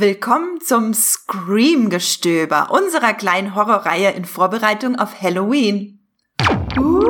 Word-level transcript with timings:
Willkommen 0.00 0.60
zum 0.60 0.94
Scream-Gestöber 0.94 2.70
unserer 2.70 3.14
kleinen 3.14 3.56
Horrorreihe 3.56 4.12
in 4.12 4.24
Vorbereitung 4.24 4.94
auf 4.94 5.20
Halloween. 5.20 5.98
Uh. 6.78 7.02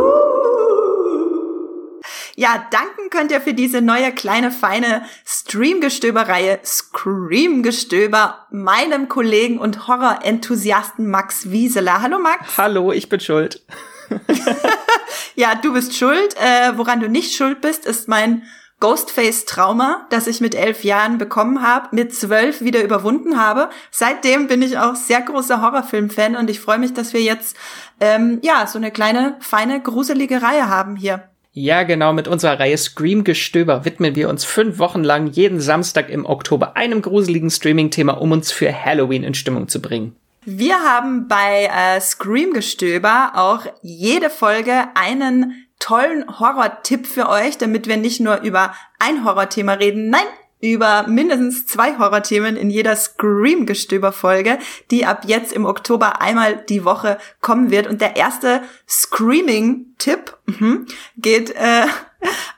Ja, 2.34 2.66
danken 2.70 3.10
könnt 3.10 3.30
ihr 3.30 3.42
für 3.42 3.52
diese 3.52 3.82
neue 3.82 4.10
kleine 4.12 4.50
feine 4.50 5.02
Stream-Gestöber-Reihe 5.26 6.60
Scream-Gestöber 6.64 8.46
meinem 8.50 9.10
Kollegen 9.10 9.58
und 9.58 9.86
Horror-Enthusiasten 9.86 11.10
Max 11.10 11.50
Wieseler. 11.50 12.00
Hallo 12.00 12.18
Max. 12.18 12.56
Hallo, 12.56 12.92
ich 12.92 13.10
bin 13.10 13.20
schuld. 13.20 13.62
ja, 15.34 15.56
du 15.56 15.74
bist 15.74 15.94
schuld. 15.94 16.34
Äh, 16.38 16.78
woran 16.78 17.00
du 17.00 17.10
nicht 17.10 17.36
schuld 17.36 17.60
bist, 17.60 17.84
ist 17.84 18.08
mein 18.08 18.44
Ghostface-Trauma, 18.80 20.06
das 20.10 20.26
ich 20.26 20.40
mit 20.40 20.54
elf 20.54 20.84
Jahren 20.84 21.18
bekommen 21.18 21.62
habe, 21.62 21.88
mit 21.96 22.14
zwölf 22.14 22.60
wieder 22.60 22.82
überwunden 22.82 23.40
habe. 23.40 23.70
Seitdem 23.90 24.46
bin 24.46 24.62
ich 24.62 24.78
auch 24.78 24.94
sehr 24.94 25.20
großer 25.20 25.60
Horrorfilm-Fan 25.60 26.36
und 26.36 26.48
ich 26.48 26.60
freue 26.60 26.78
mich, 26.78 26.94
dass 26.94 27.12
wir 27.12 27.20
jetzt 27.20 27.56
ähm, 28.00 28.38
ja 28.42 28.66
so 28.66 28.78
eine 28.78 28.90
kleine, 28.90 29.36
feine, 29.40 29.80
gruselige 29.80 30.42
Reihe 30.42 30.68
haben 30.68 30.94
hier. 30.94 31.24
Ja, 31.52 31.82
genau, 31.82 32.12
mit 32.12 32.28
unserer 32.28 32.60
Reihe 32.60 32.78
Scream-Gestöber 32.78 33.84
widmen 33.84 34.14
wir 34.14 34.28
uns 34.28 34.44
fünf 34.44 34.78
Wochen 34.78 35.02
lang 35.02 35.26
jeden 35.26 35.60
Samstag 35.60 36.08
im 36.08 36.24
Oktober 36.24 36.76
einem 36.76 37.02
gruseligen 37.02 37.50
Streaming-Thema, 37.50 38.20
um 38.20 38.30
uns 38.30 38.52
für 38.52 38.72
Halloween 38.72 39.24
in 39.24 39.34
Stimmung 39.34 39.66
zu 39.66 39.82
bringen. 39.82 40.14
Wir 40.44 40.76
haben 40.76 41.26
bei 41.26 41.64
äh, 41.64 42.00
Scream-Gestöber 42.00 43.32
auch 43.34 43.66
jede 43.82 44.30
Folge 44.30 44.84
einen 44.94 45.67
tollen 45.78 46.38
Horror-Tipp 46.38 47.06
für 47.06 47.28
euch, 47.28 47.58
damit 47.58 47.86
wir 47.86 47.96
nicht 47.96 48.20
nur 48.20 48.40
über 48.42 48.74
ein 48.98 49.24
Horrorthema 49.24 49.74
reden, 49.74 50.10
nein, 50.10 50.26
über 50.60 51.06
mindestens 51.06 51.66
zwei 51.66 51.98
Horrorthemen 51.98 52.56
in 52.56 52.70
jeder 52.70 52.96
Scream-Gestöber-Folge, 52.96 54.58
die 54.90 55.06
ab 55.06 55.22
jetzt 55.26 55.52
im 55.52 55.64
Oktober 55.64 56.20
einmal 56.20 56.56
die 56.56 56.84
Woche 56.84 57.18
kommen 57.40 57.70
wird. 57.70 57.86
Und 57.86 58.00
der 58.00 58.16
erste 58.16 58.62
Screaming-Tipp 58.88 60.36
mhm, 60.46 60.86
geht 61.16 61.50
äh, 61.50 61.86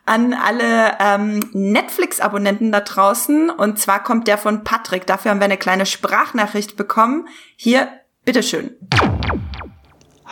an 0.06 0.33
alle 0.33 0.97
ähm, 0.98 1.41
Netflix-Abonnenten 1.53 2.72
da 2.72 2.81
draußen. 2.81 3.50
Und 3.50 3.78
zwar 3.78 4.03
kommt 4.03 4.28
der 4.28 4.39
von 4.39 4.64
Patrick. 4.64 5.06
Dafür 5.06 5.33
haben 5.33 5.41
wir 5.41 5.44
eine 5.44 5.59
kleine 5.59 5.84
Sprachnachricht 5.84 6.77
bekommen. 6.77 7.28
Hier, 7.56 7.89
bitteschön. 8.25 8.77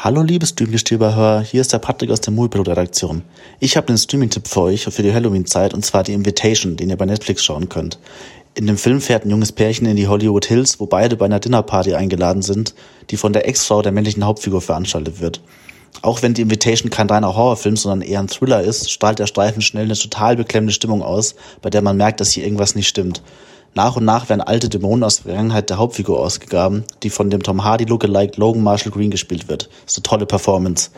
Hallo 0.01 0.23
liebes 0.23 0.51
Streamgestöberhör, 0.51 1.41
hier 1.41 1.61
ist 1.61 1.73
der 1.73 1.81
Patrick 1.81 2.13
aus 2.13 2.21
der 2.21 2.33
Moviepilot-Redaktion. 2.33 3.23
Ich 3.59 3.77
habe 3.77 3.89
einen 3.89 3.99
Streaming-Tipp 3.99 4.47
für 4.47 4.61
euch 4.61 4.85
für 4.85 5.03
die 5.03 5.13
Halloween-Zeit 5.13 5.75
und 5.75 5.85
zwar 5.85 6.05
die 6.05 6.13
Invitation, 6.13 6.77
den 6.77 6.91
ihr 6.91 6.97
bei 6.97 7.05
Netflix 7.05 7.43
schauen 7.43 7.69
könnt. 7.69 7.99
In 8.55 8.69
dem 8.69 8.77
Film 8.77 9.01
fährt 9.01 9.25
ein 9.25 9.31
junges 9.31 9.51
Pärchen 9.51 9.89
in 9.89 9.97
die 9.97 10.07
Hollywood 10.07 10.47
Hills, 10.47 10.79
wo 10.79 10.87
beide 10.87 11.17
bei 11.17 11.25
einer 11.25 11.41
Dinnerparty 11.41 11.95
eingeladen 11.95 12.43
sind, 12.43 12.77
die 13.11 13.17
von 13.17 13.33
der 13.33 13.49
Ex-Frau 13.49 13.83
der 13.83 13.91
männlichen 13.91 14.25
Hauptfigur 14.25 14.61
veranstaltet 14.61 15.21
wird. 15.21 15.41
Auch 16.01 16.23
wenn 16.23 16.33
die 16.33 16.43
Invitation 16.43 16.91
kein 16.91 17.11
reiner 17.11 17.35
Horrorfilm, 17.35 17.77
sondern 17.77 18.09
eher 18.09 18.21
ein 18.21 18.29
Thriller 18.29 18.63
ist, 18.63 18.93
strahlt 18.93 19.19
der 19.19 19.27
Streifen 19.27 19.63
schnell 19.63 19.87
eine 19.87 19.97
total 19.97 20.37
beklemmende 20.37 20.73
Stimmung 20.73 21.03
aus, 21.03 21.35
bei 21.61 21.71
der 21.71 21.83
man 21.83 21.97
merkt, 21.97 22.21
dass 22.21 22.31
hier 22.31 22.45
irgendwas 22.45 22.77
nicht 22.77 22.87
stimmt. 22.87 23.21
Nach 23.75 23.97
und 23.97 24.05
nach 24.05 24.29
werden 24.29 24.41
alte 24.41 24.69
Dämonen 24.69 25.05
aus 25.05 25.17
der 25.17 25.25
Vergangenheit 25.25 25.71
der 25.71 25.79
Hauptfigur 25.79 26.19
ausgegraben, 26.21 26.85
die 27.03 27.11
von 27.11 27.31
dem 27.31 27.43
Tom 27.43 27.65
Hardy 27.65 27.85
Lookalike 27.85 28.39
Logan 28.41 28.63
Marshall 28.63 28.93
Green 28.93 29.11
gespielt 29.11 29.49
wird. 29.49 29.69
Eine 29.95 30.03
tolle 30.03 30.27
Performance. 30.27 30.91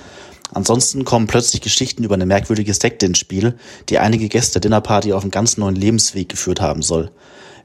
Ansonsten 0.52 1.04
kommen 1.04 1.26
plötzlich 1.26 1.60
Geschichten 1.60 2.02
über 2.02 2.14
eine 2.14 2.26
merkwürdige 2.26 2.74
Sekte 2.74 3.06
ins 3.06 3.18
Spiel, 3.18 3.54
die 3.88 3.98
einige 3.98 4.28
Gäste 4.28 4.54
der 4.54 4.62
Dinnerparty 4.62 5.12
auf 5.12 5.22
einen 5.22 5.30
ganz 5.30 5.56
neuen 5.56 5.76
Lebensweg 5.76 6.28
geführt 6.28 6.60
haben 6.60 6.82
soll. 6.82 7.10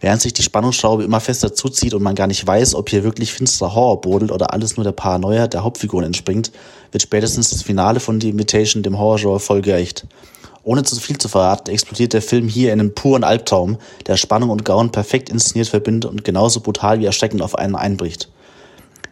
Während 0.01 0.21
sich 0.21 0.33
die 0.33 0.43
Spannungsschraube 0.43 1.03
immer 1.03 1.19
fester 1.19 1.53
zuzieht 1.53 1.93
und 1.93 2.03
man 2.03 2.15
gar 2.15 2.27
nicht 2.27 2.45
weiß, 2.45 2.75
ob 2.75 2.89
hier 2.89 3.03
wirklich 3.03 3.33
finsterer 3.33 3.73
Horror 3.73 4.01
brodelt 4.01 4.31
oder 4.31 4.53
alles 4.53 4.77
nur 4.77 4.83
der 4.83 4.91
Paranoia 4.91 5.47
der 5.47 5.63
Hauptfiguren 5.63 6.05
entspringt, 6.05 6.51
wird 6.91 7.01
spätestens 7.01 7.49
das 7.49 7.63
Finale 7.63 7.99
von 7.99 8.21
The 8.21 8.29
Invitation 8.29 8.83
dem 8.83 8.99
Horrorgenre 8.99 9.39
voll 9.39 9.61
gerecht. 9.61 10.05
Ohne 10.65 10.81
zu 10.81 10.99
viel 10.99 11.19
zu 11.19 11.29
verraten, 11.29 11.69
explodiert 11.69 12.13
der 12.13 12.23
Film 12.23 12.47
hier 12.47 12.73
in 12.73 12.79
einem 12.79 12.95
puren 12.95 13.23
Albtraum, 13.23 13.77
der 14.07 14.17
Spannung 14.17 14.49
und 14.49 14.65
Grauen 14.65 14.91
perfekt 14.91 15.29
inszeniert 15.29 15.69
verbindet 15.69 16.09
und 16.09 16.23
genauso 16.23 16.59
brutal 16.59 16.99
wie 16.99 17.05
erschreckend 17.05 17.43
auf 17.43 17.55
einen 17.55 17.75
einbricht. 17.75 18.29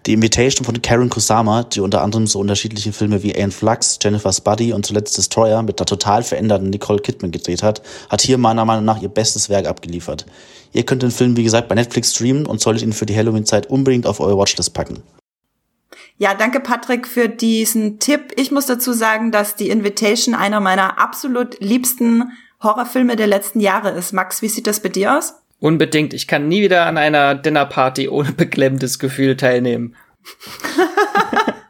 Die 0.08 0.14
Invitation 0.14 0.66
von 0.66 0.82
Karen 0.82 1.12
Kusama, 1.12 1.64
die 1.64 1.80
unter 1.80 2.02
anderem 2.02 2.26
so 2.26 2.40
unterschiedliche 2.40 2.92
Filme 2.92 3.22
wie 3.22 3.36
Ain 3.36 3.52
Flux, 3.52 4.00
Jennifer's 4.02 4.42
Buddy 4.42 4.74
und 4.74 4.84
zuletzt 4.84 5.16
Destroyer 5.16 5.62
mit 5.62 5.80
der 5.80 5.86
total 5.86 6.24
veränderten 6.24 6.72
Nicole 6.72 7.00
Kidman 7.00 7.32
gedreht 7.32 7.62
hat, 7.62 7.84
hat 8.10 8.22
hier 8.22 8.40
meiner 8.40 8.66
Meinung 8.66 8.84
nach 8.84 9.00
ihr 9.00 9.10
bestes 9.10 9.48
Werk 9.48 9.68
abgeliefert. 9.68 10.26
Ihr 10.74 10.84
könnt 10.84 11.04
den 11.04 11.12
Film, 11.12 11.38
wie 11.38 11.44
gesagt, 11.44 11.68
bei 11.68 11.76
Netflix 11.76 12.16
streamen 12.16 12.48
und 12.48 12.62
solltet 12.62 12.82
ihn 12.82 12.94
für 12.94 13.06
die 13.06 13.16
Halloween-Zeit 13.16 13.68
unbedingt 13.68 14.08
auf 14.08 14.20
eure 14.20 14.40
Watchlist 14.40 14.74
packen. 14.74 15.04
Ja, 16.18 16.34
danke 16.34 16.60
Patrick 16.60 17.08
für 17.08 17.28
diesen 17.28 18.00
Tipp. 18.00 18.34
Ich 18.36 18.52
muss 18.52 18.66
dazu 18.66 18.94
sagen, 18.94 19.32
dass 19.32 19.56
die 19.56 19.70
Invitation 19.70 20.36
einer 20.36 20.60
meiner 20.60 21.00
absolut 21.00 21.60
liebsten 21.60 22.32
Horrorfilme 22.62 23.16
der 23.16 23.28
letzten 23.28 23.60
Jahre 23.60 23.92
ist. 23.92 24.14
Max, 24.14 24.42
wie 24.42 24.48
sieht 24.48 24.68
das 24.68 24.82
bei 24.82 24.90
dir 24.90 25.18
aus? 25.18 25.36
Unbedingt. 25.60 26.14
Ich 26.14 26.28
kann 26.28 26.48
nie 26.48 26.62
wieder 26.62 26.86
an 26.86 26.98
einer 26.98 27.36
Dinnerparty 27.36 28.10
ohne 28.10 28.32
beklemmendes 28.38 29.00
Gefühl 29.00 29.38
teilnehmen. 29.38 29.96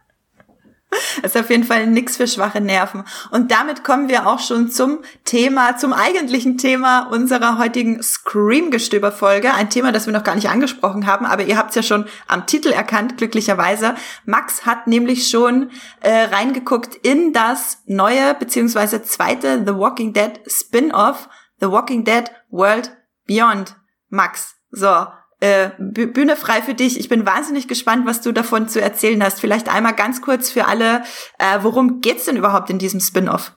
Das 1.21 1.35
ist 1.35 1.41
auf 1.41 1.49
jeden 1.49 1.63
Fall 1.63 1.87
nix 1.87 2.17
für 2.17 2.27
schwache 2.27 2.61
Nerven. 2.61 3.03
Und 3.31 3.51
damit 3.51 3.83
kommen 3.83 4.09
wir 4.09 4.27
auch 4.27 4.39
schon 4.39 4.69
zum 4.69 4.99
Thema, 5.25 5.77
zum 5.77 5.93
eigentlichen 5.93 6.57
Thema 6.57 7.07
unserer 7.11 7.57
heutigen 7.57 8.01
Scream-Gestöber-Folge. 8.01 9.53
Ein 9.53 9.69
Thema, 9.69 9.91
das 9.91 10.05
wir 10.05 10.13
noch 10.13 10.23
gar 10.23 10.35
nicht 10.35 10.49
angesprochen 10.49 11.07
haben, 11.07 11.25
aber 11.25 11.43
ihr 11.43 11.57
habt 11.57 11.69
es 11.69 11.75
ja 11.75 11.83
schon 11.83 12.05
am 12.27 12.45
Titel 12.45 12.69
erkannt, 12.69 13.17
glücklicherweise. 13.17 13.95
Max 14.25 14.65
hat 14.65 14.87
nämlich 14.87 15.29
schon 15.29 15.71
äh, 16.01 16.23
reingeguckt 16.23 16.95
in 16.95 17.33
das 17.33 17.79
neue 17.85 18.33
beziehungsweise 18.33 19.03
zweite 19.03 19.63
The 19.65 19.75
Walking 19.75 20.13
Dead 20.13 20.39
Spin-off, 20.47 21.29
The 21.59 21.67
Walking 21.67 22.03
Dead 22.03 22.25
World 22.49 22.95
Beyond. 23.25 23.75
Max, 24.09 24.55
so, 24.69 25.07
äh, 25.43 25.71
Bühne 25.77 26.37
frei 26.37 26.61
für 26.61 26.73
dich. 26.73 26.97
Ich 26.97 27.09
bin 27.09 27.25
wahnsinnig 27.25 27.67
gespannt, 27.67 28.05
was 28.05 28.21
du 28.21 28.31
davon 28.31 28.69
zu 28.69 28.79
erzählen 28.81 29.21
hast. 29.21 29.41
Vielleicht 29.41 29.67
einmal 29.67 29.93
ganz 29.93 30.21
kurz 30.21 30.49
für 30.49 30.67
alle, 30.67 31.03
äh, 31.37 31.59
worum 31.59 31.99
geht's 31.99 32.23
denn 32.23 32.37
überhaupt 32.37 32.69
in 32.69 32.79
diesem 32.79 33.01
Spin-off? 33.01 33.51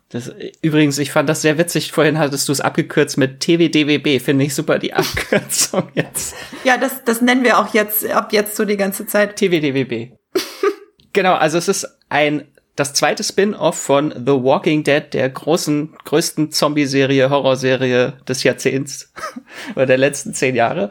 Übrigens, 0.62 0.98
ich 0.98 1.12
fand 1.12 1.28
das 1.28 1.42
sehr 1.42 1.58
witzig. 1.58 1.92
Vorhin 1.92 2.18
hattest 2.18 2.48
du 2.48 2.52
es 2.52 2.60
abgekürzt 2.60 3.18
mit 3.18 3.38
TWDWB. 3.38 4.18
Finde 4.18 4.44
ich 4.44 4.54
super, 4.56 4.80
die 4.80 4.94
Abkürzung 4.94 5.88
jetzt. 5.94 6.34
ja, 6.64 6.76
das, 6.76 7.04
das 7.04 7.22
nennen 7.22 7.44
wir 7.44 7.56
auch 7.56 7.72
jetzt, 7.72 8.04
ab 8.10 8.32
jetzt 8.32 8.56
so 8.56 8.64
die 8.64 8.76
ganze 8.76 9.06
Zeit. 9.06 9.36
TWDWB. 9.36 10.10
genau, 11.12 11.34
also 11.34 11.56
es 11.56 11.68
ist 11.68 11.86
ein 12.08 12.48
das 12.76 12.92
zweite 12.92 13.24
Spin-off 13.24 13.78
von 13.78 14.10
The 14.10 14.32
Walking 14.32 14.84
Dead, 14.84 15.02
der 15.12 15.30
großen, 15.30 15.94
größten 16.04 16.52
Zombie-Serie, 16.52 17.30
Horrorserie 17.30 18.12
des 18.28 18.42
Jahrzehnts 18.42 19.12
oder 19.74 19.86
der 19.86 19.96
letzten 19.96 20.34
zehn 20.34 20.54
Jahre. 20.54 20.90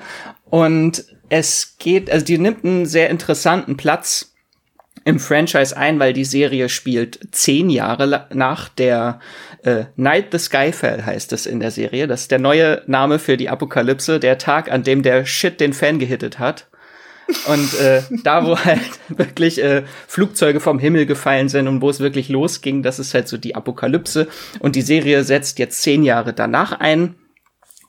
Und 0.49 1.05
es 1.29 1.77
geht, 1.79 2.09
also 2.09 2.25
die 2.25 2.37
nimmt 2.37 2.63
einen 2.63 2.85
sehr 2.85 3.09
interessanten 3.09 3.77
Platz 3.77 4.33
im 5.03 5.19
Franchise 5.19 5.75
ein, 5.77 5.99
weil 5.99 6.13
die 6.13 6.25
Serie 6.25 6.67
spielt 6.67 7.19
zehn 7.31 7.69
Jahre 7.69 8.27
nach 8.33 8.69
der 8.69 9.19
äh, 9.63 9.85
Night 9.95 10.27
the 10.31 10.39
Sky 10.39 10.71
Fell 10.71 11.03
heißt 11.05 11.31
es 11.33 11.45
in 11.45 11.59
der 11.59 11.71
Serie. 11.71 12.07
Das 12.07 12.21
ist 12.21 12.31
der 12.31 12.39
neue 12.39 12.81
Name 12.87 13.19
für 13.19 13.37
die 13.37 13.49
Apokalypse, 13.49 14.19
der 14.19 14.37
Tag, 14.37 14.71
an 14.71 14.83
dem 14.83 15.03
der 15.03 15.25
Shit 15.25 15.59
den 15.59 15.73
Fan 15.73 15.99
gehittet 15.99 16.39
hat. 16.39 16.67
Und 17.47 17.79
äh, 17.79 18.01
da, 18.23 18.45
wo 18.45 18.57
halt 18.65 18.99
wirklich 19.09 19.61
äh, 19.63 19.83
Flugzeuge 20.07 20.59
vom 20.59 20.79
Himmel 20.79 21.05
gefallen 21.05 21.49
sind 21.49 21.67
und 21.67 21.81
wo 21.81 21.89
es 21.89 21.99
wirklich 21.99 22.29
losging, 22.29 22.83
das 22.83 22.99
ist 22.99 23.13
halt 23.13 23.27
so 23.27 23.37
die 23.37 23.55
Apokalypse. 23.55 24.27
Und 24.59 24.75
die 24.75 24.81
Serie 24.81 25.23
setzt 25.23 25.59
jetzt 25.59 25.81
zehn 25.81 26.03
Jahre 26.03 26.33
danach 26.33 26.79
ein. 26.79 27.15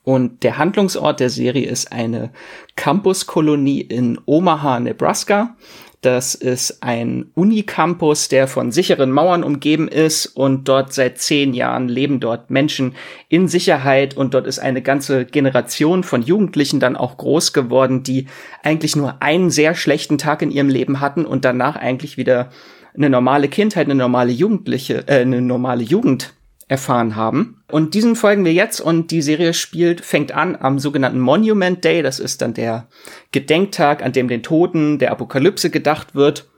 Und 0.07 0.45
der 0.45 0.57
Handlungsort 0.57 1.19
der 1.19 1.31
Serie 1.31 1.67
ist 1.69 1.91
eine 1.91 2.31
Campuskolonie 2.77 3.81
in 3.81 4.21
Omaha, 4.25 4.79
Nebraska. 4.79 5.57
Das 6.01 6.37
ist 6.37 6.85
ein 6.85 7.33
Unicampus, 7.35 8.29
der 8.29 8.47
von 8.47 8.71
sicheren 8.71 9.11
Mauern 9.11 9.43
umgeben 9.43 9.89
ist 9.89 10.27
und 10.27 10.69
dort 10.69 10.93
seit 10.93 11.19
zehn 11.19 11.55
Jahren 11.55 11.89
leben 11.89 12.21
dort 12.21 12.51
Menschen 12.51 12.95
in 13.29 13.49
Sicherheit 13.49 14.17
und 14.17 14.33
dort 14.33 14.47
ist 14.47 14.61
eine 14.61 14.81
ganze 14.81 15.25
Generation 15.25 16.05
von 16.05 16.23
Jugendlichen 16.23 16.79
dann 16.79 16.95
auch 16.95 17.17
groß 17.17 17.53
geworden, 17.53 18.05
die 18.05 18.27
eigentlich 18.63 18.95
nur 18.95 19.21
einen 19.21 19.51
sehr 19.51 19.75
schlechten 19.75 20.19
Tag 20.19 20.41
in 20.41 20.53
ihrem 20.53 20.69
Leben 20.69 21.01
hatten 21.01 21.27
und 21.27 21.45
danach 21.45 21.75
eigentlich 21.75 22.17
wieder 22.17 22.51
eine 22.95 23.11
normale 23.11 23.49
Kindheit, 23.49 23.87
eine 23.87 23.97
normale 23.97 24.31
Jugendliche, 24.31 25.03
äh, 25.09 25.23
eine 25.23 25.43
normale 25.43 25.83
Jugend 25.83 26.36
erfahren 26.69 27.15
haben. 27.15 27.63
Und 27.71 27.95
diesen 27.95 28.17
folgen 28.17 28.45
wir 28.45 28.53
jetzt 28.53 28.81
und 28.81 29.11
die 29.11 29.23
Serie 29.23 29.55
spielt, 29.55 30.05
fängt 30.05 30.33
an 30.33 30.57
am 30.57 30.79
sogenannten 30.79 31.21
Monument 31.21 31.85
Day. 31.85 32.03
Das 32.03 32.19
ist 32.19 32.43
dann 32.43 32.55
der 32.55 32.89
Gedenktag, 33.33 34.03
an 34.03 34.13
dem 34.13 34.29
den 34.29 34.43
Toten 34.43 34.99
der 34.99 35.13
Apokalypse 35.13 35.71
gedacht 35.71 36.15
wird. 36.15 36.49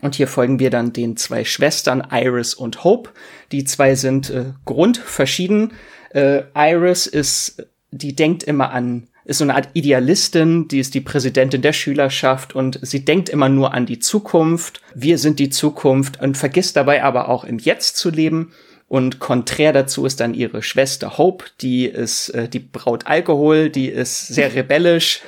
Und 0.00 0.14
hier 0.14 0.28
folgen 0.28 0.58
wir 0.58 0.70
dann 0.70 0.94
den 0.94 1.18
zwei 1.18 1.44
Schwestern 1.44 2.06
Iris 2.10 2.54
und 2.54 2.84
Hope. 2.84 3.10
Die 3.52 3.64
zwei 3.64 3.94
sind 3.94 4.30
äh, 4.30 4.52
grundverschieden. 4.64 5.72
Äh, 6.14 6.44
Iris 6.54 7.06
ist, 7.06 7.66
die 7.90 8.16
denkt 8.16 8.42
immer 8.42 8.70
an 8.70 9.08
ist 9.30 9.38
so 9.38 9.44
eine 9.44 9.54
Art 9.54 9.68
Idealistin, 9.74 10.66
die 10.66 10.80
ist 10.80 10.94
die 10.94 11.00
Präsidentin 11.00 11.62
der 11.62 11.72
Schülerschaft 11.72 12.54
und 12.56 12.80
sie 12.82 13.04
denkt 13.04 13.28
immer 13.28 13.48
nur 13.48 13.72
an 13.74 13.86
die 13.86 14.00
Zukunft. 14.00 14.80
Wir 14.94 15.18
sind 15.18 15.38
die 15.38 15.50
Zukunft 15.50 16.20
und 16.20 16.36
vergisst 16.36 16.74
dabei 16.76 17.04
aber 17.04 17.28
auch 17.28 17.44
im 17.44 17.58
Jetzt 17.58 17.96
zu 17.96 18.10
leben. 18.10 18.52
Und 18.90 19.20
konträr 19.20 19.72
dazu 19.72 20.04
ist 20.04 20.18
dann 20.18 20.34
ihre 20.34 20.64
Schwester 20.64 21.16
Hope, 21.16 21.44
die 21.60 21.84
ist, 21.84 22.30
äh, 22.30 22.48
die 22.48 22.58
braut 22.58 23.06
Alkohol, 23.06 23.70
die 23.70 23.86
ist 23.86 24.26
sehr 24.26 24.52
rebellisch 24.56 25.20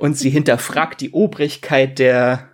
und 0.00 0.18
sie 0.18 0.28
hinterfragt 0.28 1.00
die 1.00 1.12
Obrigkeit 1.12 2.00
der, 2.00 2.48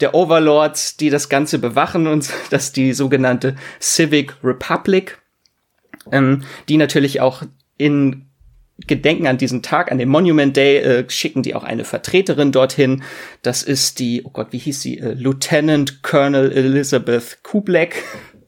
der 0.00 0.12
Overlords, 0.12 0.96
die 0.96 1.08
das 1.08 1.28
Ganze 1.28 1.60
bewachen 1.60 2.08
und 2.08 2.28
das 2.50 2.64
ist 2.64 2.76
die 2.76 2.94
sogenannte 2.94 3.54
Civic 3.80 4.34
Republic, 4.42 5.20
ähm, 6.10 6.42
die 6.68 6.78
natürlich 6.78 7.20
auch 7.20 7.44
in 7.78 8.26
Gedenken 8.88 9.28
an 9.28 9.38
diesen 9.38 9.62
Tag, 9.62 9.92
an 9.92 9.98
den 9.98 10.08
Monument 10.08 10.56
Day, 10.56 10.78
äh, 10.78 11.08
schicken 11.08 11.44
die 11.44 11.54
auch 11.54 11.62
eine 11.62 11.84
Vertreterin 11.84 12.50
dorthin. 12.50 13.04
Das 13.42 13.62
ist 13.62 14.00
die, 14.00 14.24
oh 14.24 14.30
Gott, 14.30 14.48
wie 14.50 14.58
hieß 14.58 14.82
sie? 14.82 14.98
Äh, 14.98 15.12
Lieutenant 15.12 16.02
Colonel 16.02 16.50
Elizabeth 16.50 17.38
Kublek. 17.44 18.02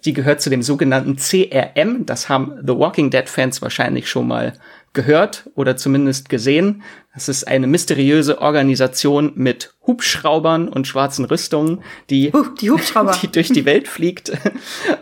Die 0.08 0.14
gehört 0.14 0.40
zu 0.40 0.48
dem 0.48 0.62
sogenannten 0.62 1.16
CRM. 1.16 2.06
Das 2.06 2.30
haben 2.30 2.54
The 2.66 2.74
Walking 2.74 3.10
Dead 3.10 3.28
Fans 3.28 3.60
wahrscheinlich 3.60 4.08
schon 4.08 4.26
mal 4.26 4.54
gehört 4.94 5.50
oder 5.54 5.76
zumindest 5.76 6.30
gesehen. 6.30 6.82
Das 7.12 7.28
ist 7.28 7.46
eine 7.46 7.66
mysteriöse 7.66 8.40
Organisation 8.40 9.32
mit 9.34 9.74
Hubschraubern 9.86 10.70
und 10.70 10.86
schwarzen 10.86 11.26
Rüstungen, 11.26 11.82
die, 12.08 12.32
uh, 12.32 12.46
die, 12.58 12.70
Hubschrauber. 12.70 13.18
die 13.22 13.30
durch 13.30 13.48
die 13.48 13.66
Welt 13.66 13.86
fliegt. 13.86 14.32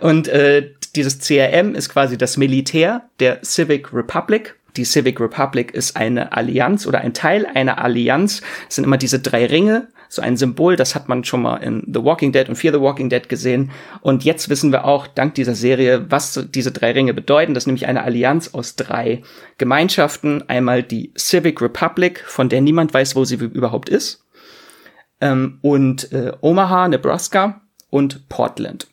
Und 0.01 0.27
äh, 0.27 0.73
dieses 0.97 1.21
CRM 1.21 1.77
ist 1.77 1.89
quasi 1.89 2.19
das 2.19 2.37
Militär 2.37 3.09
der 3.21 3.45
Civic 3.45 3.95
Republic. 3.95 4.57
Die 4.77 4.85
Civic 4.85 5.21
Republic 5.21 5.73
ist 5.73 5.97
eine 5.97 6.33
Allianz 6.33 6.87
oder 6.87 7.01
ein 7.01 7.15
Teil 7.15 7.47
einer 7.47 7.79
Allianz. 7.79 8.43
Es 8.69 8.77
sind 8.77 8.85
immer 8.85 8.99
diese 8.99 9.21
drei 9.21 9.47
Ringe, 9.47 9.89
so 10.09 10.23
ein 10.23 10.37
Symbol, 10.37 10.77
das 10.77 10.95
hat 10.95 11.09
man 11.09 11.25
schon 11.25 11.43
mal 11.43 11.57
in 11.57 11.83
The 11.93 12.03
Walking 12.03 12.33
Dead 12.33 12.49
und 12.49 12.57
Fear 12.57 12.75
the 12.75 12.81
Walking 12.81 13.09
Dead 13.09 13.29
gesehen. 13.29 13.71
Und 14.01 14.25
jetzt 14.25 14.49
wissen 14.49 14.73
wir 14.73 14.85
auch 14.85 15.07
dank 15.07 15.35
dieser 15.35 15.55
Serie, 15.55 16.07
was 16.11 16.47
diese 16.55 16.73
drei 16.73 16.93
Ringe 16.93 17.15
bedeuten. 17.15 17.55
Das 17.55 17.65
ist 17.65 17.67
nämlich 17.67 17.87
eine 17.87 18.03
Allianz 18.03 18.55
aus 18.55 18.77
drei 18.77 19.23
Gemeinschaften. 19.59 20.49
Einmal 20.49 20.83
die 20.83 21.13
Civic 21.19 21.61
Republic, 21.61 22.25
von 22.27 22.49
der 22.49 22.61
niemand 22.61 22.95
weiß, 22.95 23.17
wo 23.17 23.25
sie 23.25 23.37
überhaupt 23.37 23.89
ist. 23.89 24.25
Ähm, 25.21 25.59
und 25.63 26.13
äh, 26.13 26.33
Omaha, 26.41 26.89
Nebraska 26.89 27.63
und 27.91 28.29
Portland. 28.29 28.87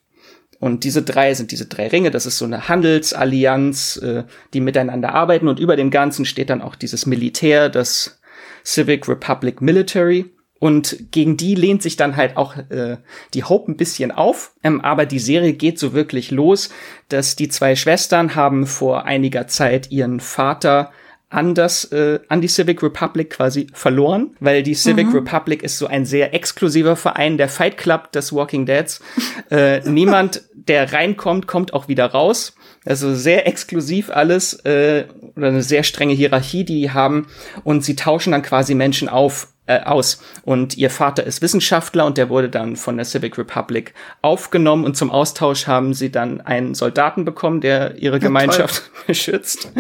Und 0.63 0.86
diese 0.86 1.01
drei 1.01 1.33
sind 1.33 1.51
diese 1.51 1.65
drei 1.65 1.89
Ringe. 1.89 2.10
Das 2.10 2.25
ist 2.25 2.38
so 2.38 2.45
eine 2.45 2.69
Handelsallianz, 2.69 3.98
äh, 3.98 4.24
die 4.54 4.62
miteinander 4.62 5.13
arbeiten. 5.13 5.50
Und 5.50 5.60
über 5.60 5.75
dem 5.75 5.92
Ganzen 5.92 6.24
steht 6.24 6.50
dann 6.50 6.62
auch 6.62 6.75
dieses 6.75 7.06
Militär, 7.06 7.68
das 7.68 8.21
Civic 8.63 9.10
Republic 9.10 9.60
Military. 9.60 10.31
Und 10.60 11.12
gegen 11.12 11.36
die 11.36 11.56
lehnt 11.56 11.83
sich 11.83 11.98
dann 11.98 12.15
halt 12.15 12.38
auch 12.38 12.56
äh, 12.69 12.95
die 13.33 13.44
Hope 13.44 13.74
ein 13.74 13.75
bisschen 13.75 14.13
auf. 14.13 14.54
Ähm, 14.63 14.80
aber 14.80 15.06
die 15.06 15.19
Serie 15.19 15.51
geht 15.51 15.80
so 15.80 15.92
wirklich 15.92 16.31
los, 16.31 16.69
dass 17.10 17.36
die 17.36 17.50
zwei 17.50 17.75
Schwestern 17.75 18.36
haben 18.36 18.65
vor 18.65 19.04
einiger 19.04 19.48
Zeit 19.48 19.92
ihren 19.92 20.21
Vater 20.21 20.94
an 21.33 21.56
das 21.56 21.85
äh, 21.91 22.19
an 22.30 22.41
die 22.41 22.47
Civic 22.47 22.83
Republic 22.83 23.31
quasi 23.31 23.68
verloren, 23.74 24.35
weil 24.39 24.62
die 24.62 24.75
Civic 24.75 25.07
mhm. 25.07 25.15
Republic 25.15 25.63
ist 25.63 25.80
so 25.80 25.88
ein 25.88 26.06
sehr 26.06 26.33
exklusiver 26.33 26.95
Verein, 26.95 27.38
der 27.38 27.50
Fight 27.50 27.77
Club 27.77 28.12
des 28.12 28.33
Walking 28.33 28.65
Deads. 28.68 29.01
Äh, 29.50 29.80
niemand, 29.89 30.44
der 30.53 30.94
reinkommt, 30.94 31.47
kommt 31.47 31.74
auch 31.74 31.88
wieder 31.88 32.06
raus. 32.06 32.56
Also 32.85 33.15
sehr 33.15 33.47
exklusiv 33.47 34.09
alles 34.09 34.53
äh, 34.65 35.06
oder 35.35 35.47
eine 35.47 35.63
sehr 35.63 35.83
strenge 35.83 36.13
Hierarchie, 36.13 36.65
die 36.65 36.81
die 36.81 36.91
haben 36.91 37.27
und 37.63 37.83
sie 37.83 37.95
tauschen 37.95 38.31
dann 38.31 38.41
quasi 38.41 38.75
Menschen 38.75 39.07
auf 39.07 39.52
äh, 39.65 39.80
aus. 39.81 40.21
Und 40.44 40.77
ihr 40.77 40.89
Vater 40.89 41.24
ist 41.24 41.42
Wissenschaftler 41.42 42.06
und 42.06 42.18
der 42.18 42.30
wurde 42.30 42.50
dann 42.50 42.75
von 42.75 42.98
der 42.98 43.06
Civic 43.06 43.38
Republic 43.38 43.94
aufgenommen 44.21 44.83
und 44.83 44.98
zum 44.98 45.10
Austausch 45.10 45.68
haben 45.68 45.94
sie 45.94 46.12
dann 46.12 46.42
einen 46.42 46.74
Soldaten 46.74 47.24
bekommen, 47.24 47.62
der 47.62 47.98
ihre 47.98 48.19
Gemeinschaft 48.19 48.92
beschützt. 49.07 49.71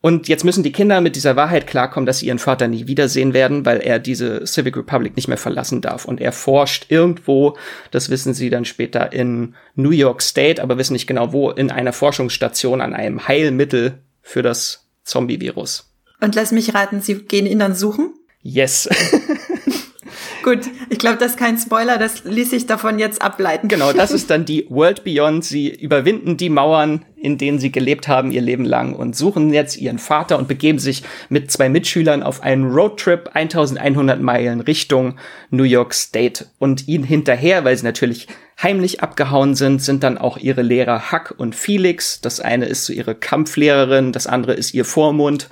Und 0.00 0.28
jetzt 0.28 0.44
müssen 0.44 0.62
die 0.62 0.72
Kinder 0.72 1.00
mit 1.00 1.16
dieser 1.16 1.36
Wahrheit 1.36 1.66
klarkommen, 1.66 2.06
dass 2.06 2.18
sie 2.18 2.26
ihren 2.26 2.38
Vater 2.38 2.68
nie 2.68 2.86
wiedersehen 2.86 3.32
werden, 3.32 3.64
weil 3.64 3.78
er 3.78 3.98
diese 3.98 4.46
Civic 4.46 4.76
Republic 4.76 5.16
nicht 5.16 5.28
mehr 5.28 5.38
verlassen 5.38 5.80
darf. 5.80 6.04
Und 6.04 6.20
er 6.20 6.32
forscht 6.32 6.86
irgendwo, 6.90 7.56
das 7.90 8.10
wissen 8.10 8.34
sie 8.34 8.50
dann 8.50 8.64
später 8.64 9.12
in 9.12 9.54
New 9.74 9.90
York 9.90 10.20
State, 10.20 10.62
aber 10.62 10.76
wissen 10.76 10.92
nicht 10.92 11.06
genau 11.06 11.32
wo, 11.32 11.50
in 11.50 11.70
einer 11.70 11.92
Forschungsstation 11.92 12.80
an 12.80 12.92
einem 12.92 13.26
Heilmittel 13.26 13.98
für 14.20 14.42
das 14.42 14.88
Zombie-Virus. 15.04 15.88
Und 16.20 16.34
lass 16.34 16.52
mich 16.52 16.74
raten, 16.74 17.00
sie 17.00 17.22
gehen 17.22 17.46
ihn 17.46 17.58
dann 17.58 17.74
suchen? 17.74 18.14
Yes. 18.42 18.88
Gut, 20.42 20.60
ich 20.90 20.98
glaube, 20.98 21.18
das 21.18 21.32
ist 21.32 21.38
kein 21.38 21.56
Spoiler, 21.56 21.98
das 21.98 22.24
ließ 22.24 22.50
sich 22.50 22.66
davon 22.66 22.98
jetzt 22.98 23.22
ableiten. 23.22 23.68
Genau, 23.68 23.92
das 23.92 24.10
ist 24.12 24.28
dann 24.28 24.44
die 24.44 24.66
World 24.68 25.04
Beyond. 25.04 25.44
Sie 25.44 25.68
überwinden 25.68 26.36
die 26.36 26.48
Mauern, 26.48 27.04
in 27.16 27.38
denen 27.38 27.60
sie 27.60 27.70
gelebt 27.70 28.08
haben 28.08 28.32
ihr 28.32 28.40
Leben 28.40 28.64
lang 28.64 28.94
und 28.94 29.14
suchen 29.14 29.52
jetzt 29.52 29.76
ihren 29.76 29.98
Vater 29.98 30.38
und 30.38 30.48
begeben 30.48 30.80
sich 30.80 31.04
mit 31.28 31.52
zwei 31.52 31.68
Mitschülern 31.68 32.24
auf 32.24 32.42
einen 32.42 32.72
Roadtrip 32.72 33.30
1100 33.34 34.20
Meilen 34.20 34.60
Richtung 34.60 35.16
New 35.50 35.62
York 35.62 35.94
State 35.94 36.46
und 36.58 36.88
ihnen 36.88 37.04
hinterher, 37.04 37.64
weil 37.64 37.76
sie 37.76 37.84
natürlich 37.84 38.26
heimlich 38.62 39.02
abgehauen 39.02 39.54
sind, 39.54 39.82
sind 39.82 40.02
dann 40.02 40.18
auch 40.18 40.36
ihre 40.36 40.62
Lehrer 40.62 41.10
Huck 41.10 41.34
und 41.36 41.54
Felix. 41.54 42.20
Das 42.20 42.40
eine 42.40 42.66
ist 42.66 42.86
so 42.86 42.92
ihre 42.92 43.14
Kampflehrerin, 43.14 44.12
das 44.12 44.26
andere 44.26 44.54
ist 44.54 44.74
ihr 44.74 44.84
Vormund, 44.84 45.48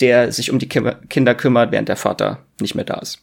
der 0.00 0.32
sich 0.32 0.50
um 0.50 0.58
die 0.58 0.68
Kinder 0.68 1.34
kümmert, 1.34 1.72
während 1.72 1.88
der 1.88 1.96
Vater 1.96 2.38
nicht 2.60 2.74
mehr 2.74 2.84
da 2.84 2.94
ist. 2.94 3.18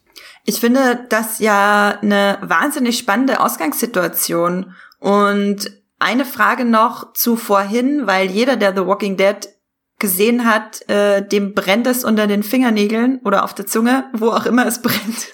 Ich 0.45 0.59
finde 0.59 1.05
das 1.09 1.39
ja 1.39 1.99
eine 2.01 2.37
wahnsinnig 2.41 2.97
spannende 2.97 3.39
Ausgangssituation. 3.39 4.73
Und 4.99 5.71
eine 5.99 6.25
Frage 6.25 6.65
noch 6.65 7.13
zu 7.13 7.35
vorhin, 7.35 8.07
weil 8.07 8.29
jeder, 8.29 8.55
der 8.55 8.73
The 8.73 8.85
Walking 8.85 9.17
Dead 9.17 9.47
gesehen 9.99 10.45
hat, 10.45 10.87
äh, 10.89 11.21
dem 11.21 11.53
brennt 11.53 11.85
es 11.85 12.03
unter 12.03 12.25
den 12.25 12.43
Fingernägeln 12.43 13.19
oder 13.23 13.43
auf 13.43 13.53
der 13.53 13.67
Zunge, 13.67 14.05
wo 14.13 14.29
auch 14.29 14.45
immer 14.45 14.65
es 14.65 14.81
brennt. 14.81 15.27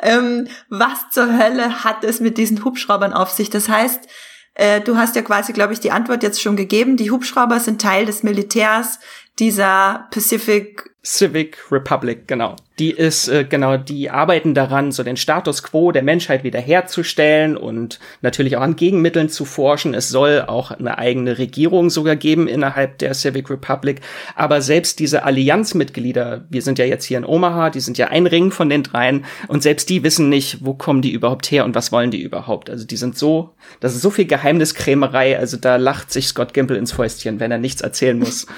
ähm, 0.00 0.46
was 0.68 1.10
zur 1.10 1.38
Hölle 1.38 1.84
hat 1.84 2.04
es 2.04 2.20
mit 2.20 2.38
diesen 2.38 2.64
Hubschraubern 2.64 3.12
auf 3.12 3.30
sich? 3.30 3.50
Das 3.50 3.68
heißt, 3.68 4.06
äh, 4.54 4.80
du 4.80 4.96
hast 4.96 5.16
ja 5.16 5.22
quasi, 5.22 5.52
glaube 5.52 5.72
ich, 5.72 5.80
die 5.80 5.90
Antwort 5.90 6.22
jetzt 6.22 6.40
schon 6.40 6.56
gegeben. 6.56 6.96
Die 6.96 7.10
Hubschrauber 7.10 7.58
sind 7.60 7.80
Teil 7.80 8.06
des 8.06 8.22
Militärs 8.22 9.00
dieser 9.38 10.06
Pacific 10.10 10.93
Civic 11.06 11.70
Republic, 11.70 12.26
genau. 12.26 12.56
Die 12.78 12.90
ist, 12.90 13.28
äh, 13.28 13.44
genau, 13.44 13.76
die 13.76 14.08
arbeiten 14.08 14.54
daran, 14.54 14.90
so 14.90 15.02
den 15.02 15.18
Status 15.18 15.62
quo 15.62 15.92
der 15.92 16.02
Menschheit 16.02 16.44
wiederherzustellen 16.44 17.58
und 17.58 18.00
natürlich 18.22 18.56
auch 18.56 18.62
an 18.62 18.74
Gegenmitteln 18.74 19.28
zu 19.28 19.44
forschen. 19.44 19.92
Es 19.92 20.08
soll 20.08 20.40
auch 20.46 20.70
eine 20.70 20.96
eigene 20.96 21.36
Regierung 21.36 21.90
sogar 21.90 22.16
geben 22.16 22.48
innerhalb 22.48 22.96
der 22.98 23.12
Civic 23.12 23.50
Republic. 23.50 24.00
Aber 24.34 24.62
selbst 24.62 24.98
diese 24.98 25.24
Allianzmitglieder, 25.24 26.46
wir 26.48 26.62
sind 26.62 26.78
ja 26.78 26.86
jetzt 26.86 27.04
hier 27.04 27.18
in 27.18 27.26
Omaha, 27.26 27.68
die 27.68 27.80
sind 27.80 27.98
ja 27.98 28.08
ein 28.08 28.26
Ring 28.26 28.50
von 28.50 28.70
den 28.70 28.82
dreien 28.82 29.26
und 29.46 29.62
selbst 29.62 29.90
die 29.90 30.02
wissen 30.02 30.30
nicht, 30.30 30.64
wo 30.64 30.72
kommen 30.72 31.02
die 31.02 31.12
überhaupt 31.12 31.50
her 31.50 31.66
und 31.66 31.74
was 31.74 31.92
wollen 31.92 32.10
die 32.10 32.22
überhaupt. 32.22 32.70
Also 32.70 32.86
die 32.86 32.96
sind 32.96 33.18
so, 33.18 33.50
das 33.78 33.94
ist 33.94 34.00
so 34.00 34.10
viel 34.10 34.24
Geheimniskrämerei, 34.24 35.38
also 35.38 35.58
da 35.58 35.76
lacht 35.76 36.10
sich 36.10 36.28
Scott 36.28 36.54
Gimple 36.54 36.78
ins 36.78 36.92
Fäustchen, 36.92 37.40
wenn 37.40 37.50
er 37.50 37.58
nichts 37.58 37.82
erzählen 37.82 38.18
muss. 38.18 38.46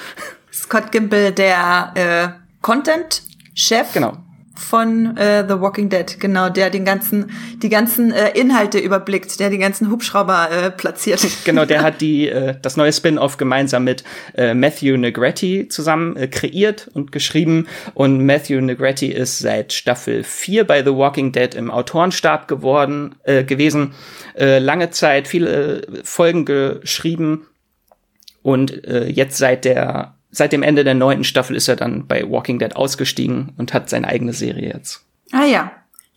Scott 0.57 0.91
Gimple, 0.91 1.33
der 1.33 1.93
äh, 1.95 2.29
Content-Chef. 2.63 3.93
Genau 3.93 4.17
von 4.59 5.17
äh, 5.17 5.45
The 5.47 5.61
Walking 5.61 5.89
Dead, 5.89 6.19
genau, 6.19 6.49
der 6.49 6.71
den 6.71 6.85
ganzen, 6.85 7.31
die 7.63 7.69
ganzen 7.69 8.11
äh, 8.11 8.31
Inhalte 8.31 8.79
überblickt, 8.79 9.39
der 9.39 9.51
die 9.51 9.59
ganzen 9.59 9.91
Hubschrauber 9.91 10.51
äh, 10.51 10.71
platziert. 10.71 11.25
Genau, 11.45 11.65
der 11.65 11.83
hat 11.83 12.01
die 12.01 12.29
äh, 12.29 12.55
das 12.61 12.77
neue 12.77 12.93
Spin-off 12.93 13.37
gemeinsam 13.37 13.85
mit 13.85 14.03
äh, 14.35 14.55
Matthew 14.55 14.97
Negretti 14.97 15.69
zusammen 15.69 16.17
äh, 16.17 16.27
kreiert 16.27 16.89
und 16.95 17.13
geschrieben 17.13 17.69
und 17.95 18.25
Matthew 18.25 18.61
Negretti 18.61 19.09
ist 19.09 19.39
seit 19.39 19.73
Staffel 19.73 20.25
4 20.25 20.67
bei 20.67 20.83
The 20.83 20.95
Walking 20.95 21.33
Dead 21.33 21.55
im 21.55 21.71
Autorenstab 21.71 22.49
geworden 22.49 23.15
äh, 23.25 23.45
gewesen, 23.45 23.93
äh, 24.37 24.59
lange 24.59 24.91
Zeit 24.91 25.29
viele 25.29 25.83
äh, 25.83 25.83
Folgen 26.03 26.45
geschrieben 26.47 27.47
und 28.43 28.85
äh, 28.87 29.07
jetzt 29.07 29.37
seit 29.37 29.65
der 29.65 30.16
seit 30.30 30.52
dem 30.52 30.62
Ende 30.62 30.85
der 30.85 30.95
neunten 30.95 31.25
Staffel 31.25 31.56
ist 31.56 31.68
er 31.68 31.76
dann 31.76 32.06
bei 32.06 32.28
Walking 32.28 32.59
Dead 32.59 32.75
ausgestiegen 32.76 33.52
und 33.56 33.75
hat 33.75 33.88
seine 33.88 34.09
eigene 34.09 34.33
Serie 34.33 34.73
jetzt. 34.73 35.04
Ah 35.33 35.45
ja. 35.45 35.73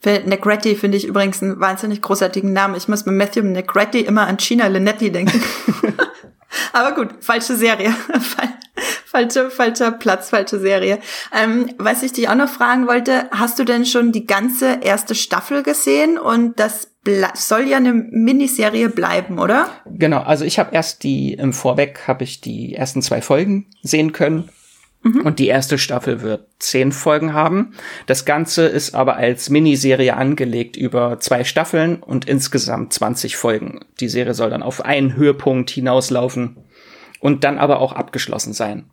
Negretti 0.06 0.76
finde 0.76 0.98
ich 0.98 1.06
übrigens 1.06 1.44
einen 1.44 1.60
wahnsinnig 1.60 2.02
großartigen 2.02 2.54
Namen. 2.54 2.76
Ich 2.76 2.88
muss 2.88 3.06
mit 3.06 3.16
Matthew 3.16 3.44
Negretti 3.44 4.00
immer 4.00 4.28
an 4.28 4.40
China 4.40 4.68
Linetti 4.68 5.12
denken. 5.12 5.42
Aber 6.74 6.96
gut, 6.96 7.24
falsche 7.24 7.56
Serie. 7.56 7.94
falsche, 9.06 9.50
falscher 9.50 9.92
Platz, 9.92 10.30
falsche 10.30 10.60
Serie. 10.60 11.00
Ähm, 11.36 11.72
was 11.78 12.04
ich 12.04 12.14
dich 12.14 12.30
auch 12.30 12.36
noch 12.36 12.50
fragen 12.50 12.88
wollte, 12.88 13.30
hast 13.32 13.60
du 13.60 13.64
denn 13.64 13.86
schon 13.86 14.12
die 14.12 14.26
ganze 14.26 14.80
erste 14.82 15.16
Staffel 15.16 15.64
gesehen? 15.64 16.18
Und 16.18 16.60
das 16.60 16.92
soll 17.34 17.68
ja 17.68 17.78
eine 17.78 17.94
Miniserie 17.94 18.90
bleiben, 18.90 19.40
oder? 19.40 19.70
Genau, 19.86 20.22
also 20.22 20.46
ich 20.46 20.60
habe 20.60 20.76
erst 20.76 21.04
die 21.04 21.34
im 21.34 21.54
Vorweg 21.54 22.08
habe 22.08 22.24
ich 22.24 22.42
die 22.42 22.76
ersten 22.76 23.02
zwei 23.02 23.22
Folgen 23.22 23.68
sehen 23.82 24.12
können 24.12 24.50
Mhm. 25.02 25.22
Und 25.22 25.40
die 25.40 25.48
erste 25.48 25.78
Staffel 25.78 26.22
wird 26.22 26.48
zehn 26.60 26.92
Folgen 26.92 27.34
haben. 27.34 27.74
Das 28.06 28.26
Ganze 28.26 28.66
ist 28.66 28.96
aber 28.96 29.16
als 29.16 29.50
Miniserie 29.50 30.16
angelegt 30.16 30.76
über 30.76 31.20
zwei 31.20 31.44
Staffeln 31.44 31.98
und 31.98 32.28
insgesamt 32.28 32.94
20 32.94 33.38
Folgen. 33.38 33.80
Die 34.00 34.10
Serie 34.10 34.34
soll 34.34 34.50
dann 34.50 34.64
auf 34.64 34.84
einen 34.84 35.16
Höhepunkt 35.16 35.70
hinauslaufen 35.70 36.58
und 37.20 37.44
dann 37.44 37.58
aber 37.58 37.80
auch 37.80 37.94
abgeschlossen 37.94 38.54
sein. 38.54 38.90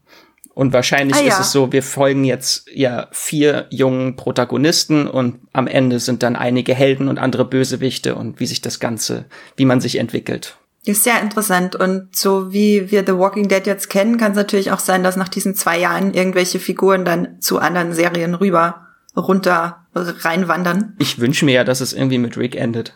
Und 0.54 0.72
wahrscheinlich 0.72 1.16
ah, 1.16 1.20
ja. 1.20 1.28
ist 1.28 1.40
es 1.40 1.52
so, 1.52 1.70
wir 1.72 1.82
folgen 1.82 2.24
jetzt 2.24 2.66
ja 2.72 3.08
vier 3.12 3.66
jungen 3.68 4.16
Protagonisten 4.16 5.06
und 5.06 5.40
am 5.52 5.66
Ende 5.66 6.00
sind 6.00 6.22
dann 6.22 6.34
einige 6.34 6.74
Helden 6.74 7.08
und 7.08 7.18
andere 7.18 7.44
Bösewichte 7.44 8.14
und 8.14 8.40
wie 8.40 8.46
sich 8.46 8.62
das 8.62 8.80
Ganze, 8.80 9.26
wie 9.56 9.66
man 9.66 9.82
sich 9.82 9.98
entwickelt. 9.98 10.56
Ist 10.86 11.02
sehr 11.02 11.20
interessant. 11.20 11.74
Und 11.74 12.14
so 12.14 12.52
wie 12.52 12.92
wir 12.92 13.04
The 13.04 13.18
Walking 13.18 13.48
Dead 13.48 13.66
jetzt 13.66 13.90
kennen, 13.90 14.18
kann 14.18 14.30
es 14.30 14.36
natürlich 14.36 14.70
auch 14.70 14.78
sein, 14.78 15.02
dass 15.02 15.16
nach 15.16 15.28
diesen 15.28 15.56
zwei 15.56 15.78
Jahren 15.78 16.14
irgendwelche 16.14 16.60
Figuren 16.60 17.04
dann 17.04 17.40
zu 17.40 17.58
anderen 17.58 17.92
Serien 17.92 18.34
rüber 18.34 18.86
runter 19.16 19.84
reinwandern. 19.94 20.94
Ich 20.98 21.18
wünsche 21.18 21.44
mir 21.44 21.54
ja, 21.54 21.64
dass 21.64 21.80
es 21.80 21.92
irgendwie 21.92 22.18
mit 22.18 22.36
Rick 22.36 22.54
endet. 22.54 22.94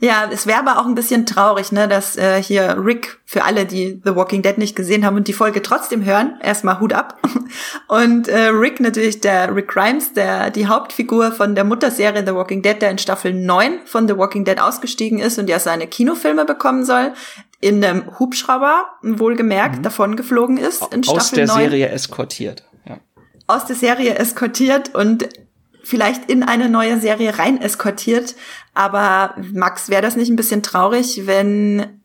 Ja, 0.00 0.28
es 0.32 0.46
wäre 0.46 0.58
aber 0.58 0.80
auch 0.80 0.86
ein 0.86 0.94
bisschen 0.94 1.26
traurig, 1.26 1.72
ne, 1.72 1.86
dass 1.86 2.16
äh, 2.16 2.42
hier 2.42 2.76
Rick 2.82 3.20
für 3.26 3.44
alle, 3.44 3.66
die 3.66 4.00
The 4.04 4.16
Walking 4.16 4.42
Dead 4.42 4.56
nicht 4.56 4.74
gesehen 4.74 5.04
haben 5.04 5.16
und 5.16 5.28
die 5.28 5.32
Folge 5.32 5.62
trotzdem 5.62 6.04
hören, 6.04 6.38
erstmal 6.42 6.80
Hut 6.80 6.92
ab. 6.92 7.20
Und 7.88 8.28
äh, 8.28 8.46
Rick 8.46 8.80
natürlich 8.80 9.20
der 9.20 9.54
Rick 9.54 9.68
Grimes, 9.68 10.12
der 10.12 10.50
die 10.50 10.68
Hauptfigur 10.68 11.32
von 11.32 11.54
der 11.54 11.64
Mutterserie 11.64 12.24
The 12.24 12.34
Walking 12.34 12.62
Dead, 12.62 12.80
der 12.80 12.90
in 12.90 12.98
Staffel 12.98 13.34
9 13.34 13.80
von 13.84 14.08
The 14.08 14.16
Walking 14.16 14.44
Dead 14.44 14.60
ausgestiegen 14.60 15.18
ist 15.18 15.38
und 15.38 15.50
ja 15.50 15.58
seine 15.58 15.86
Kinofilme 15.86 16.44
bekommen 16.44 16.84
soll, 16.84 17.12
in 17.60 17.84
einem 17.84 18.18
Hubschrauber 18.18 18.86
wohlgemerkt 19.02 19.78
mhm. 19.78 19.82
davon 19.82 20.16
geflogen 20.16 20.56
ist 20.56 20.82
in 20.94 21.02
Staffel 21.02 21.20
Aus 21.20 21.30
der 21.32 21.46
9. 21.46 21.56
Serie 21.58 21.88
eskortiert. 21.88 22.64
Ja. 22.88 22.98
Aus 23.46 23.66
der 23.66 23.76
Serie 23.76 24.14
eskortiert 24.14 24.94
und 24.94 25.28
vielleicht 25.82 26.30
in 26.30 26.42
eine 26.42 26.68
neue 26.68 27.00
Serie 27.00 27.38
rein 27.38 27.60
eskortiert. 27.60 28.34
Aber 28.74 29.34
Max, 29.52 29.88
wäre 29.88 30.02
das 30.02 30.16
nicht 30.16 30.30
ein 30.30 30.36
bisschen 30.36 30.62
traurig, 30.62 31.26
wenn 31.26 32.02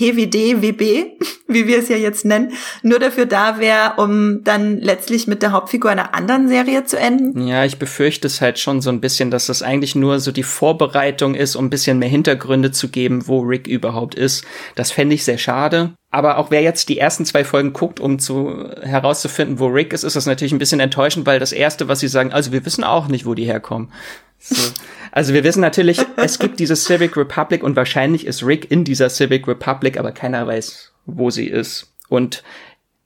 äh, 0.00 0.26
TWD, 0.26 0.62
WB, 0.62 1.16
wie 1.48 1.66
wir 1.66 1.78
es 1.78 1.88
ja 1.88 1.96
jetzt 1.96 2.24
nennen, 2.24 2.52
nur 2.82 2.98
dafür 2.98 3.26
da 3.26 3.58
wäre, 3.58 3.94
um 3.96 4.42
dann 4.44 4.78
letztlich 4.78 5.26
mit 5.26 5.42
der 5.42 5.52
Hauptfigur 5.52 5.90
einer 5.90 6.14
anderen 6.14 6.48
Serie 6.48 6.84
zu 6.84 6.98
enden? 6.98 7.46
Ja, 7.46 7.64
ich 7.64 7.78
befürchte 7.78 8.26
es 8.26 8.40
halt 8.40 8.58
schon 8.58 8.80
so 8.80 8.90
ein 8.90 9.00
bisschen, 9.00 9.30
dass 9.30 9.46
das 9.46 9.62
eigentlich 9.62 9.94
nur 9.94 10.20
so 10.20 10.32
die 10.32 10.42
Vorbereitung 10.42 11.34
ist, 11.34 11.56
um 11.56 11.66
ein 11.66 11.70
bisschen 11.70 11.98
mehr 11.98 12.08
Hintergründe 12.08 12.72
zu 12.72 12.88
geben, 12.88 13.26
wo 13.26 13.40
Rick 13.40 13.66
überhaupt 13.66 14.14
ist. 14.14 14.44
Das 14.74 14.90
fände 14.90 15.14
ich 15.14 15.24
sehr 15.24 15.38
schade. 15.38 15.92
Aber 16.10 16.38
auch 16.38 16.50
wer 16.50 16.62
jetzt 16.62 16.88
die 16.88 16.98
ersten 16.98 17.26
zwei 17.26 17.44
Folgen 17.44 17.72
guckt, 17.72 18.00
um 18.00 18.18
zu 18.18 18.70
herauszufinden, 18.82 19.58
wo 19.58 19.66
Rick 19.66 19.92
ist, 19.92 20.02
ist 20.02 20.16
das 20.16 20.26
natürlich 20.26 20.52
ein 20.52 20.58
bisschen 20.58 20.80
enttäuschend, 20.80 21.26
weil 21.26 21.38
das 21.38 21.52
erste, 21.52 21.88
was 21.88 22.00
sie 22.00 22.08
sagen, 22.08 22.32
also 22.32 22.52
wir 22.52 22.64
wissen 22.64 22.84
auch 22.84 23.08
nicht, 23.08 23.26
wo 23.26 23.34
die 23.34 23.44
herkommen. 23.44 23.92
So. 24.38 24.72
Also 25.12 25.32
wir 25.32 25.44
wissen 25.44 25.60
natürlich, 25.60 26.00
es 26.16 26.38
gibt 26.38 26.60
diese 26.60 26.76
Civic 26.76 27.16
Republic 27.16 27.62
und 27.62 27.76
wahrscheinlich 27.76 28.26
ist 28.26 28.42
Rick 28.44 28.70
in 28.70 28.84
dieser 28.84 29.08
Civic 29.08 29.46
Republic, 29.48 29.98
aber 29.98 30.12
keiner 30.12 30.46
weiß, 30.46 30.92
wo 31.06 31.30
sie 31.30 31.46
ist. 31.46 31.94
Und 32.08 32.42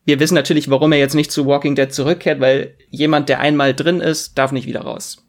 wir 0.04 0.20
wissen 0.20 0.34
natürlich, 0.34 0.70
warum 0.70 0.92
er 0.92 0.98
jetzt 0.98 1.14
nicht 1.14 1.30
zu 1.30 1.46
Walking 1.46 1.74
Dead 1.74 1.92
zurückkehrt, 1.92 2.40
weil 2.40 2.76
jemand, 2.88 3.28
der 3.28 3.40
einmal 3.40 3.74
drin 3.74 4.00
ist, 4.00 4.38
darf 4.38 4.52
nicht 4.52 4.66
wieder 4.66 4.82
raus. 4.82 5.24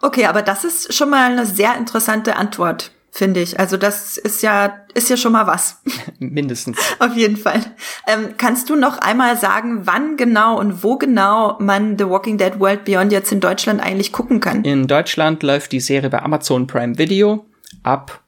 Okay, 0.00 0.26
aber 0.26 0.42
das 0.42 0.64
ist 0.64 0.94
schon 0.94 1.10
mal 1.10 1.30
eine 1.30 1.46
sehr 1.46 1.76
interessante 1.76 2.36
Antwort 2.36 2.90
finde 3.12 3.40
ich. 3.40 3.60
Also 3.60 3.76
das 3.76 4.16
ist 4.16 4.42
ja, 4.42 4.80
ist 4.94 5.10
ja 5.10 5.16
schon 5.16 5.32
mal 5.32 5.46
was. 5.46 5.80
Mindestens. 6.18 6.78
Auf 6.98 7.14
jeden 7.14 7.36
Fall. 7.36 7.60
Ähm, 8.06 8.34
kannst 8.38 8.70
du 8.70 8.74
noch 8.74 8.98
einmal 8.98 9.36
sagen, 9.36 9.82
wann 9.86 10.16
genau 10.16 10.58
und 10.58 10.82
wo 10.82 10.96
genau 10.96 11.56
man 11.60 11.98
The 11.98 12.08
Walking 12.08 12.38
Dead 12.38 12.58
World 12.58 12.84
Beyond 12.84 13.12
jetzt 13.12 13.30
in 13.30 13.40
Deutschland 13.40 13.80
eigentlich 13.80 14.12
gucken 14.12 14.40
kann? 14.40 14.64
In 14.64 14.88
Deutschland 14.88 15.42
läuft 15.42 15.72
die 15.72 15.80
Serie 15.80 16.08
bei 16.08 16.22
Amazon 16.22 16.66
Prime 16.66 16.98
Video 16.98 17.44
ab, 17.82 18.22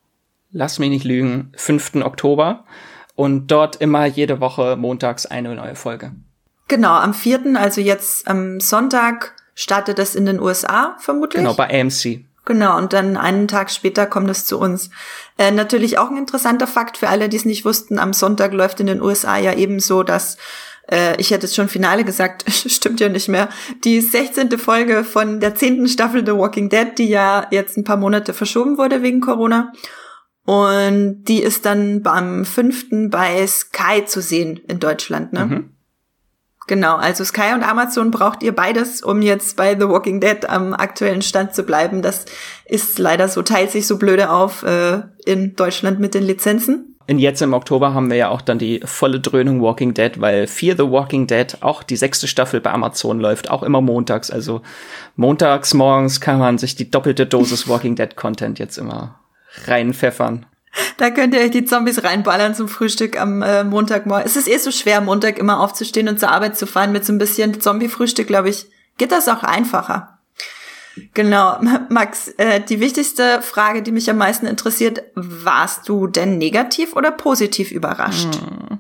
lass 0.53 0.79
mich 0.79 0.91
nicht 0.91 1.05
lügen, 1.05 1.51
5. 1.57 1.97
Oktober. 1.97 2.65
Und 3.17 3.47
dort 3.47 3.77
immer 3.77 4.07
jede 4.07 4.41
Woche 4.41 4.77
montags 4.77 5.25
eine 5.25 5.55
neue 5.55 5.77
Folge. 5.77 6.13
Genau, 6.69 6.95
am 6.95 7.15
4., 7.15 7.55
also 7.55 7.81
jetzt 7.81 8.27
am 8.27 8.59
Sonntag, 8.59 9.35
startet 9.55 9.99
es 10.01 10.17
in 10.17 10.27
den 10.27 10.41
USA 10.41 10.97
vermutlich. 10.99 11.41
Genau, 11.41 11.55
bei 11.55 11.81
AMC. 11.81 12.25
Genau, 12.45 12.77
und 12.77 12.93
dann 12.93 13.17
einen 13.17 13.49
Tag 13.49 13.71
später 13.71 14.07
kommt 14.07 14.29
es 14.29 14.45
zu 14.45 14.59
uns. 14.59 14.91
Äh, 15.39 15.51
natürlich 15.51 15.99
auch 15.99 16.11
ein 16.11 16.19
interessanter 16.19 16.67
Fakt 16.67 16.99
für 16.99 17.09
alle, 17.09 17.29
die 17.29 17.39
es 17.39 17.47
nicht 17.47 17.65
wussten. 17.65 17.99
Am 17.99 18.13
Sonntag 18.13 18.53
läuft 18.53 18.81
in 18.81 18.87
den 18.87 19.01
USA 19.01 19.39
ja 19.39 19.55
ebenso, 19.55 20.03
dass 20.03 20.37
äh, 20.91 21.19
ich 21.19 21.31
hätte 21.31 21.47
es 21.47 21.55
schon 21.55 21.69
Finale 21.69 22.05
gesagt, 22.05 22.45
stimmt 22.51 23.01
ja 23.01 23.09
nicht 23.09 23.29
mehr, 23.29 23.49
die 23.85 24.01
16. 24.01 24.59
Folge 24.59 25.05
von 25.05 25.41
der 25.41 25.55
10. 25.55 25.89
Staffel 25.89 26.25
The 26.25 26.33
Walking 26.33 26.69
Dead, 26.69 26.99
die 26.99 27.09
ja 27.09 27.47
jetzt 27.51 27.77
ein 27.77 27.85
paar 27.85 27.97
Monate 27.97 28.35
verschoben 28.35 28.77
wurde 28.77 29.03
wegen 29.03 29.21
Corona. 29.21 29.73
Und 30.45 31.25
die 31.25 31.43
ist 31.43 31.65
dann 31.65 32.03
beim 32.03 32.45
5. 32.45 33.09
bei 33.11 33.47
Sky 33.47 34.05
zu 34.05 34.21
sehen 34.21 34.61
in 34.69 34.79
Deutschland, 34.79 35.33
ne? 35.33 35.47
Mhm. 35.47 35.74
Genau, 36.67 36.97
also 36.97 37.25
Sky 37.25 37.53
und 37.55 37.63
Amazon 37.63 38.11
braucht 38.11 38.43
ihr 38.43 38.55
beides, 38.55 39.03
um 39.03 39.21
jetzt 39.21 39.57
bei 39.57 39.79
The 39.79 39.89
Walking 39.89 40.21
Dead 40.21 40.49
am 40.49 40.73
aktuellen 40.73 41.21
Stand 41.21 41.55
zu 41.55 41.63
bleiben. 41.63 42.01
Das 42.01 42.25
ist 42.65 42.99
leider 42.99 43.29
so, 43.29 43.43
teilt 43.43 43.71
sich 43.71 43.87
so 43.87 43.99
blöde 43.99 44.31
auf 44.31 44.63
äh, 44.63 45.03
in 45.27 45.57
Deutschland 45.57 46.01
mit 46.01 46.15
den 46.15 46.23
Lizenzen. 46.23 46.95
Und 47.07 47.19
jetzt 47.19 47.43
im 47.43 47.53
Oktober 47.53 47.93
haben 47.93 48.09
wir 48.09 48.17
ja 48.17 48.29
auch 48.31 48.41
dann 48.41 48.59
die 48.59 48.81
volle 48.83 49.21
Dröhnung 49.21 49.61
Walking 49.61 49.93
Dead, 49.93 50.21
weil 50.23 50.47
Fear 50.47 50.77
the 50.77 50.91
Walking 50.91 51.27
Dead, 51.27 51.59
auch 51.61 51.83
die 51.83 51.97
sechste 51.97 52.27
Staffel 52.27 52.63
bei 52.63 52.73
Amazon 52.73 53.21
läuft, 53.21 53.51
auch 53.51 53.63
immer 53.63 53.83
montags. 53.83 54.31
Also 54.31 54.63
montags 55.17 55.75
morgens 55.75 56.23
kann 56.23 56.39
man 56.39 56.57
sich 56.57 56.77
die 56.77 56.91
doppelte 56.91 57.27
Dosis 57.27 57.69
Walking 57.69 57.95
Dead 57.95 58.17
Content 58.17 58.59
jetzt 58.59 58.79
immer 58.79 59.21
reinpfeffern. 59.67 60.47
Da 60.97 61.11
könnt 61.11 61.35
ihr 61.35 61.41
euch 61.41 61.51
die 61.51 61.65
Zombies 61.65 62.03
reinballern 62.03 62.55
zum 62.55 62.69
Frühstück 62.69 63.21
am 63.21 63.43
äh, 63.43 63.65
Montagmorgen. 63.65 64.27
Es 64.27 64.37
ist 64.37 64.49
eh 64.49 64.59
so 64.59 64.71
schwer, 64.71 65.01
Montag 65.01 65.39
immer 65.39 65.61
aufzustehen 65.61 66.09
und 66.09 66.19
zur 66.19 66.31
Arbeit 66.31 66.57
zu 66.57 66.67
fahren. 66.67 66.93
Mit 66.93 67.05
so 67.05 67.13
ein 67.13 67.19
bisschen 67.19 67.61
Zombie-Frühstück, 67.61 68.27
glaube 68.27 68.49
ich, 68.49 68.67
geht 68.99 69.13
das 69.13 69.29
auch 69.29 69.43
einfacher. 69.43 70.19
Genau, 71.15 71.59
Max, 71.89 72.29
äh, 72.39 72.61
die 72.61 72.81
wichtigste 72.81 73.43
Frage, 73.43 73.83
die 73.83 73.93
mich 73.93 74.09
am 74.11 74.19
meisten 74.19 74.47
interessiert, 74.47 75.03
warst 75.15 75.89
du 75.89 76.07
denn 76.07 76.39
negativ 76.39 76.95
oder 76.95 77.11
positiv 77.11 77.71
überrascht? 77.71 78.35
Hm. 78.35 78.79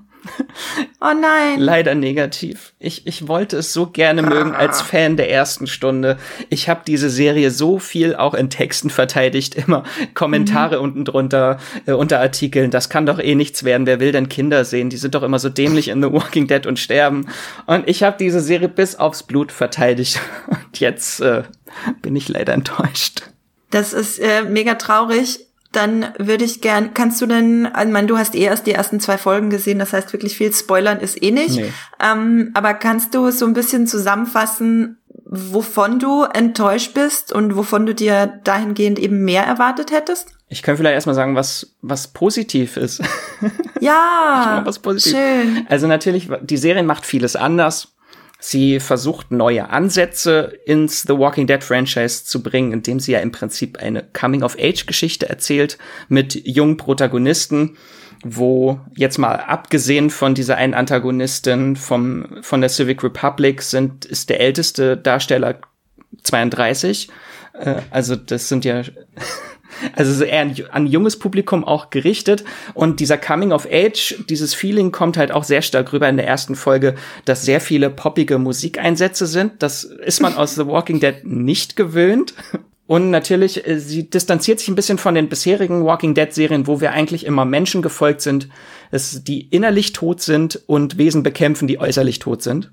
Oh 1.00 1.12
nein. 1.20 1.60
Leider 1.60 1.94
negativ. 1.94 2.72
Ich, 2.78 3.06
ich 3.06 3.28
wollte 3.28 3.58
es 3.58 3.72
so 3.72 3.86
gerne 3.86 4.22
mögen 4.22 4.54
als 4.54 4.80
Fan 4.80 5.16
der 5.16 5.30
ersten 5.30 5.66
Stunde. 5.66 6.16
Ich 6.48 6.68
habe 6.68 6.82
diese 6.86 7.10
Serie 7.10 7.50
so 7.50 7.78
viel 7.78 8.16
auch 8.16 8.34
in 8.34 8.50
Texten 8.50 8.90
verteidigt, 8.90 9.54
immer 9.66 9.84
Kommentare 10.14 10.78
mhm. 10.78 10.82
unten 10.82 11.04
drunter 11.04 11.58
äh, 11.86 11.92
unter 11.92 12.20
Artikeln. 12.20 12.70
Das 12.70 12.88
kann 12.88 13.06
doch 13.06 13.18
eh 13.18 13.34
nichts 13.34 13.64
werden. 13.64 13.86
Wer 13.86 14.00
will 14.00 14.12
denn 14.12 14.28
Kinder 14.28 14.64
sehen? 14.64 14.90
Die 14.90 14.96
sind 14.96 15.14
doch 15.14 15.22
immer 15.22 15.38
so 15.38 15.48
dämlich 15.48 15.88
in 15.88 16.02
The 16.02 16.12
Walking 16.12 16.46
Dead 16.46 16.66
und 16.66 16.78
sterben. 16.78 17.26
Und 17.66 17.88
ich 17.88 18.02
habe 18.02 18.16
diese 18.18 18.40
Serie 18.40 18.68
bis 18.68 18.96
aufs 18.96 19.22
Blut 19.22 19.52
verteidigt. 19.52 20.20
Und 20.46 20.80
jetzt 20.80 21.20
äh, 21.20 21.42
bin 22.02 22.16
ich 22.16 22.28
leider 22.28 22.52
enttäuscht. 22.52 23.22
Das 23.70 23.92
ist 23.92 24.18
äh, 24.18 24.42
mega 24.42 24.74
traurig 24.74 25.40
dann 25.76 26.12
würde 26.18 26.44
ich 26.44 26.60
gern, 26.60 26.94
kannst 26.94 27.20
du 27.20 27.26
denn, 27.26 27.66
ich 27.66 27.88
meine, 27.90 28.06
du 28.06 28.18
hast 28.18 28.34
eh 28.34 28.42
erst 28.42 28.66
die 28.66 28.72
ersten 28.72 29.00
zwei 29.00 29.18
Folgen 29.18 29.50
gesehen, 29.50 29.78
das 29.78 29.92
heißt 29.92 30.12
wirklich 30.12 30.36
viel 30.36 30.52
Spoilern 30.52 31.00
ist 31.00 31.22
eh 31.22 31.30
nicht. 31.30 31.56
Nee. 31.56 31.72
Ähm, 32.02 32.50
aber 32.54 32.74
kannst 32.74 33.14
du 33.14 33.30
so 33.30 33.46
ein 33.46 33.52
bisschen 33.52 33.86
zusammenfassen, 33.86 34.98
wovon 35.24 35.98
du 35.98 36.24
enttäuscht 36.24 36.94
bist 36.94 37.32
und 37.32 37.56
wovon 37.56 37.86
du 37.86 37.94
dir 37.94 38.40
dahingehend 38.44 38.98
eben 38.98 39.24
mehr 39.24 39.44
erwartet 39.44 39.90
hättest? 39.90 40.28
Ich 40.48 40.62
kann 40.62 40.76
vielleicht 40.76 40.94
erstmal 40.94 41.16
sagen, 41.16 41.34
was, 41.34 41.74
was 41.82 42.08
positiv 42.08 42.76
ist. 42.76 43.02
Ja, 43.80 44.62
was 44.64 44.78
positiv. 44.78 45.16
schön. 45.16 45.66
Also 45.68 45.86
natürlich, 45.86 46.28
die 46.42 46.56
Serie 46.56 46.82
macht 46.82 47.06
vieles 47.06 47.34
anders. 47.34 47.93
Sie 48.46 48.78
versucht 48.78 49.30
neue 49.30 49.70
Ansätze 49.70 50.52
ins 50.66 51.00
The 51.00 51.16
Walking 51.16 51.46
Dead 51.46 51.64
Franchise 51.64 52.26
zu 52.26 52.42
bringen, 52.42 52.74
indem 52.74 53.00
sie 53.00 53.12
ja 53.12 53.20
im 53.20 53.32
Prinzip 53.32 53.78
eine 53.78 54.02
Coming-of-Age-Geschichte 54.02 55.26
erzählt 55.26 55.78
mit 56.10 56.46
jungen 56.46 56.76
Protagonisten, 56.76 57.78
wo 58.22 58.80
jetzt 58.94 59.16
mal 59.16 59.36
abgesehen 59.36 60.10
von 60.10 60.34
dieser 60.34 60.56
einen 60.58 60.74
Antagonistin 60.74 61.74
vom, 61.74 62.42
von 62.42 62.60
der 62.60 62.68
Civic 62.68 63.02
Republic 63.02 63.62
sind, 63.62 64.04
ist 64.04 64.28
der 64.28 64.40
älteste 64.40 64.98
Darsteller 64.98 65.60
32. 66.24 67.08
Äh, 67.54 67.76
also 67.90 68.14
das 68.14 68.50
sind 68.50 68.66
ja 68.66 68.82
also 69.94 70.24
eher 70.24 70.50
an, 70.70 70.86
junges 70.86 71.18
Publikum 71.18 71.64
auch 71.64 71.90
gerichtet. 71.90 72.44
Und 72.74 73.00
dieser 73.00 73.18
Coming 73.18 73.52
of 73.52 73.66
Age, 73.70 74.16
dieses 74.28 74.54
Feeling 74.54 74.92
kommt 74.92 75.16
halt 75.16 75.32
auch 75.32 75.44
sehr 75.44 75.62
stark 75.62 75.92
rüber 75.92 76.08
in 76.08 76.16
der 76.16 76.26
ersten 76.26 76.54
Folge, 76.54 76.94
dass 77.24 77.44
sehr 77.44 77.60
viele 77.60 77.90
poppige 77.90 78.38
Musikeinsätze 78.38 79.26
sind. 79.26 79.62
Das 79.62 79.84
ist 79.84 80.20
man 80.20 80.34
aus 80.34 80.54
The 80.54 80.66
Walking 80.66 81.00
Dead 81.00 81.24
nicht 81.24 81.76
gewöhnt. 81.76 82.34
Und 82.86 83.10
natürlich, 83.10 83.66
äh, 83.66 83.78
sie 83.78 84.10
distanziert 84.10 84.58
sich 84.58 84.68
ein 84.68 84.74
bisschen 84.74 84.98
von 84.98 85.14
den 85.14 85.28
bisherigen 85.28 85.84
Walking 85.84 86.14
Dead 86.14 86.32
Serien, 86.32 86.66
wo 86.66 86.80
wir 86.80 86.92
eigentlich 86.92 87.24
immer 87.24 87.44
Menschen 87.44 87.80
gefolgt 87.82 88.20
sind, 88.20 88.48
die 88.92 89.48
innerlich 89.48 89.92
tot 89.92 90.20
sind 90.20 90.60
und 90.66 90.98
Wesen 90.98 91.22
bekämpfen, 91.22 91.66
die 91.66 91.80
äußerlich 91.80 92.18
tot 92.18 92.42
sind. 92.42 92.72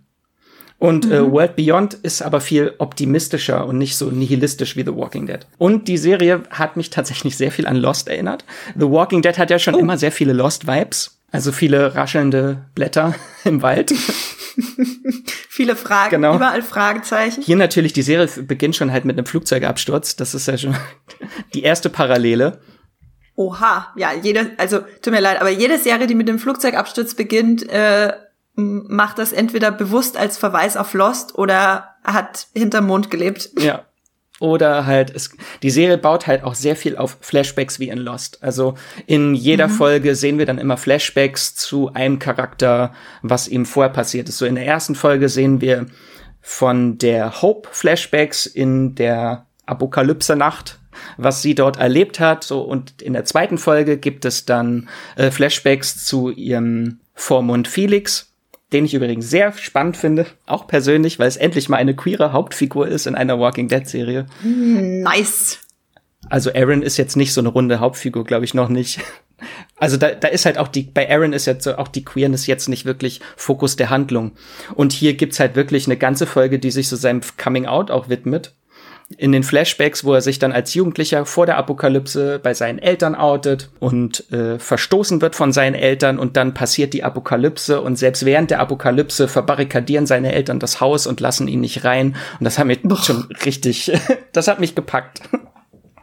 Und 0.81 1.05
äh, 1.05 1.07
mhm. 1.07 1.13
äh, 1.13 1.31
World 1.31 1.55
Beyond 1.55 1.93
ist 1.93 2.23
aber 2.23 2.41
viel 2.41 2.73
optimistischer 2.79 3.67
und 3.67 3.77
nicht 3.77 3.95
so 3.95 4.09
nihilistisch 4.09 4.75
wie 4.75 4.81
The 4.81 4.95
Walking 4.95 5.27
Dead. 5.27 5.45
Und 5.59 5.87
die 5.87 5.97
Serie 5.97 6.41
hat 6.49 6.75
mich 6.75 6.89
tatsächlich 6.89 7.37
sehr 7.37 7.51
viel 7.51 7.67
an 7.67 7.75
Lost 7.75 8.07
erinnert. 8.07 8.45
The 8.75 8.89
Walking 8.89 9.21
Dead 9.21 9.37
hat 9.37 9.51
ja 9.51 9.59
schon 9.59 9.75
oh. 9.75 9.77
immer 9.77 9.99
sehr 9.99 10.11
viele 10.11 10.33
Lost-Vibes. 10.33 11.19
Also 11.31 11.51
viele 11.51 11.93
raschelnde 11.93 12.65
Blätter 12.73 13.13
im 13.43 13.61
Wald. 13.61 13.93
Viele 15.49 15.75
Fragen, 15.75 16.09
genau. 16.11 16.35
überall 16.35 16.61
Fragezeichen. 16.63 17.41
Hier 17.43 17.55
natürlich, 17.55 17.93
die 17.93 18.01
Serie 18.01 18.27
beginnt 18.41 18.75
schon 18.75 18.91
halt 18.91 19.05
mit 19.05 19.17
einem 19.17 19.27
Flugzeugabsturz. 19.27 20.15
Das 20.15 20.33
ist 20.33 20.47
ja 20.47 20.57
schon 20.57 20.75
die 21.53 21.61
erste 21.61 21.89
Parallele. 21.89 22.59
Oha, 23.35 23.93
ja, 23.95 24.11
jede, 24.13 24.51
also 24.57 24.79
tut 25.01 25.13
mir 25.13 25.21
leid, 25.21 25.39
aber 25.39 25.51
jede 25.51 25.77
Serie, 25.77 26.07
die 26.07 26.15
mit 26.15 26.27
dem 26.27 26.39
Flugzeugabsturz 26.39 27.13
beginnt, 27.13 27.69
äh, 27.69 28.13
macht 28.55 29.17
das 29.17 29.31
entweder 29.31 29.71
bewusst 29.71 30.17
als 30.17 30.37
Verweis 30.37 30.77
auf 30.77 30.93
Lost 30.93 31.37
oder 31.37 31.95
hat 32.03 32.47
hinterm 32.53 32.87
Mond 32.87 33.09
gelebt. 33.09 33.49
Ja, 33.57 33.85
oder 34.41 34.87
halt, 34.87 35.15
es, 35.15 35.29
die 35.61 35.69
Serie 35.69 35.99
baut 35.99 36.25
halt 36.25 36.43
auch 36.43 36.55
sehr 36.55 36.75
viel 36.75 36.97
auf 36.97 37.19
Flashbacks 37.21 37.79
wie 37.79 37.89
in 37.89 37.99
Lost. 37.99 38.41
Also 38.41 38.73
in 39.05 39.35
jeder 39.35 39.67
mhm. 39.67 39.73
Folge 39.73 40.15
sehen 40.15 40.39
wir 40.39 40.47
dann 40.47 40.57
immer 40.57 40.77
Flashbacks 40.77 41.53
zu 41.53 41.93
einem 41.93 42.17
Charakter, 42.17 42.91
was 43.21 43.47
ihm 43.47 43.67
vorher 43.67 43.93
passiert 43.93 44.29
ist. 44.29 44.39
So 44.39 44.47
in 44.47 44.55
der 44.55 44.65
ersten 44.65 44.95
Folge 44.95 45.29
sehen 45.29 45.61
wir 45.61 45.85
von 46.41 46.97
der 46.97 47.43
Hope 47.43 47.69
Flashbacks 47.71 48.47
in 48.47 48.95
der 48.95 49.45
Apokalypse-Nacht, 49.67 50.79
was 51.17 51.43
sie 51.43 51.53
dort 51.53 51.77
erlebt 51.77 52.19
hat. 52.19 52.43
So, 52.43 52.61
und 52.61 52.99
in 53.03 53.13
der 53.13 53.25
zweiten 53.25 53.59
Folge 53.59 53.97
gibt 53.97 54.25
es 54.25 54.45
dann 54.45 54.89
äh, 55.17 55.29
Flashbacks 55.29 56.03
zu 56.03 56.31
ihrem 56.31 56.99
Vormund 57.13 57.67
Felix 57.67 58.30
den 58.73 58.85
ich 58.85 58.93
übrigens 58.93 59.29
sehr 59.29 59.51
spannend 59.53 59.97
finde, 59.97 60.25
auch 60.45 60.67
persönlich, 60.67 61.19
weil 61.19 61.27
es 61.27 61.37
endlich 61.37 61.69
mal 61.69 61.77
eine 61.77 61.95
queere 61.95 62.33
Hauptfigur 62.33 62.87
ist 62.87 63.07
in 63.07 63.15
einer 63.15 63.39
Walking 63.39 63.67
Dead 63.67 63.87
Serie. 63.87 64.25
Nice. 64.43 65.59
Also 66.29 66.53
Aaron 66.53 66.81
ist 66.81 66.97
jetzt 66.97 67.17
nicht 67.17 67.33
so 67.33 67.41
eine 67.41 67.49
runde 67.49 67.79
Hauptfigur, 67.79 68.23
glaube 68.23 68.45
ich 68.45 68.53
noch 68.53 68.69
nicht. 68.69 68.99
Also 69.77 69.97
da, 69.97 70.11
da 70.11 70.27
ist 70.27 70.45
halt 70.45 70.59
auch 70.59 70.67
die, 70.67 70.83
bei 70.83 71.09
Aaron 71.09 71.33
ist 71.33 71.47
jetzt 71.47 71.63
so 71.63 71.75
auch 71.77 71.87
die 71.87 72.05
Queerness 72.05 72.45
jetzt 72.45 72.69
nicht 72.69 72.85
wirklich 72.85 73.21
Fokus 73.35 73.75
der 73.75 73.89
Handlung. 73.89 74.33
Und 74.75 74.93
hier 74.93 75.15
gibt's 75.15 75.39
halt 75.39 75.55
wirklich 75.55 75.87
eine 75.87 75.97
ganze 75.97 76.27
Folge, 76.27 76.59
die 76.59 76.69
sich 76.69 76.87
so 76.87 76.95
seinem 76.95 77.21
Coming 77.37 77.65
Out 77.65 77.89
auch 77.89 78.07
widmet 78.07 78.53
in 79.17 79.31
den 79.31 79.43
Flashbacks, 79.43 80.03
wo 80.03 80.13
er 80.13 80.21
sich 80.21 80.39
dann 80.39 80.51
als 80.51 80.73
Jugendlicher 80.73 81.25
vor 81.25 81.45
der 81.45 81.57
Apokalypse 81.57 82.39
bei 82.41 82.53
seinen 82.53 82.79
Eltern 82.79 83.15
outet 83.15 83.69
und 83.79 84.31
äh, 84.31 84.59
verstoßen 84.59 85.21
wird 85.21 85.35
von 85.35 85.51
seinen 85.51 85.75
Eltern 85.75 86.19
und 86.19 86.37
dann 86.37 86.53
passiert 86.53 86.93
die 86.93 87.03
Apokalypse 87.03 87.81
und 87.81 87.97
selbst 87.97 88.25
während 88.25 88.51
der 88.51 88.59
Apokalypse 88.59 89.27
verbarrikadieren 89.27 90.05
seine 90.05 90.33
Eltern 90.33 90.59
das 90.59 90.81
Haus 90.81 91.07
und 91.07 91.19
lassen 91.19 91.47
ihn 91.47 91.61
nicht 91.61 91.83
rein 91.83 92.15
und 92.39 92.43
das 92.45 92.59
hat 92.59 92.67
mich 92.67 92.81
Boah. 92.83 92.97
schon 92.97 93.27
richtig, 93.45 93.91
das 94.33 94.47
hat 94.47 94.59
mich 94.59 94.75
gepackt. 94.75 95.21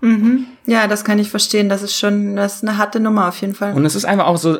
Mhm. 0.00 0.46
Ja, 0.66 0.86
das 0.86 1.04
kann 1.04 1.18
ich 1.18 1.28
verstehen. 1.28 1.68
Das 1.68 1.82
ist 1.82 1.96
schon, 1.96 2.36
das 2.36 2.56
ist 2.56 2.62
eine 2.62 2.78
harte 2.78 3.00
Nummer 3.00 3.28
auf 3.28 3.40
jeden 3.40 3.54
Fall. 3.54 3.74
Und 3.74 3.84
es 3.84 3.94
ist 3.94 4.04
einfach 4.04 4.26
auch 4.26 4.36
so 4.36 4.58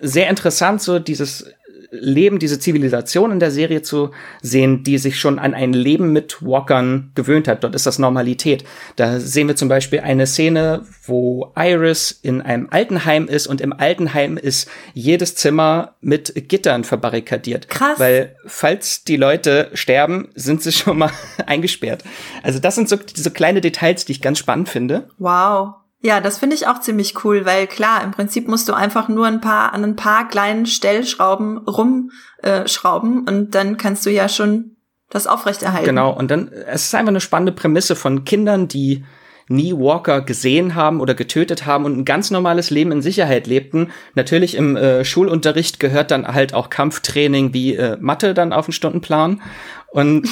sehr 0.00 0.30
interessant, 0.30 0.80
so 0.80 0.98
dieses 0.98 1.52
Leben, 1.90 2.38
diese 2.38 2.58
Zivilisation 2.58 3.32
in 3.32 3.40
der 3.40 3.50
Serie 3.50 3.82
zu 3.82 4.10
sehen, 4.42 4.82
die 4.82 4.98
sich 4.98 5.18
schon 5.18 5.38
an 5.38 5.54
ein 5.54 5.72
Leben 5.72 6.12
mit 6.12 6.42
Walkern 6.42 7.12
gewöhnt 7.14 7.48
hat. 7.48 7.64
Dort 7.64 7.74
ist 7.74 7.86
das 7.86 7.98
Normalität. 7.98 8.64
Da 8.96 9.20
sehen 9.20 9.48
wir 9.48 9.56
zum 9.56 9.68
Beispiel 9.68 10.00
eine 10.00 10.26
Szene, 10.26 10.84
wo 11.04 11.52
Iris 11.56 12.10
in 12.10 12.42
einem 12.42 12.68
Altenheim 12.70 13.26
ist 13.26 13.46
und 13.46 13.60
im 13.60 13.72
Altenheim 13.72 14.36
ist 14.36 14.68
jedes 14.92 15.34
Zimmer 15.34 15.94
mit 16.00 16.48
Gittern 16.48 16.84
verbarrikadiert. 16.84 17.68
Krass. 17.68 17.98
Weil 17.98 18.36
falls 18.46 19.04
die 19.04 19.16
Leute 19.16 19.70
sterben, 19.72 20.28
sind 20.34 20.62
sie 20.62 20.72
schon 20.72 20.98
mal 20.98 21.10
eingesperrt. 21.46 22.04
Also 22.42 22.58
das 22.58 22.74
sind 22.74 22.88
so 22.88 22.96
diese 22.96 23.30
kleine 23.30 23.60
Details, 23.60 24.04
die 24.04 24.12
ich 24.12 24.20
ganz 24.20 24.38
spannend 24.38 24.68
finde. 24.68 25.08
Wow. 25.18 25.74
Ja, 26.00 26.20
das 26.20 26.38
finde 26.38 26.54
ich 26.54 26.68
auch 26.68 26.80
ziemlich 26.80 27.24
cool, 27.24 27.44
weil 27.44 27.66
klar, 27.66 28.04
im 28.04 28.12
Prinzip 28.12 28.46
musst 28.46 28.68
du 28.68 28.72
einfach 28.72 29.08
nur 29.08 29.26
ein 29.26 29.40
paar 29.40 29.72
an 29.72 29.82
ein 29.82 29.96
paar 29.96 30.28
kleinen 30.28 30.66
Stellschrauben 30.66 31.58
rumschrauben 31.58 33.26
äh, 33.26 33.30
und 33.30 33.54
dann 33.54 33.76
kannst 33.76 34.06
du 34.06 34.10
ja 34.10 34.28
schon 34.28 34.76
das 35.10 35.26
aufrechterhalten. 35.26 35.86
Genau, 35.86 36.12
und 36.12 36.30
dann 36.30 36.48
es 36.48 36.84
ist 36.84 36.94
einfach 36.94 37.08
eine 37.08 37.20
spannende 37.20 37.52
Prämisse 37.52 37.96
von 37.96 38.24
Kindern, 38.24 38.68
die 38.68 39.04
nie 39.48 39.72
Walker 39.72 40.20
gesehen 40.20 40.74
haben 40.74 41.00
oder 41.00 41.14
getötet 41.14 41.66
haben 41.66 41.84
und 41.84 41.96
ein 41.96 42.04
ganz 42.04 42.30
normales 42.30 42.70
Leben 42.70 42.92
in 42.92 43.02
Sicherheit 43.02 43.46
lebten. 43.46 43.90
Natürlich 44.14 44.54
im 44.54 44.76
äh, 44.76 45.04
Schulunterricht 45.04 45.80
gehört 45.80 46.10
dann 46.10 46.28
halt 46.28 46.54
auch 46.54 46.70
Kampftraining 46.70 47.54
wie 47.54 47.74
äh, 47.74 47.96
Mathe 47.98 48.34
dann 48.34 48.52
auf 48.52 48.66
den 48.66 48.72
Stundenplan 48.72 49.40
und 49.90 50.28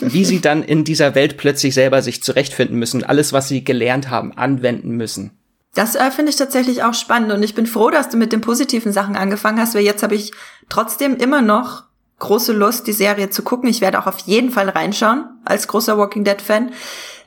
wie 0.00 0.24
sie 0.24 0.40
dann 0.40 0.62
in 0.62 0.84
dieser 0.84 1.14
Welt 1.14 1.36
plötzlich 1.36 1.74
selber 1.74 2.02
sich 2.02 2.22
zurechtfinden 2.22 2.78
müssen, 2.78 3.04
alles, 3.04 3.32
was 3.32 3.48
sie 3.48 3.64
gelernt 3.64 4.10
haben, 4.10 4.36
anwenden 4.36 4.96
müssen. 4.96 5.32
Das 5.74 5.94
äh, 5.94 6.10
finde 6.10 6.30
ich 6.30 6.36
tatsächlich 6.36 6.82
auch 6.82 6.94
spannend 6.94 7.32
und 7.32 7.42
ich 7.42 7.54
bin 7.54 7.66
froh, 7.66 7.90
dass 7.90 8.08
du 8.08 8.16
mit 8.16 8.32
den 8.32 8.40
positiven 8.40 8.92
Sachen 8.92 9.16
angefangen 9.16 9.60
hast, 9.60 9.74
weil 9.74 9.84
jetzt 9.84 10.02
habe 10.02 10.14
ich 10.14 10.32
trotzdem 10.68 11.16
immer 11.16 11.42
noch 11.42 11.84
große 12.18 12.52
Lust, 12.52 12.86
die 12.86 12.92
Serie 12.92 13.30
zu 13.30 13.42
gucken. 13.42 13.68
Ich 13.68 13.80
werde 13.80 13.98
auch 13.98 14.06
auf 14.06 14.18
jeden 14.20 14.50
Fall 14.50 14.68
reinschauen 14.68 15.24
als 15.44 15.68
großer 15.68 15.96
Walking 15.96 16.24
Dead 16.24 16.40
Fan. 16.40 16.72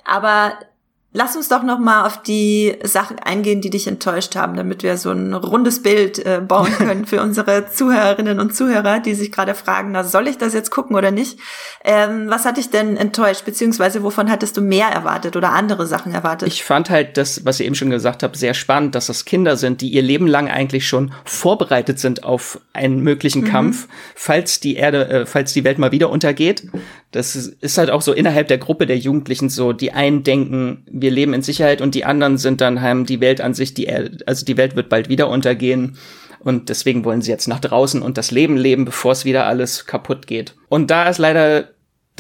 Aber 0.03 0.53
Lass 1.13 1.36
uns 1.36 1.50
doch 1.50 1.63
noch 1.63 1.78
mal 1.78 2.06
auf 2.06 2.21
die 2.24 2.78
Sachen 2.84 3.19
eingehen, 3.19 3.60
die 3.60 3.69
dich 3.69 3.86
enttäuscht 3.86 4.38
haben, 4.38 4.56
damit 4.56 4.82
wir 4.82 4.95
so 4.95 5.12
ein 5.12 5.34
rundes 5.34 5.84
Bild 5.84 6.26
äh, 6.26 6.39
bauen 6.39 6.71
können 6.78 7.06
für 7.06 7.21
unsere 7.21 7.69
Zuhörerinnen 7.69 8.39
und 8.39 8.56
Zuhörer, 8.56 9.02
die 9.02 9.13
sich 9.13 9.30
gerade 9.30 9.54
fragen, 9.54 9.91
na, 9.91 10.06
soll 10.06 10.30
ich 10.30 10.38
das 10.38 10.54
jetzt 10.54 10.71
gucken 10.71 10.95
oder 10.95 11.12
nicht? 11.12 11.38
Ähm, 11.84 12.30
was 12.30 12.45
hat 12.45 12.56
dich 12.56 12.69
denn 12.69 12.95
enttäuscht, 12.95 13.43
beziehungsweise 13.43 14.04
wovon 14.04 14.32
hattest 14.32 14.56
du 14.56 14.62
mehr 14.62 14.88
erwartet 14.88 15.36
oder 15.36 15.52
andere 15.52 15.86
Sachen 15.86 16.13
erwartet? 16.13 16.47
Ich 16.47 16.63
fand 16.63 16.89
halt 16.89 17.17
das, 17.17 17.43
was 17.43 17.60
ihr 17.60 17.65
eben 17.65 17.76
schon 17.76 17.89
gesagt 17.89 18.24
habt, 18.24 18.38
sehr 18.38 18.54
spannend, 18.54 18.95
dass 18.95 19.08
das 19.08 19.26
Kinder 19.26 19.58
sind, 19.58 19.82
die 19.82 19.89
ihr 19.89 20.04
Leben 20.04 20.28
lang 20.28 20.50
eigentlich 20.50 20.88
schon 20.88 21.12
vorbereitet 21.26 22.00
sind 22.00 22.24
auf 22.24 22.62
einen 22.71 23.02
möglichen 23.02 23.41
mhm. 23.41 23.47
Kampf, 23.47 23.89
falls 24.15 24.62
die 24.62 24.78
Erde, 24.78 25.10
äh, 25.10 25.26
falls 25.26 25.52
die 25.52 25.65
Welt 25.65 25.78
mal 25.78 25.91
wieder 25.91 26.10
untergeht. 26.10 26.69
Das 27.12 27.36
ist 27.36 27.78
halt 27.78 27.89
auch 27.89 28.02
so 28.02 28.13
innerhalb 28.13 28.47
der 28.47 28.58
Gruppe 28.58 28.86
der 28.86 28.97
Jugendlichen 28.97 29.50
so, 29.50 29.74
die 29.74 29.91
einen 29.91 30.24
denken, 30.24 30.86
wir 31.01 31.11
leben 31.11 31.33
in 31.33 31.41
Sicherheit 31.41 31.81
und 31.81 31.95
die 31.95 32.05
anderen 32.05 32.37
sind 32.37 32.61
dann 32.61 32.81
haben 32.81 33.05
die 33.05 33.21
Welt 33.21 33.41
an 33.41 33.53
sich, 33.53 33.73
die 33.73 33.89
also 33.89 34.45
die 34.45 34.57
Welt 34.57 34.75
wird 34.75 34.89
bald 34.89 35.09
wieder 35.09 35.29
untergehen 35.29 35.97
und 36.39 36.69
deswegen 36.69 37.05
wollen 37.05 37.21
sie 37.21 37.31
jetzt 37.31 37.47
nach 37.47 37.59
draußen 37.59 38.01
und 38.01 38.17
das 38.17 38.31
Leben 38.31 38.57
leben, 38.57 38.85
bevor 38.85 39.11
es 39.11 39.25
wieder 39.25 39.45
alles 39.45 39.85
kaputt 39.85 40.27
geht. 40.27 40.55
Und 40.69 40.89
da 40.89 41.07
ist 41.07 41.19
leider 41.19 41.69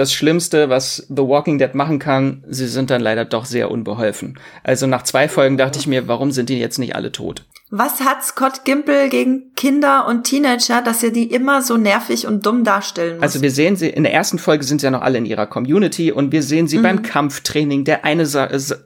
das 0.01 0.13
Schlimmste, 0.13 0.69
was 0.69 1.05
The 1.09 1.21
Walking 1.21 1.59
Dead 1.59 1.75
machen 1.75 1.99
kann, 1.99 2.43
sie 2.49 2.67
sind 2.67 2.89
dann 2.89 3.01
leider 3.01 3.23
doch 3.23 3.45
sehr 3.45 3.69
unbeholfen. 3.69 4.39
Also 4.63 4.87
nach 4.87 5.03
zwei 5.03 5.29
Folgen 5.29 5.57
dachte 5.57 5.77
ich 5.77 5.85
mir, 5.85 6.07
warum 6.07 6.31
sind 6.31 6.49
die 6.49 6.59
jetzt 6.59 6.79
nicht 6.79 6.95
alle 6.95 7.11
tot? 7.11 7.45
Was 7.69 8.01
hat 8.01 8.25
Scott 8.25 8.65
Gimple 8.65 9.07
gegen 9.07 9.53
Kinder 9.55 10.05
und 10.07 10.23
Teenager, 10.23 10.81
dass 10.81 11.03
er 11.03 11.11
die 11.11 11.31
immer 11.31 11.61
so 11.61 11.77
nervig 11.77 12.27
und 12.27 12.45
dumm 12.45 12.65
darstellen 12.65 13.15
muss? 13.15 13.23
Also 13.23 13.41
wir 13.41 13.51
sehen 13.51 13.77
sie, 13.77 13.89
in 13.89 14.03
der 14.03 14.13
ersten 14.13 14.39
Folge 14.39 14.65
sind 14.65 14.81
sie 14.81 14.87
ja 14.87 14.91
noch 14.91 15.03
alle 15.03 15.19
in 15.19 15.25
ihrer 15.25 15.45
Community 15.45 16.11
und 16.11 16.33
wir 16.33 16.43
sehen 16.43 16.67
sie 16.67 16.79
mhm. 16.79 16.83
beim 16.83 17.01
Kampftraining. 17.03 17.85
Der 17.85 18.03
eine 18.03 18.27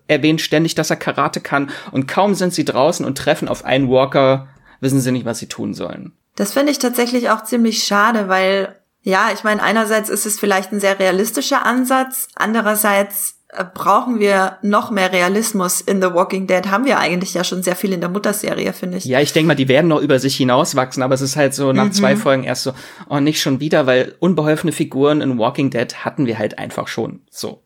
erwähnt 0.07 0.41
ständig, 0.41 0.75
dass 0.75 0.91
er 0.91 0.97
Karate 0.97 1.39
kann 1.39 1.71
und 1.91 2.07
kaum 2.07 2.35
sind 2.35 2.53
sie 2.53 2.65
draußen 2.65 3.05
und 3.05 3.17
treffen 3.17 3.47
auf 3.47 3.65
einen 3.65 3.89
Walker, 3.89 4.49
wissen 4.81 4.99
sie 4.99 5.11
nicht, 5.11 5.25
was 5.25 5.39
sie 5.39 5.47
tun 5.47 5.73
sollen. 5.73 6.11
Das 6.35 6.53
finde 6.53 6.71
ich 6.71 6.79
tatsächlich 6.79 7.29
auch 7.29 7.43
ziemlich 7.43 7.83
schade, 7.83 8.27
weil 8.27 8.75
ja, 9.05 9.29
ich 9.31 9.43
meine, 9.43 9.61
einerseits 9.61 10.09
ist 10.09 10.25
es 10.25 10.39
vielleicht 10.39 10.71
ein 10.73 10.79
sehr 10.79 10.99
realistischer 10.99 11.63
Ansatz, 11.63 12.27
andererseits 12.35 13.35
brauchen 13.73 14.19
wir 14.19 14.57
noch 14.63 14.89
mehr 14.89 15.13
Realismus 15.13 15.79
in 15.79 16.01
The 16.01 16.13
Walking 16.13 16.47
Dead. 16.47 16.65
Haben 16.67 16.85
wir 16.85 16.97
eigentlich 16.97 17.33
ja 17.35 17.43
schon 17.43 17.63
sehr 17.63 17.75
viel 17.75 17.93
in 17.93 18.01
der 18.01 18.09
Mutterserie, 18.09 18.73
finde 18.73 18.97
ich. 18.97 19.05
Ja, 19.05 19.21
ich 19.21 19.31
denke 19.31 19.47
mal, 19.47 19.55
die 19.55 19.67
werden 19.67 19.87
noch 19.87 20.01
über 20.01 20.19
sich 20.19 20.35
hinauswachsen, 20.35 21.03
aber 21.03 21.13
es 21.13 21.21
ist 21.21 21.35
halt 21.35 21.53
so 21.53 21.71
nach 21.71 21.85
mhm. 21.85 21.91
zwei 21.93 22.15
Folgen 22.15 22.43
erst 22.43 22.63
so, 22.63 22.73
oh, 23.07 23.19
nicht 23.19 23.39
schon 23.39 23.59
wieder, 23.59 23.85
weil 23.85 24.15
unbeholfene 24.19 24.71
Figuren 24.73 25.21
in 25.21 25.37
Walking 25.37 25.69
Dead 25.69 26.03
hatten 26.03 26.25
wir 26.25 26.37
halt 26.39 26.57
einfach 26.57 26.87
schon 26.87 27.21
so. 27.29 27.64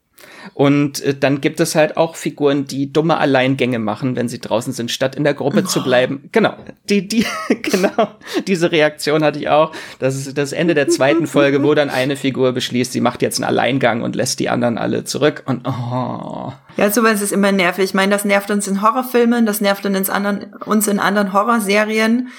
Und 0.54 1.02
äh, 1.02 1.16
dann 1.16 1.42
gibt 1.42 1.60
es 1.60 1.76
halt 1.76 1.98
auch 1.98 2.16
Figuren, 2.16 2.66
die 2.66 2.92
dumme 2.92 3.18
Alleingänge 3.18 3.80
machen, 3.80 4.16
wenn 4.16 4.30
sie 4.30 4.40
draußen 4.40 4.74
sind, 4.74 4.92
statt 4.92 5.16
in 5.16 5.24
der 5.24 5.34
Gruppe 5.34 5.64
oh. 5.64 5.68
zu 5.68 5.84
bleiben. 5.84 6.30
Genau, 6.32 6.56
die, 6.90 7.08
die, 7.08 7.26
genau, 7.62 8.08
diese 8.48 8.72
Reaktion 8.72 9.24
hatte 9.24 9.40
ich 9.40 9.50
auch. 9.50 9.72
Das 10.00 10.16
ist 10.16 10.38
das 10.38 10.52
Ende 10.52 10.74
der 10.74 10.88
zweiten 10.88 11.28
Folge, 11.28 11.64
wo 11.64 11.74
dann 11.74 11.90
eine 11.90 12.16
Figur 12.16 12.52
beschließt, 12.54 12.92
sie 12.92 13.02
macht 13.02 13.22
jetzt 13.22 13.38
einen 13.38 13.50
Alleingang 13.50 14.02
und 14.02 14.16
lässt 14.16 14.40
die 14.40 14.50
anderen 14.50 14.78
alle 14.78 15.04
zurück. 15.04 15.44
Und 15.46 15.68
oh. 15.68 16.54
Ja, 16.78 16.92
sowas 16.92 17.22
ist 17.22 17.32
immer 17.32 17.52
nervig. 17.52 17.86
Ich 17.86 17.94
meine, 17.94 18.12
das 18.12 18.26
nervt 18.26 18.52
uns 18.52 18.68
in 18.68 18.82
Horrorfilmen, 18.82 19.46
das 19.46 19.62
nervt 19.62 19.86
uns, 19.86 20.10
anderen, 20.10 20.54
uns 20.66 20.88
in 20.88 21.00
anderen 21.00 21.34
Horrorserien. 21.34 22.30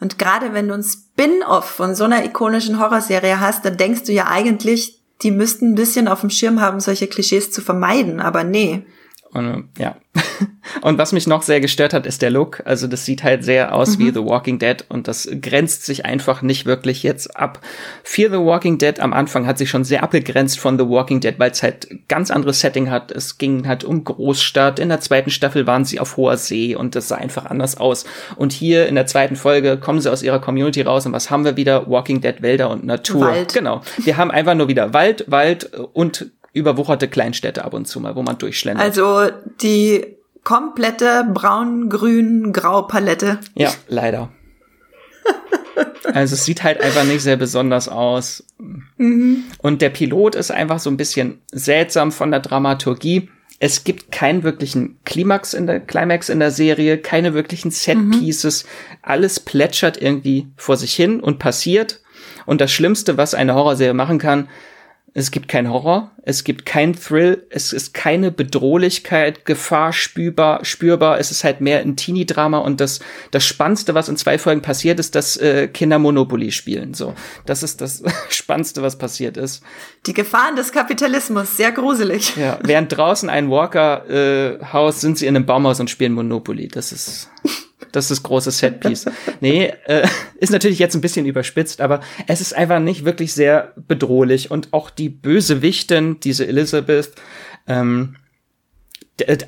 Und 0.00 0.18
gerade 0.18 0.52
wenn 0.52 0.68
du 0.68 0.74
ein 0.74 0.82
Spin-off 0.82 1.68
von 1.68 1.94
so 1.94 2.04
einer 2.04 2.24
ikonischen 2.24 2.78
Horrorserie 2.78 3.40
hast, 3.40 3.64
dann 3.64 3.76
denkst 3.76 4.04
du 4.04 4.12
ja 4.12 4.26
eigentlich, 4.28 4.97
die 5.22 5.30
müssten 5.30 5.70
ein 5.70 5.74
bisschen 5.74 6.08
auf 6.08 6.20
dem 6.20 6.30
Schirm 6.30 6.60
haben, 6.60 6.80
solche 6.80 7.08
Klischees 7.08 7.50
zu 7.50 7.60
vermeiden, 7.60 8.20
aber 8.20 8.44
nee. 8.44 8.84
Und 9.32 9.68
ja. 9.78 9.96
Und 10.82 10.98
was 10.98 11.12
mich 11.12 11.26
noch 11.26 11.42
sehr 11.42 11.60
gestört 11.60 11.92
hat, 11.92 12.06
ist 12.06 12.22
der 12.22 12.30
Look. 12.30 12.62
Also 12.64 12.86
das 12.86 13.04
sieht 13.04 13.22
halt 13.22 13.44
sehr 13.44 13.74
aus 13.74 13.98
mhm. 13.98 14.04
wie 14.04 14.10
The 14.10 14.24
Walking 14.24 14.58
Dead 14.58 14.84
und 14.88 15.08
das 15.08 15.28
grenzt 15.40 15.86
sich 15.86 16.04
einfach 16.04 16.42
nicht 16.42 16.66
wirklich 16.66 17.02
jetzt 17.02 17.36
ab. 17.36 17.60
Fear 18.04 18.30
The 18.30 18.38
Walking 18.38 18.78
Dead 18.78 19.00
am 19.00 19.12
Anfang 19.12 19.46
hat 19.46 19.58
sich 19.58 19.70
schon 19.70 19.84
sehr 19.84 20.02
abgegrenzt 20.02 20.60
von 20.60 20.78
The 20.78 20.86
Walking 20.86 21.20
Dead, 21.20 21.34
weil 21.38 21.50
es 21.50 21.62
halt 21.62 21.88
ganz 22.08 22.30
anderes 22.30 22.60
Setting 22.60 22.90
hat. 22.90 23.10
Es 23.10 23.38
ging 23.38 23.66
halt 23.66 23.84
um 23.84 24.04
Großstadt. 24.04 24.78
In 24.78 24.88
der 24.88 25.00
zweiten 25.00 25.30
Staffel 25.30 25.66
waren 25.66 25.84
sie 25.84 26.00
auf 26.00 26.16
hoher 26.16 26.36
See 26.36 26.74
und 26.74 26.94
das 26.94 27.08
sah 27.08 27.16
einfach 27.16 27.46
anders 27.46 27.78
aus. 27.78 28.04
Und 28.36 28.52
hier 28.52 28.88
in 28.88 28.94
der 28.94 29.06
zweiten 29.06 29.36
Folge 29.36 29.78
kommen 29.78 30.00
sie 30.00 30.10
aus 30.12 30.22
ihrer 30.22 30.40
Community 30.40 30.82
raus 30.82 31.06
und 31.06 31.12
was 31.12 31.30
haben 31.30 31.44
wir 31.44 31.56
wieder? 31.56 31.88
Walking 31.88 32.20
Dead, 32.20 32.42
Wälder 32.42 32.70
und 32.70 32.84
Natur. 32.84 33.22
Wald. 33.22 33.54
Genau. 33.54 33.82
Wir 33.98 34.16
haben 34.16 34.30
einfach 34.30 34.54
nur 34.54 34.68
wieder 34.68 34.92
Wald, 34.92 35.24
Wald 35.28 35.72
und 35.92 36.30
überwucherte 36.52 37.08
Kleinstädte 37.08 37.64
ab 37.64 37.74
und 37.74 37.86
zu 37.86 38.00
mal, 38.00 38.16
wo 38.16 38.22
man 38.22 38.38
durchschlendert. 38.38 38.84
Also 38.84 39.30
die 39.60 40.18
komplette 40.44 41.26
braun-grün-grau-Palette. 41.32 43.40
Ja, 43.54 43.72
leider. 43.86 44.30
also 46.14 46.34
es 46.34 46.44
sieht 46.44 46.62
halt 46.62 46.80
einfach 46.80 47.04
nicht 47.04 47.22
sehr 47.22 47.36
besonders 47.36 47.88
aus. 47.88 48.44
Mhm. 48.96 49.44
Und 49.58 49.82
der 49.82 49.90
Pilot 49.90 50.34
ist 50.34 50.50
einfach 50.50 50.78
so 50.78 50.90
ein 50.90 50.96
bisschen 50.96 51.40
seltsam 51.52 52.12
von 52.12 52.30
der 52.30 52.40
Dramaturgie. 52.40 53.28
Es 53.60 53.84
gibt 53.84 54.12
keinen 54.12 54.44
wirklichen 54.44 54.98
Klimax 55.04 55.52
in 55.52 55.66
der 55.66 55.80
Climax 55.80 56.28
in 56.28 56.38
der 56.38 56.52
Serie, 56.52 56.98
keine 56.98 57.34
wirklichen 57.34 57.70
Set 57.70 57.98
Pieces. 58.12 58.64
Mhm. 58.64 58.68
Alles 59.02 59.40
plätschert 59.40 60.00
irgendwie 60.00 60.46
vor 60.56 60.76
sich 60.76 60.94
hin 60.94 61.20
und 61.20 61.38
passiert. 61.38 62.00
Und 62.46 62.60
das 62.60 62.72
Schlimmste, 62.72 63.18
was 63.18 63.34
eine 63.34 63.54
Horrorserie 63.54 63.94
machen 63.94 64.18
kann, 64.18 64.48
es 65.14 65.30
gibt 65.30 65.48
kein 65.48 65.70
Horror, 65.70 66.10
es 66.22 66.44
gibt 66.44 66.66
kein 66.66 66.94
Thrill, 66.94 67.46
es 67.50 67.72
ist 67.72 67.94
keine 67.94 68.30
Bedrohlichkeit, 68.30 69.46
Gefahr 69.46 69.92
spürbar, 69.92 70.64
spürbar. 70.64 71.18
Es 71.18 71.30
ist 71.30 71.44
halt 71.44 71.60
mehr 71.60 71.80
ein 71.80 71.96
Teenie-Drama 71.96 72.58
und 72.58 72.80
das, 72.80 73.00
das 73.30 73.44
Spannendste, 73.44 73.94
was 73.94 74.08
in 74.08 74.16
zwei 74.16 74.38
Folgen 74.38 74.62
passiert, 74.62 75.00
ist, 75.00 75.14
dass 75.14 75.36
äh, 75.38 75.68
Kinder 75.68 75.98
Monopoly 75.98 76.52
spielen. 76.52 76.94
So, 76.94 77.14
das 77.46 77.62
ist 77.62 77.80
das 77.80 78.02
Spannendste, 78.28 78.82
was 78.82 78.98
passiert 78.98 79.36
ist. 79.36 79.62
Die 80.06 80.12
Gefahren 80.12 80.56
des 80.56 80.72
Kapitalismus, 80.72 81.56
sehr 81.56 81.72
gruselig. 81.72 82.36
Ja, 82.36 82.58
während 82.62 82.96
draußen 82.96 83.30
ein 83.30 83.50
Walker-Haus 83.50 84.96
äh, 84.96 85.00
sind 85.00 85.18
sie 85.18 85.26
in 85.26 85.36
einem 85.36 85.46
Baumhaus 85.46 85.80
und 85.80 85.90
spielen 85.90 86.12
Monopoly. 86.12 86.68
Das 86.68 86.92
ist 86.92 87.30
das 87.92 88.10
ist 88.10 88.22
großes 88.22 88.58
Setpiece. 88.58 89.06
nee, 89.40 89.72
äh, 89.86 90.06
ist 90.38 90.52
natürlich 90.52 90.78
jetzt 90.78 90.94
ein 90.94 91.00
bisschen 91.00 91.26
überspitzt, 91.26 91.80
aber 91.80 92.00
es 92.26 92.40
ist 92.40 92.54
einfach 92.54 92.80
nicht 92.80 93.04
wirklich 93.04 93.32
sehr 93.32 93.72
bedrohlich. 93.76 94.50
Und 94.50 94.72
auch 94.72 94.90
die 94.90 95.08
Bösewichtin, 95.08 96.20
diese 96.20 96.46
Elizabeth, 96.46 97.12
ähm, 97.66 98.16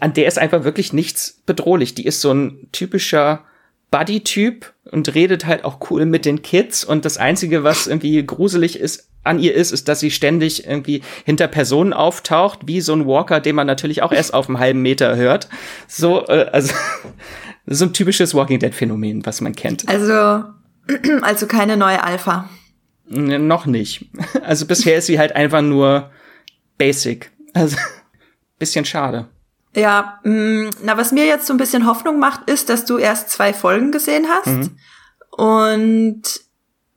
an 0.00 0.14
der 0.14 0.26
ist 0.26 0.38
einfach 0.38 0.64
wirklich 0.64 0.92
nichts 0.92 1.42
bedrohlich. 1.46 1.94
Die 1.94 2.04
ist 2.04 2.20
so 2.20 2.32
ein 2.32 2.68
typischer 2.72 3.44
Buddy-Typ 3.90 4.72
und 4.90 5.14
redet 5.14 5.46
halt 5.46 5.64
auch 5.64 5.90
cool 5.90 6.06
mit 6.06 6.24
den 6.24 6.42
Kids. 6.42 6.84
Und 6.84 7.04
das 7.04 7.18
Einzige, 7.18 7.64
was 7.64 7.86
irgendwie 7.86 8.24
gruselig 8.24 8.78
ist 8.78 9.08
an 9.22 9.38
ihr 9.38 9.54
ist, 9.54 9.70
ist, 9.70 9.88
dass 9.88 10.00
sie 10.00 10.10
ständig 10.10 10.66
irgendwie 10.66 11.02
hinter 11.24 11.46
Personen 11.46 11.92
auftaucht, 11.92 12.60
wie 12.66 12.80
so 12.80 12.94
ein 12.94 13.06
Walker, 13.06 13.40
den 13.40 13.54
man 13.54 13.66
natürlich 13.66 14.02
auch 14.02 14.12
erst 14.12 14.32
auf 14.32 14.48
einem 14.48 14.58
halben 14.58 14.80
Meter 14.80 15.16
hört. 15.16 15.48
So, 15.86 16.26
äh, 16.26 16.46
also 16.52 16.72
so 17.66 17.84
ein 17.84 17.92
typisches 17.92 18.34
Walking 18.34 18.58
Dead 18.58 18.74
Phänomen, 18.74 19.24
was 19.26 19.40
man 19.40 19.54
kennt. 19.54 19.88
Also, 19.88 20.44
also 21.22 21.46
keine 21.46 21.76
neue 21.76 22.02
Alpha. 22.02 22.48
Noch 23.06 23.66
nicht. 23.66 24.08
Also 24.44 24.66
bisher 24.66 24.96
ist 24.98 25.06
sie 25.06 25.18
halt 25.18 25.34
einfach 25.34 25.62
nur 25.62 26.10
basic. 26.78 27.32
Also 27.54 27.76
bisschen 28.58 28.84
schade. 28.84 29.26
Ja, 29.74 30.20
mh, 30.22 30.70
na 30.82 30.96
was 30.96 31.10
mir 31.10 31.26
jetzt 31.26 31.46
so 31.46 31.54
ein 31.54 31.56
bisschen 31.56 31.86
Hoffnung 31.86 32.18
macht, 32.18 32.48
ist, 32.48 32.68
dass 32.68 32.84
du 32.84 32.98
erst 32.98 33.30
zwei 33.30 33.52
Folgen 33.52 33.90
gesehen 33.90 34.26
hast 34.28 34.46
mhm. 34.46 34.76
und 35.30 36.22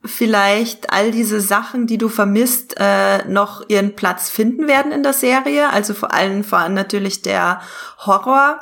vielleicht 0.04 0.92
all 0.92 1.10
diese 1.10 1.40
Sachen, 1.40 1.86
die 1.86 1.98
du 1.98 2.08
vermisst, 2.08 2.76
äh, 2.78 3.24
noch 3.26 3.68
ihren 3.68 3.96
Platz 3.96 4.28
finden 4.28 4.68
werden 4.68 4.92
in 4.92 5.02
der 5.02 5.14
Serie. 5.14 5.70
Also 5.70 5.94
vor 5.94 6.12
allem 6.12 6.44
vor 6.44 6.58
allem 6.58 6.74
natürlich 6.74 7.22
der 7.22 7.60
Horror 7.98 8.58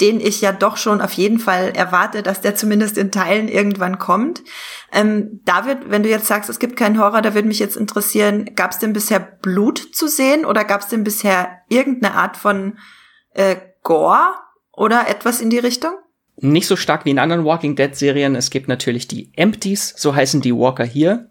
den 0.00 0.20
ich 0.20 0.40
ja 0.40 0.52
doch 0.52 0.76
schon 0.76 1.00
auf 1.00 1.12
jeden 1.12 1.38
Fall 1.38 1.72
erwarte, 1.74 2.22
dass 2.22 2.40
der 2.40 2.54
zumindest 2.54 2.98
in 2.98 3.10
Teilen 3.10 3.48
irgendwann 3.48 3.98
kommt. 3.98 4.42
Ähm, 4.92 5.40
David, 5.44 5.90
wenn 5.90 6.02
du 6.02 6.08
jetzt 6.08 6.26
sagst, 6.26 6.50
es 6.50 6.58
gibt 6.58 6.76
keinen 6.76 6.98
Horror, 6.98 7.22
da 7.22 7.34
würde 7.34 7.48
mich 7.48 7.58
jetzt 7.58 7.76
interessieren, 7.76 8.50
gab 8.56 8.72
es 8.72 8.78
denn 8.78 8.92
bisher 8.92 9.20
Blut 9.20 9.78
zu 9.78 10.08
sehen 10.08 10.44
oder 10.44 10.64
gab 10.64 10.80
es 10.80 10.88
denn 10.88 11.04
bisher 11.04 11.60
irgendeine 11.68 12.14
Art 12.14 12.36
von 12.36 12.78
äh, 13.34 13.56
Gore 13.82 14.34
oder 14.72 15.08
etwas 15.08 15.40
in 15.40 15.50
die 15.50 15.58
Richtung? 15.58 15.92
Nicht 16.36 16.66
so 16.66 16.76
stark 16.76 17.04
wie 17.04 17.10
in 17.10 17.18
anderen 17.18 17.44
Walking 17.44 17.76
Dead 17.76 17.94
Serien. 17.94 18.34
Es 18.34 18.50
gibt 18.50 18.68
natürlich 18.68 19.06
die 19.06 19.30
Empties, 19.36 19.94
so 19.96 20.14
heißen 20.14 20.40
die 20.40 20.54
Walker 20.54 20.84
hier 20.84 21.29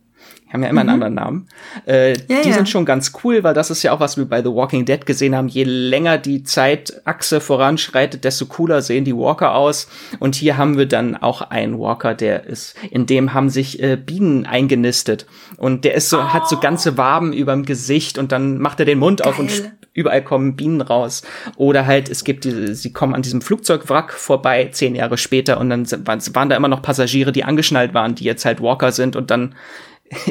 haben 0.53 0.63
ja 0.63 0.69
immer 0.69 0.83
mhm. 0.83 0.89
einen 0.89 1.03
anderen 1.03 1.13
Namen. 1.13 1.47
Äh, 1.87 2.13
ja, 2.13 2.41
die 2.43 2.49
ja. 2.49 2.55
sind 2.55 2.69
schon 2.69 2.85
ganz 2.85 3.11
cool, 3.23 3.43
weil 3.43 3.53
das 3.53 3.69
ist 3.69 3.83
ja 3.83 3.91
auch, 3.91 3.99
was 3.99 4.17
wir 4.17 4.25
bei 4.25 4.41
The 4.41 4.49
Walking 4.49 4.85
Dead 4.85 5.05
gesehen 5.05 5.35
haben. 5.35 5.47
Je 5.47 5.63
länger 5.63 6.17
die 6.17 6.43
Zeitachse 6.43 7.39
voranschreitet, 7.39 8.23
desto 8.23 8.47
cooler 8.47 8.81
sehen 8.81 9.05
die 9.05 9.15
Walker 9.15 9.55
aus. 9.55 9.87
Und 10.19 10.35
hier 10.35 10.57
haben 10.57 10.77
wir 10.77 10.87
dann 10.87 11.15
auch 11.15 11.41
einen 11.41 11.79
Walker, 11.79 12.15
der 12.15 12.45
ist, 12.45 12.75
in 12.89 13.05
dem 13.05 13.33
haben 13.33 13.49
sich 13.49 13.81
äh, 13.81 13.95
Bienen 13.95 14.45
eingenistet. 14.45 15.27
Und 15.57 15.85
der 15.85 15.93
ist 15.93 16.09
so, 16.09 16.19
oh. 16.19 16.23
hat 16.33 16.49
so 16.49 16.59
ganze 16.59 16.97
Waben 16.97 17.31
überm 17.33 17.65
Gesicht 17.65 18.17
und 18.17 18.31
dann 18.31 18.57
macht 18.57 18.79
er 18.79 18.85
den 18.85 18.99
Mund 18.99 19.19
Geil. 19.21 19.29
auf 19.29 19.39
und 19.39 19.71
überall 19.93 20.23
kommen 20.23 20.55
Bienen 20.55 20.81
raus. 20.81 21.23
Oder 21.57 21.85
halt, 21.85 22.09
es 22.09 22.23
gibt 22.23 22.45
diese, 22.45 22.73
sie 22.73 22.93
kommen 22.93 23.13
an 23.13 23.21
diesem 23.21 23.41
Flugzeugwrack 23.41 24.13
vorbei, 24.13 24.69
zehn 24.71 24.95
Jahre 24.95 25.17
später, 25.17 25.59
und 25.59 25.69
dann 25.69 25.89
waren 25.91 26.49
da 26.49 26.55
immer 26.55 26.67
noch 26.67 26.81
Passagiere, 26.81 27.31
die 27.31 27.43
angeschnallt 27.43 27.93
waren, 27.93 28.15
die 28.15 28.23
jetzt 28.23 28.45
halt 28.45 28.61
Walker 28.61 28.91
sind 28.91 29.15
und 29.15 29.29
dann 29.29 29.55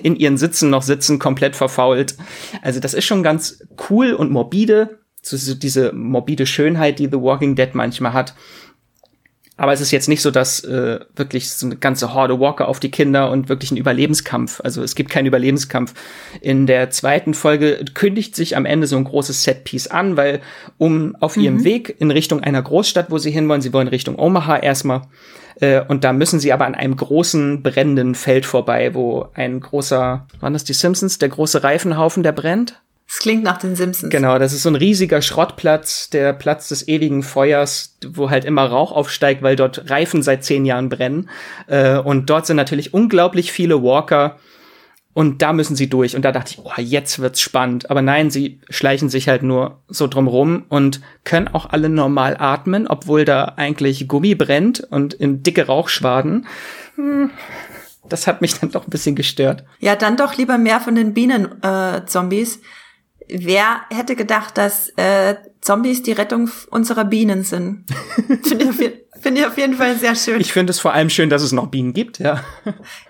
in 0.02 0.16
ihren 0.16 0.38
Sitzen 0.38 0.70
noch 0.70 0.82
sitzen, 0.82 1.18
komplett 1.18 1.56
verfault. 1.56 2.16
Also 2.62 2.80
das 2.80 2.94
ist 2.94 3.04
schon 3.04 3.22
ganz 3.22 3.64
cool 3.90 4.12
und 4.12 4.30
morbide, 4.30 4.98
so, 5.22 5.54
diese 5.54 5.92
morbide 5.92 6.46
Schönheit, 6.46 6.98
die 6.98 7.06
The 7.06 7.20
Walking 7.20 7.54
Dead 7.54 7.74
manchmal 7.74 8.12
hat. 8.12 8.34
Aber 9.58 9.72
es 9.72 9.80
ist 9.80 9.90
jetzt 9.90 10.08
nicht 10.08 10.22
so, 10.22 10.30
dass 10.30 10.64
äh, 10.64 11.00
wirklich 11.16 11.50
so 11.50 11.66
eine 11.66 11.76
ganze 11.76 12.14
Horde 12.14 12.40
Walker 12.40 12.68
auf 12.68 12.80
die 12.80 12.90
Kinder 12.90 13.30
und 13.30 13.48
wirklich 13.48 13.72
ein 13.72 13.76
Überlebenskampf. 13.76 14.60
Also 14.62 14.82
es 14.82 14.94
gibt 14.94 15.10
keinen 15.10 15.26
Überlebenskampf. 15.26 15.92
In 16.40 16.66
der 16.66 16.90
zweiten 16.90 17.34
Folge 17.34 17.84
kündigt 17.92 18.36
sich 18.36 18.56
am 18.56 18.64
Ende 18.64 18.86
so 18.86 18.96
ein 18.96 19.04
großes 19.04 19.42
Setpiece 19.42 19.88
an, 19.88 20.16
weil 20.16 20.40
um 20.78 21.16
auf 21.20 21.36
mhm. 21.36 21.42
ihrem 21.42 21.64
Weg 21.64 21.96
in 21.98 22.10
Richtung 22.10 22.42
einer 22.42 22.62
Großstadt, 22.62 23.10
wo 23.10 23.18
sie 23.18 23.32
hinwollen, 23.32 23.60
sie 23.60 23.72
wollen 23.72 23.88
Richtung 23.88 24.16
Omaha 24.16 24.58
erstmal, 24.58 25.02
äh, 25.60 25.82
und 25.86 26.04
da 26.04 26.12
müssen 26.12 26.40
sie 26.40 26.52
aber 26.52 26.66
an 26.66 26.74
einem 26.74 26.96
großen 26.96 27.62
brennenden 27.62 28.14
Feld 28.14 28.46
vorbei, 28.46 28.94
wo 28.94 29.28
ein 29.34 29.60
großer, 29.60 30.26
waren 30.40 30.52
das 30.52 30.64
die 30.64 30.72
Simpsons, 30.72 31.18
der 31.18 31.30
große 31.30 31.62
Reifenhaufen, 31.62 32.22
der 32.22 32.32
brennt? 32.32 32.80
Das 33.08 33.18
klingt 33.20 33.42
nach 33.42 33.58
den 33.58 33.74
Simpsons. 33.74 34.12
Genau, 34.12 34.38
das 34.38 34.52
ist 34.52 34.62
so 34.62 34.68
ein 34.68 34.76
riesiger 34.76 35.22
Schrottplatz, 35.22 36.10
der 36.10 36.34
Platz 36.34 36.68
des 36.68 36.86
ewigen 36.86 37.22
Feuers, 37.22 37.96
wo 38.06 38.28
halt 38.28 38.44
immer 38.44 38.66
Rauch 38.66 38.92
aufsteigt, 38.92 39.42
weil 39.42 39.56
dort 39.56 39.90
Reifen 39.90 40.22
seit 40.22 40.44
zehn 40.44 40.66
Jahren 40.66 40.90
brennen. 40.90 41.30
Äh, 41.66 41.98
und 41.98 42.28
dort 42.28 42.46
sind 42.46 42.56
natürlich 42.56 42.92
unglaublich 42.92 43.50
viele 43.50 43.82
Walker, 43.82 44.36
und 45.18 45.42
da 45.42 45.52
müssen 45.52 45.74
sie 45.74 45.88
durch. 45.88 46.14
Und 46.14 46.24
da 46.24 46.30
dachte 46.30 46.52
ich, 46.52 46.60
oh, 46.64 46.80
jetzt 46.80 47.18
wird's 47.18 47.40
spannend. 47.40 47.90
Aber 47.90 48.02
nein, 48.02 48.30
sie 48.30 48.60
schleichen 48.70 49.08
sich 49.08 49.28
halt 49.28 49.42
nur 49.42 49.80
so 49.88 50.06
drumrum 50.06 50.64
und 50.68 51.00
können 51.24 51.48
auch 51.48 51.70
alle 51.70 51.88
normal 51.88 52.36
atmen, 52.38 52.86
obwohl 52.86 53.24
da 53.24 53.54
eigentlich 53.56 54.06
Gummi 54.06 54.36
brennt 54.36 54.78
und 54.78 55.14
in 55.14 55.42
dicke 55.42 55.66
Rauchschwaden. 55.66 56.46
Hm, 56.94 57.30
das 58.08 58.28
hat 58.28 58.42
mich 58.42 58.60
dann 58.60 58.70
doch 58.70 58.86
ein 58.86 58.90
bisschen 58.90 59.16
gestört. 59.16 59.64
Ja, 59.80 59.96
dann 59.96 60.16
doch 60.16 60.36
lieber 60.36 60.56
mehr 60.56 60.78
von 60.78 60.94
den 60.94 61.14
Bienen-Zombies. 61.14 62.56
Äh, 62.58 62.60
Wer 63.28 63.82
hätte 63.90 64.16
gedacht, 64.16 64.56
dass 64.56 64.90
äh, 64.96 65.36
Zombies 65.60 66.02
die 66.02 66.12
Rettung 66.12 66.50
unserer 66.70 67.04
Bienen 67.04 67.42
sind? 67.42 67.84
Finde 68.42 68.64
ich, 68.64 68.92
Finde 69.20 69.40
ich 69.40 69.46
auf 69.46 69.58
jeden 69.58 69.74
Fall 69.74 69.96
sehr 69.96 70.14
schön. 70.14 70.40
Ich 70.40 70.52
finde 70.52 70.70
es 70.70 70.80
vor 70.80 70.92
allem 70.92 71.10
schön, 71.10 71.28
dass 71.28 71.42
es 71.42 71.52
noch 71.52 71.68
Bienen 71.68 71.92
gibt, 71.92 72.18
ja. 72.18 72.44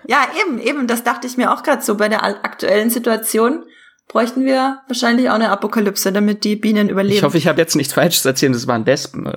Ja, 0.07 0.27
eben, 0.41 0.59
eben. 0.59 0.87
Das 0.87 1.03
dachte 1.03 1.27
ich 1.27 1.37
mir 1.37 1.53
auch 1.53 1.63
gerade 1.63 1.81
so. 1.81 1.95
Bei 1.95 2.09
der 2.09 2.23
aktuellen 2.23 2.89
Situation 2.89 3.63
bräuchten 4.07 4.43
wir 4.43 4.81
wahrscheinlich 4.87 5.29
auch 5.29 5.35
eine 5.35 5.49
Apokalypse, 5.49 6.11
damit 6.11 6.43
die 6.43 6.55
Bienen 6.55 6.89
überleben. 6.89 7.17
Ich 7.17 7.23
hoffe, 7.23 7.37
ich 7.37 7.47
habe 7.47 7.61
jetzt 7.61 7.75
nichts 7.75 7.93
Falsches 7.93 8.25
erzählt. 8.25 8.55
Das 8.55 8.67
waren 8.67 8.85
Wespen. 8.85 9.31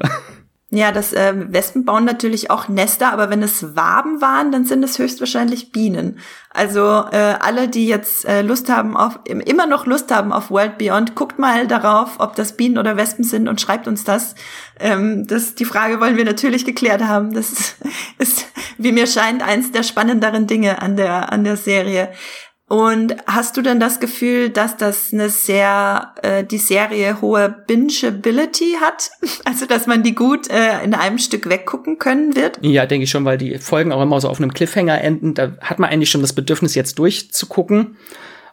Ja, 0.75 0.91
das 0.91 1.13
äh, 1.13 1.35
Wespen 1.53 1.85
bauen 1.85 2.07
natürlich 2.07 2.51
auch 2.51 2.67
Nester, 2.67 3.13
aber 3.13 3.29
wenn 3.29 3.43
es 3.43 3.77
Waben 3.77 4.23
waren, 4.23 4.53
dann 4.53 4.65
sind 4.65 4.83
es 4.83 4.99
höchstwahrscheinlich 4.99 5.71
Bienen. 5.71 6.19
Also 6.49 6.81
äh, 6.81 7.35
alle, 7.41 7.69
die 7.69 7.87
jetzt 7.87 8.25
äh, 8.25 8.41
Lust 8.41 8.71
haben 8.71 8.97
auf 8.97 9.21
immer 9.27 9.67
noch 9.67 9.85
Lust 9.85 10.11
haben 10.11 10.33
auf 10.33 10.51
World 10.51 10.79
Beyond, 10.79 11.15
guckt 11.15 11.39
mal 11.39 11.67
darauf, 11.67 12.21
ob 12.21 12.37
das 12.37 12.57
Bienen 12.57 12.79
oder 12.79 12.97
Wespen 12.97 13.23
sind 13.23 13.49
und 13.49 13.61
schreibt 13.61 13.87
uns 13.87 14.05
das. 14.05 14.35
Ähm, 14.81 15.27
das 15.27 15.55
die 15.55 15.67
Frage 15.67 16.01
wollen 16.01 16.17
wir 16.17 16.25
natürlich 16.25 16.65
geklärt 16.65 17.05
haben. 17.05 17.35
Das 17.35 17.77
ist, 18.19 18.47
wie 18.79 18.93
mir 18.93 19.07
scheint, 19.07 19.43
eins 19.43 19.73
der 19.73 19.83
spannenderen 19.83 20.47
Dinge 20.47 20.81
an 20.81 20.97
der 20.97 21.31
an 21.33 21.45
der 21.45 21.59
Serie. 21.59 22.09
Und 22.73 23.17
hast 23.27 23.59
du 23.59 23.61
denn 23.61 23.81
das 23.81 24.01
Gefühl, 24.01 24.49
dass 24.49 24.79
das 24.79 25.13
eine 25.13 25.29
sehr, 25.29 26.15
äh, 26.23 26.43
die 26.43 26.57
Serie 26.57 27.21
hohe 27.21 27.55
Bingeability 27.67 28.79
hat? 28.81 29.11
Also, 29.45 29.67
dass 29.67 29.87
man 29.87 30.03
die 30.03 30.15
gut 30.15 30.49
äh, 30.49 30.83
in 30.83 30.95
einem 30.95 31.19
Stück 31.19 31.51
weggucken 31.51 31.99
können 31.99 32.35
wird? 32.35 32.59
Ja, 32.63 32.87
denke 32.87 33.05
ich 33.05 33.11
schon, 33.11 33.27
weil 33.27 33.37
die 33.37 33.59
Folgen 33.59 33.93
auch 33.93 34.01
immer 34.01 34.19
so 34.23 34.31
auf 34.31 34.39
einem 34.39 34.55
Cliffhanger 34.55 35.03
enden. 35.03 35.35
Da 35.35 35.53
hat 35.61 35.79
man 35.81 35.91
eigentlich 35.91 36.11
schon 36.11 36.23
das 36.23 36.33
Bedürfnis, 36.33 36.75
jetzt 36.75 36.99
durchzugucken. 36.99 37.99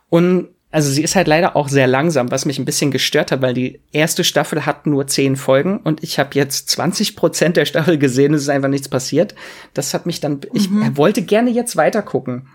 Und 0.10 0.50
also 0.70 0.92
sie 0.92 1.04
ist 1.04 1.16
halt 1.16 1.28
leider 1.28 1.56
auch 1.56 1.70
sehr 1.70 1.88
langsam, 1.88 2.30
was 2.30 2.46
mich 2.46 2.60
ein 2.60 2.66
bisschen 2.66 2.92
gestört 2.92 3.32
hat, 3.32 3.42
weil 3.42 3.54
die 3.54 3.80
erste 3.94 4.26
Staffel 4.26 4.66
hat 4.66 4.86
nur 4.86 5.08
zehn 5.08 5.38
Folgen 5.38 5.78
und 5.78 6.04
ich 6.04 6.20
habe 6.20 6.32
jetzt 6.34 6.70
20 6.70 7.16
Prozent 7.16 7.56
der 7.56 7.66
Staffel 7.66 7.98
gesehen, 7.98 8.34
es 8.34 8.42
ist 8.42 8.50
einfach 8.50 8.70
nichts 8.70 8.90
passiert. 8.90 9.34
Das 9.74 9.94
hat 9.94 10.06
mich 10.06 10.20
dann, 10.20 10.34
mhm. 10.34 10.50
ich 10.54 10.70
wollte 10.98 11.22
gerne 11.22 11.50
jetzt 11.50 11.78
weiter 11.78 12.02
gucken, 12.02 12.48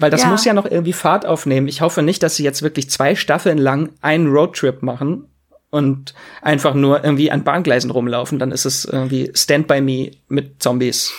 weil 0.00 0.10
das 0.10 0.22
ja. 0.22 0.28
muss 0.28 0.44
ja 0.44 0.52
noch 0.52 0.66
irgendwie 0.66 0.92
Fahrt 0.92 1.26
aufnehmen. 1.26 1.68
Ich 1.68 1.80
hoffe 1.80 2.02
nicht, 2.02 2.22
dass 2.22 2.36
sie 2.36 2.44
jetzt 2.44 2.62
wirklich 2.62 2.90
zwei 2.90 3.14
Staffeln 3.14 3.58
lang 3.58 3.90
einen 4.00 4.28
Roadtrip 4.28 4.82
machen 4.82 5.26
und 5.70 6.14
einfach 6.42 6.74
nur 6.74 7.04
irgendwie 7.04 7.30
an 7.30 7.44
Bahngleisen 7.44 7.90
rumlaufen. 7.90 8.38
Dann 8.38 8.52
ist 8.52 8.64
es 8.64 8.84
irgendwie 8.84 9.30
Stand 9.34 9.68
by 9.68 9.80
Me 9.80 10.12
mit 10.28 10.62
Zombies. 10.62 11.12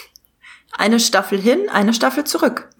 Eine 0.77 0.99
Staffel 0.99 1.39
hin, 1.39 1.59
eine 1.71 1.93
Staffel 1.93 2.23
zurück. 2.23 2.69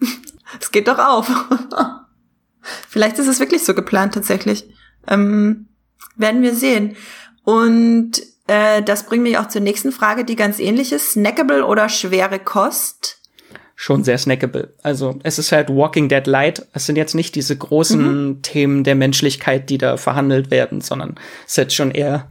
Es 0.60 0.70
geht 0.70 0.86
doch 0.86 0.98
auf. 0.98 1.30
Vielleicht 2.86 3.18
ist 3.18 3.26
es 3.26 3.40
wirklich 3.40 3.64
so 3.64 3.72
geplant 3.72 4.12
tatsächlich. 4.12 4.68
Ähm, 5.08 5.68
werden 6.16 6.42
wir 6.42 6.54
sehen. 6.54 6.94
Und 7.42 8.20
äh, 8.48 8.82
das 8.82 9.06
bringt 9.06 9.22
mich 9.22 9.38
auch 9.38 9.48
zur 9.48 9.62
nächsten 9.62 9.92
Frage, 9.92 10.26
die 10.26 10.36
ganz 10.36 10.58
ähnlich 10.58 10.92
ist. 10.92 11.12
Snackable 11.12 11.64
oder 11.64 11.88
schwere 11.88 12.38
Kost? 12.38 13.21
Schon 13.82 14.04
sehr 14.04 14.16
snackable. 14.16 14.74
Also 14.84 15.18
es 15.24 15.40
ist 15.40 15.50
halt 15.50 15.68
Walking 15.68 16.08
Dead 16.08 16.24
Light. 16.28 16.68
Es 16.72 16.86
sind 16.86 16.94
jetzt 16.94 17.16
nicht 17.16 17.34
diese 17.34 17.58
großen 17.58 18.28
mhm. 18.28 18.42
Themen 18.42 18.84
der 18.84 18.94
Menschlichkeit, 18.94 19.70
die 19.70 19.76
da 19.76 19.96
verhandelt 19.96 20.52
werden, 20.52 20.80
sondern 20.80 21.16
es 21.44 21.54
ist 21.54 21.56
jetzt 21.56 21.74
schon 21.74 21.90
eher 21.90 22.30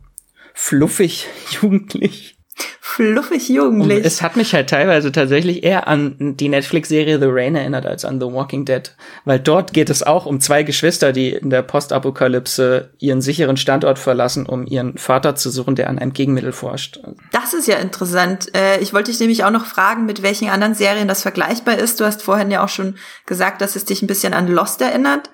fluffig, 0.53 1.27
jugendlich 1.61 2.37
fluffig 2.79 3.47
jugendlich. 3.49 3.99
Und 3.99 4.05
es 4.05 4.21
hat 4.21 4.35
mich 4.35 4.53
halt 4.53 4.69
teilweise 4.69 5.11
tatsächlich 5.11 5.63
eher 5.63 5.87
an 5.87 6.15
die 6.19 6.49
Netflix-Serie 6.49 7.19
The 7.19 7.27
Rain 7.29 7.55
erinnert 7.55 7.85
als 7.85 8.05
an 8.05 8.19
The 8.19 8.27
Walking 8.27 8.65
Dead. 8.65 8.95
Weil 9.25 9.39
dort 9.39 9.73
geht 9.73 9.89
es 9.89 10.03
auch 10.03 10.25
um 10.25 10.41
zwei 10.41 10.63
Geschwister, 10.63 11.11
die 11.13 11.29
in 11.29 11.49
der 11.49 11.61
Postapokalypse 11.61 12.89
ihren 12.99 13.21
sicheren 13.21 13.57
Standort 13.57 13.99
verlassen, 13.99 14.45
um 14.45 14.65
ihren 14.65 14.97
Vater 14.97 15.35
zu 15.35 15.49
suchen, 15.49 15.75
der 15.75 15.89
an 15.89 15.99
einem 15.99 16.13
Gegenmittel 16.13 16.51
forscht. 16.51 16.99
Das 17.31 17.53
ist 17.53 17.67
ja 17.67 17.77
interessant. 17.77 18.53
Äh, 18.55 18.79
ich 18.81 18.93
wollte 18.93 19.11
dich 19.11 19.19
nämlich 19.19 19.43
auch 19.43 19.51
noch 19.51 19.65
fragen, 19.65 20.05
mit 20.05 20.21
welchen 20.21 20.49
anderen 20.49 20.75
Serien 20.75 21.07
das 21.07 21.21
vergleichbar 21.21 21.77
ist. 21.77 21.99
Du 21.99 22.05
hast 22.05 22.21
vorhin 22.21 22.51
ja 22.51 22.63
auch 22.63 22.69
schon 22.69 22.95
gesagt, 23.25 23.61
dass 23.61 23.75
es 23.75 23.85
dich 23.85 24.01
ein 24.01 24.07
bisschen 24.07 24.33
an 24.33 24.47
Lost 24.47 24.81
erinnert. 24.81 25.29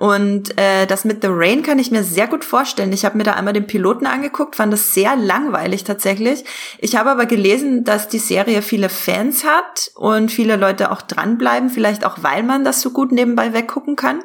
Und 0.00 0.58
äh, 0.58 0.86
das 0.86 1.04
mit 1.04 1.20
The 1.20 1.28
Rain 1.30 1.62
kann 1.62 1.78
ich 1.78 1.90
mir 1.90 2.02
sehr 2.02 2.26
gut 2.26 2.42
vorstellen. 2.42 2.90
Ich 2.94 3.04
habe 3.04 3.18
mir 3.18 3.24
da 3.24 3.34
einmal 3.34 3.52
den 3.52 3.66
Piloten 3.66 4.06
angeguckt, 4.06 4.56
fand 4.56 4.72
das 4.72 4.94
sehr 4.94 5.14
langweilig 5.14 5.84
tatsächlich. 5.84 6.42
Ich 6.78 6.96
habe 6.96 7.10
aber 7.10 7.26
gelesen, 7.26 7.84
dass 7.84 8.08
die 8.08 8.18
Serie 8.18 8.62
viele 8.62 8.88
Fans 8.88 9.44
hat 9.44 9.90
und 9.96 10.32
viele 10.32 10.56
Leute 10.56 10.90
auch 10.90 11.02
dranbleiben, 11.02 11.68
vielleicht 11.68 12.06
auch 12.06 12.16
weil 12.22 12.42
man 12.42 12.64
das 12.64 12.80
so 12.80 12.92
gut 12.92 13.12
nebenbei 13.12 13.52
weggucken 13.52 13.94
kann. 13.94 14.24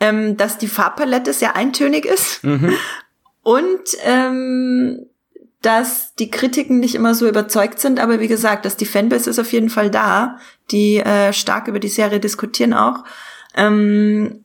Ähm, 0.00 0.36
dass 0.36 0.58
die 0.58 0.68
Farbpalette 0.68 1.32
sehr 1.32 1.56
eintönig 1.56 2.04
ist. 2.04 2.44
Mhm. 2.44 2.74
Und 3.42 3.80
ähm, 4.04 5.06
dass 5.62 6.14
die 6.14 6.30
Kritiken 6.30 6.78
nicht 6.78 6.94
immer 6.94 7.14
so 7.14 7.26
überzeugt 7.26 7.78
sind, 7.78 8.00
aber 8.00 8.20
wie 8.20 8.28
gesagt, 8.28 8.66
dass 8.66 8.76
die 8.76 8.84
Fanbase 8.84 9.30
ist 9.30 9.38
auf 9.38 9.52
jeden 9.52 9.70
Fall 9.70 9.90
da, 9.90 10.36
die 10.70 10.98
äh, 10.98 11.32
stark 11.32 11.68
über 11.68 11.80
die 11.80 11.88
Serie 11.88 12.20
diskutieren 12.20 12.74
auch. 12.74 13.02
Ähm, 13.56 14.44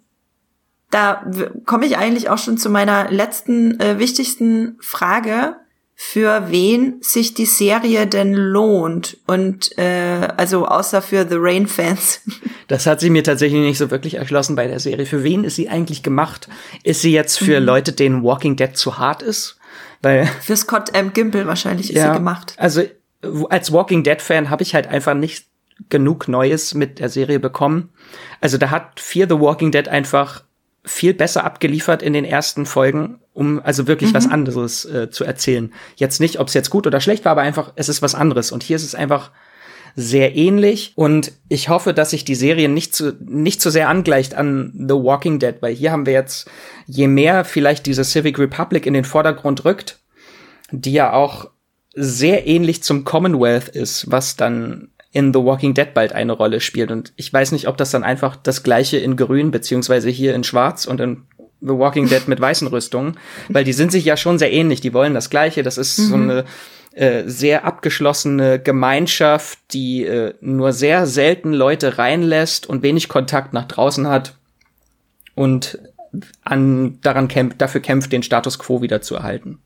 da 0.91 1.25
komme 1.65 1.85
ich 1.85 1.97
eigentlich 1.97 2.29
auch 2.29 2.37
schon 2.37 2.57
zu 2.57 2.69
meiner 2.69 3.11
letzten 3.11 3.79
äh, 3.79 3.99
wichtigsten 3.99 4.77
Frage, 4.79 5.55
für 5.97 6.51
wen 6.51 6.97
sich 7.01 7.33
die 7.33 7.45
Serie 7.45 8.05
denn 8.05 8.33
lohnt 8.33 9.17
und 9.27 9.77
äh, 9.77 10.27
also 10.35 10.67
außer 10.67 11.01
für 11.01 11.25
The 11.27 11.37
Rain 11.37 11.67
Fans. 11.67 12.21
Das 12.67 12.87
hat 12.87 12.99
sie 12.99 13.11
mir 13.11 13.23
tatsächlich 13.23 13.61
nicht 13.61 13.77
so 13.77 13.91
wirklich 13.91 14.15
erschlossen 14.15 14.55
bei 14.55 14.65
der 14.65 14.79
Serie. 14.79 15.05
Für 15.05 15.23
wen 15.23 15.43
ist 15.43 15.55
sie 15.55 15.69
eigentlich 15.69 16.01
gemacht? 16.01 16.49
Ist 16.81 17.03
sie 17.03 17.11
jetzt 17.11 17.37
für 17.37 17.59
mhm. 17.59 17.65
Leute, 17.67 17.91
denen 17.91 18.23
Walking 18.23 18.55
Dead 18.55 18.75
zu 18.75 18.97
hart 18.97 19.21
ist? 19.21 19.59
Weil 20.01 20.25
für 20.41 20.55
Scott 20.55 20.95
M. 20.95 21.13
Gimple 21.13 21.45
wahrscheinlich 21.45 21.91
ist 21.91 21.97
ja, 21.97 22.07
sie 22.07 22.17
gemacht. 22.17 22.55
Also 22.57 22.81
als 23.51 23.71
Walking 23.71 24.03
Dead 24.03 24.19
Fan 24.19 24.49
habe 24.49 24.63
ich 24.63 24.73
halt 24.73 24.87
einfach 24.87 25.13
nicht 25.13 25.45
genug 25.89 26.27
Neues 26.27 26.73
mit 26.73 26.97
der 26.97 27.09
Serie 27.09 27.39
bekommen. 27.39 27.89
Also 28.41 28.57
da 28.57 28.71
hat 28.71 28.99
Fear 28.99 29.27
the 29.29 29.39
Walking 29.39 29.71
Dead 29.71 29.87
einfach 29.87 30.43
viel 30.85 31.13
besser 31.13 31.43
abgeliefert 31.43 32.01
in 32.01 32.13
den 32.13 32.25
ersten 32.25 32.65
Folgen, 32.65 33.19
um 33.33 33.59
also 33.63 33.87
wirklich 33.87 34.11
mhm. 34.11 34.15
was 34.15 34.29
anderes 34.29 34.85
äh, 34.85 35.09
zu 35.09 35.23
erzählen. 35.23 35.73
Jetzt 35.95 36.19
nicht, 36.19 36.39
ob 36.39 36.47
es 36.47 36.53
jetzt 36.53 36.69
gut 36.69 36.87
oder 36.87 37.01
schlecht 37.01 37.25
war, 37.25 37.33
aber 37.33 37.41
einfach, 37.41 37.73
es 37.75 37.89
ist 37.89 38.01
was 38.01 38.15
anderes. 38.15 38.51
Und 38.51 38.63
hier 38.63 38.75
ist 38.75 38.83
es 38.83 38.95
einfach 38.95 39.31
sehr 39.95 40.35
ähnlich 40.35 40.91
und 40.95 41.31
ich 41.47 41.69
hoffe, 41.69 41.93
dass 41.93 42.09
sich 42.09 42.25
die 42.25 42.35
Serie 42.35 42.67
nicht 42.67 42.93
zu, 42.93 43.15
nicht 43.21 43.61
zu 43.61 43.69
sehr 43.69 43.87
angleicht 43.87 44.35
an 44.35 44.73
The 44.73 44.95
Walking 44.95 45.39
Dead, 45.39 45.55
weil 45.61 45.73
hier 45.73 45.91
haben 45.91 46.05
wir 46.05 46.13
jetzt, 46.13 46.49
je 46.85 47.07
mehr 47.07 47.45
vielleicht 47.45 47.85
diese 47.85 48.03
Civic 48.03 48.37
Republic 48.37 48.85
in 48.85 48.93
den 48.93 49.05
Vordergrund 49.05 49.63
rückt, 49.63 49.99
die 50.71 50.91
ja 50.91 51.13
auch 51.13 51.49
sehr 51.93 52.45
ähnlich 52.45 52.83
zum 52.83 53.05
Commonwealth 53.05 53.69
ist, 53.69 54.11
was 54.11 54.35
dann 54.35 54.89
in 55.15 55.33
The 55.33 55.39
Walking 55.39 55.73
Dead 55.73 55.93
bald 55.93 56.11
eine 56.11 56.33
Rolle 56.33 56.59
spielt. 56.59 56.91
Und 56.91 57.13
ich 57.15 57.31
weiß 57.31 57.53
nicht, 57.53 57.69
ob 57.69 57.77
das 57.77 57.89
dann 57.89 58.03
einfach 58.03 58.35
das 58.35 58.63
gleiche 58.63 58.97
in 58.97 59.15
Grün, 59.15 59.49
beziehungsweise 59.49 60.09
hier 60.09 60.35
in 60.35 60.43
Schwarz 60.43 60.85
und 60.85 60.99
in 60.99 61.23
The 61.61 61.69
Walking 61.69 62.09
Dead 62.09 62.27
mit 62.27 62.41
weißen 62.41 62.67
Rüstungen, 62.67 63.17
weil 63.47 63.63
die 63.63 63.71
sind 63.71 63.93
sich 63.93 64.03
ja 64.03 64.17
schon 64.17 64.37
sehr 64.37 64.51
ähnlich, 64.51 64.81
die 64.81 64.93
wollen 64.93 65.13
das 65.13 65.29
Gleiche. 65.29 65.63
Das 65.63 65.77
ist 65.77 65.97
mhm. 65.97 66.03
so 66.03 66.15
eine 66.15 66.45
äh, 66.95 67.23
sehr 67.27 67.63
abgeschlossene 67.63 68.59
Gemeinschaft, 68.59 69.57
die 69.71 70.03
äh, 70.03 70.33
nur 70.41 70.73
sehr 70.73 71.07
selten 71.07 71.53
Leute 71.53 71.97
reinlässt 71.97 72.67
und 72.67 72.83
wenig 72.83 73.07
Kontakt 73.07 73.53
nach 73.53 73.69
draußen 73.69 74.09
hat 74.09 74.35
und 75.33 75.79
an, 76.43 76.99
daran 77.03 77.29
kämpft, 77.29 77.61
dafür 77.61 77.79
kämpft, 77.79 78.11
den 78.11 78.21
Status 78.21 78.59
quo 78.59 78.81
wieder 78.81 79.01
zu 79.01 79.15
erhalten. 79.15 79.59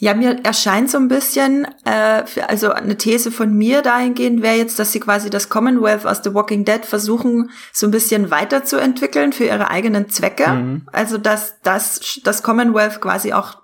Ja, 0.00 0.14
mir 0.14 0.44
erscheint 0.44 0.88
so 0.90 0.98
ein 0.98 1.08
bisschen, 1.08 1.66
äh, 1.84 2.22
also 2.46 2.70
eine 2.70 2.96
These 2.96 3.32
von 3.32 3.52
mir 3.52 3.82
dahingehend 3.82 4.42
wäre 4.42 4.54
jetzt, 4.54 4.78
dass 4.78 4.92
sie 4.92 5.00
quasi 5.00 5.28
das 5.28 5.48
Commonwealth 5.48 6.06
aus 6.06 6.20
The 6.22 6.34
Walking 6.34 6.64
Dead 6.64 6.84
versuchen, 6.84 7.50
so 7.72 7.88
ein 7.88 7.90
bisschen 7.90 8.30
weiterzuentwickeln 8.30 9.32
für 9.32 9.46
ihre 9.46 9.70
eigenen 9.70 10.08
Zwecke. 10.08 10.48
Mhm. 10.48 10.88
Also 10.92 11.18
dass 11.18 11.60
das, 11.62 12.20
das 12.22 12.44
Commonwealth 12.44 13.00
quasi 13.00 13.32
auch 13.32 13.62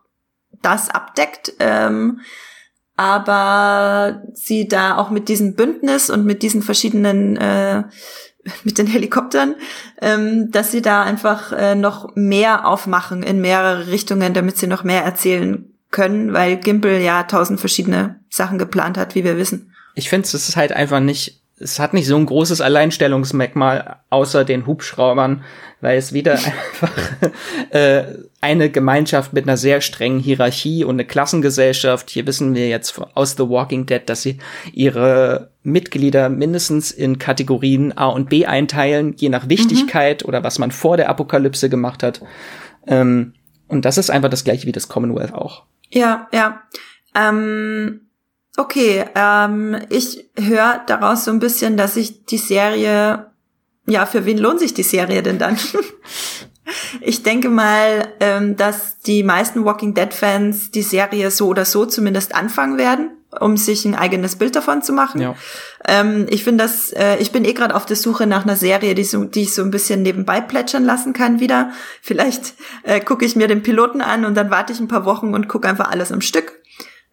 das 0.60 0.90
abdeckt. 0.90 1.52
Ähm, 1.60 2.20
aber 2.96 4.22
sie 4.34 4.66
da 4.66 4.96
auch 4.96 5.10
mit 5.10 5.28
diesem 5.28 5.54
Bündnis 5.54 6.10
und 6.10 6.24
mit 6.24 6.42
diesen 6.42 6.62
verschiedenen 6.62 7.36
äh, 7.36 7.84
mit 8.64 8.78
den 8.78 8.88
Helikoptern, 8.88 9.54
ähm, 10.02 10.50
dass 10.50 10.72
sie 10.72 10.82
da 10.82 11.02
einfach 11.02 11.52
äh, 11.52 11.76
noch 11.76 12.14
mehr 12.16 12.66
aufmachen 12.66 13.22
in 13.22 13.40
mehrere 13.40 13.86
Richtungen, 13.86 14.34
damit 14.34 14.58
sie 14.58 14.66
noch 14.66 14.82
mehr 14.82 15.04
erzählen 15.04 15.73
können, 15.94 16.34
weil 16.34 16.58
Gimpel 16.58 17.00
ja 17.00 17.22
tausend 17.22 17.60
verschiedene 17.60 18.20
Sachen 18.28 18.58
geplant 18.58 18.98
hat, 18.98 19.14
wie 19.14 19.24
wir 19.24 19.38
wissen. 19.38 19.72
Ich 19.94 20.10
finde, 20.10 20.26
es 20.26 20.34
ist 20.34 20.56
halt 20.56 20.72
einfach 20.72 20.98
nicht, 21.00 21.40
es 21.58 21.78
hat 21.78 21.94
nicht 21.94 22.08
so 22.08 22.16
ein 22.16 22.26
großes 22.26 22.60
Alleinstellungsmerkmal 22.60 24.00
außer 24.10 24.44
den 24.44 24.66
Hubschraubern, 24.66 25.44
weil 25.80 25.96
es 25.96 26.12
wieder 26.12 26.32
einfach 26.32 26.92
äh, 27.70 28.04
eine 28.40 28.70
Gemeinschaft 28.70 29.32
mit 29.32 29.44
einer 29.44 29.56
sehr 29.56 29.80
strengen 29.80 30.18
Hierarchie 30.18 30.82
und 30.82 30.96
eine 30.96 31.04
Klassengesellschaft. 31.04 32.10
Hier 32.10 32.26
wissen 32.26 32.56
wir 32.56 32.68
jetzt 32.68 33.00
aus 33.14 33.36
The 33.36 33.48
Walking 33.48 33.86
Dead, 33.86 34.02
dass 34.04 34.22
sie 34.22 34.38
ihre 34.72 35.52
Mitglieder 35.62 36.28
mindestens 36.28 36.90
in 36.90 37.18
Kategorien 37.18 37.96
A 37.96 38.08
und 38.08 38.28
B 38.28 38.46
einteilen, 38.46 39.14
je 39.16 39.28
nach 39.28 39.48
Wichtigkeit 39.48 40.24
mhm. 40.24 40.28
oder 40.28 40.42
was 40.42 40.58
man 40.58 40.72
vor 40.72 40.96
der 40.96 41.08
Apokalypse 41.08 41.70
gemacht 41.70 42.02
hat. 42.02 42.20
Ähm, 42.88 43.34
und 43.68 43.84
das 43.84 43.96
ist 43.96 44.10
einfach 44.10 44.28
das 44.28 44.42
gleiche 44.42 44.66
wie 44.66 44.72
das 44.72 44.88
Commonwealth 44.88 45.32
auch. 45.32 45.62
Ja, 45.90 46.28
ja. 46.32 46.62
Ähm, 47.14 48.08
okay, 48.56 49.04
ähm, 49.14 49.76
ich 49.90 50.30
höre 50.36 50.82
daraus 50.86 51.24
so 51.24 51.30
ein 51.30 51.38
bisschen, 51.38 51.76
dass 51.76 51.94
sich 51.94 52.24
die 52.26 52.38
Serie, 52.38 53.30
ja, 53.86 54.06
für 54.06 54.24
wen 54.24 54.38
lohnt 54.38 54.60
sich 54.60 54.74
die 54.74 54.82
Serie 54.82 55.22
denn 55.22 55.38
dann? 55.38 55.58
ich 57.00 57.22
denke 57.22 57.48
mal, 57.48 58.08
ähm, 58.20 58.56
dass 58.56 59.00
die 59.00 59.22
meisten 59.22 59.64
Walking 59.64 59.94
Dead-Fans 59.94 60.70
die 60.70 60.82
Serie 60.82 61.30
so 61.30 61.48
oder 61.48 61.64
so 61.64 61.86
zumindest 61.86 62.34
anfangen 62.34 62.78
werden 62.78 63.12
um 63.40 63.56
sich 63.56 63.84
ein 63.84 63.94
eigenes 63.94 64.36
Bild 64.36 64.56
davon 64.56 64.82
zu 64.82 64.92
machen. 64.92 65.20
Ja. 65.20 65.34
Ähm, 65.86 66.26
ich 66.28 66.44
finde 66.44 66.64
das, 66.64 66.92
äh, 66.92 67.16
ich 67.18 67.32
bin 67.32 67.44
eh 67.44 67.52
gerade 67.52 67.74
auf 67.74 67.86
der 67.86 67.96
Suche 67.96 68.26
nach 68.26 68.44
einer 68.44 68.56
Serie, 68.56 68.94
die, 68.94 69.04
so, 69.04 69.24
die 69.24 69.42
ich 69.42 69.54
so 69.54 69.62
ein 69.62 69.70
bisschen 69.70 70.02
nebenbei 70.02 70.40
plätschern 70.40 70.84
lassen 70.84 71.12
kann 71.12 71.40
wieder. 71.40 71.70
Vielleicht 72.00 72.54
äh, 72.84 73.00
gucke 73.00 73.24
ich 73.24 73.36
mir 73.36 73.48
den 73.48 73.62
Piloten 73.62 74.00
an 74.00 74.24
und 74.24 74.34
dann 74.34 74.50
warte 74.50 74.72
ich 74.72 74.80
ein 74.80 74.88
paar 74.88 75.04
Wochen 75.04 75.34
und 75.34 75.48
gucke 75.48 75.68
einfach 75.68 75.90
alles 75.90 76.12
am 76.12 76.20
Stück. 76.20 76.60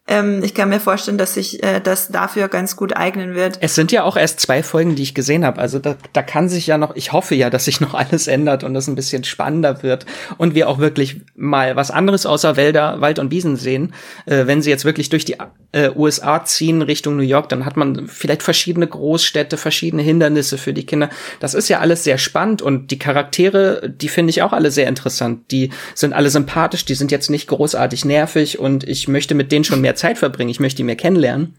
Ähm, 0.08 0.42
ich 0.42 0.52
kann 0.52 0.68
mir 0.68 0.80
vorstellen, 0.80 1.16
dass 1.16 1.34
sich 1.34 1.62
äh, 1.62 1.80
das 1.80 2.08
dafür 2.08 2.48
ganz 2.48 2.74
gut 2.74 2.96
eignen 2.96 3.36
wird. 3.36 3.58
Es 3.60 3.76
sind 3.76 3.92
ja 3.92 4.02
auch 4.02 4.16
erst 4.16 4.40
zwei 4.40 4.64
Folgen, 4.64 4.96
die 4.96 5.02
ich 5.04 5.14
gesehen 5.14 5.44
habe. 5.44 5.60
Also 5.60 5.78
da, 5.78 5.94
da 6.12 6.22
kann 6.22 6.48
sich 6.48 6.66
ja 6.66 6.76
noch, 6.76 6.96
ich 6.96 7.12
hoffe 7.12 7.36
ja, 7.36 7.50
dass 7.50 7.66
sich 7.66 7.80
noch 7.80 7.94
alles 8.02 8.26
ändert 8.26 8.64
und 8.64 8.74
es 8.74 8.88
ein 8.88 8.96
bisschen 8.96 9.22
spannender 9.22 9.84
wird 9.84 10.04
und 10.38 10.56
wir 10.56 10.68
auch 10.68 10.78
wirklich 10.78 11.20
mal 11.36 11.76
was 11.76 11.92
anderes 11.92 12.26
außer 12.26 12.56
Wälder, 12.56 13.00
Wald 13.00 13.20
und 13.20 13.30
Wiesen 13.30 13.56
sehen. 13.56 13.94
Äh, 14.26 14.46
wenn 14.46 14.60
sie 14.60 14.70
jetzt 14.70 14.84
wirklich 14.84 15.08
durch 15.08 15.24
die 15.24 15.36
äh, 15.70 15.90
USA 15.94 16.44
ziehen 16.44 16.82
Richtung 16.82 17.16
New 17.16 17.22
York, 17.22 17.48
dann 17.48 17.64
hat 17.64 17.76
man 17.76 18.08
vielleicht 18.08 18.42
verschiedene 18.42 18.88
Großstädte, 18.88 19.56
verschiedene 19.56 20.02
Hindernisse 20.02 20.58
für 20.58 20.72
die 20.72 20.84
Kinder. 20.84 21.10
Das 21.38 21.54
ist 21.54 21.68
ja 21.68 21.78
alles 21.78 22.02
sehr 22.02 22.18
spannend 22.18 22.60
und 22.60 22.90
die 22.90 22.98
Charaktere, 22.98 23.88
die 23.88 24.08
finde 24.08 24.30
ich 24.30 24.42
auch 24.42 24.52
alle 24.52 24.72
sehr 24.72 24.88
interessant. 24.88 25.52
Die 25.52 25.70
sind 25.94 26.12
alle 26.12 26.28
sympathisch, 26.28 26.84
die 26.84 26.96
sind 26.96 27.12
jetzt 27.12 27.30
nicht 27.30 27.46
großartig 27.46 28.04
nervig 28.04 28.58
und 28.58 28.82
ich 28.82 29.06
möchte 29.06 29.36
mit 29.36 29.52
denen 29.52 29.64
schon 29.64 29.80
mehr 29.80 29.91
mehr 29.92 29.96
Zeit 29.96 30.18
verbringen, 30.18 30.50
ich 30.50 30.60
möchte 30.60 30.78
die 30.78 30.84
mehr 30.84 30.96
kennenlernen. 30.96 31.54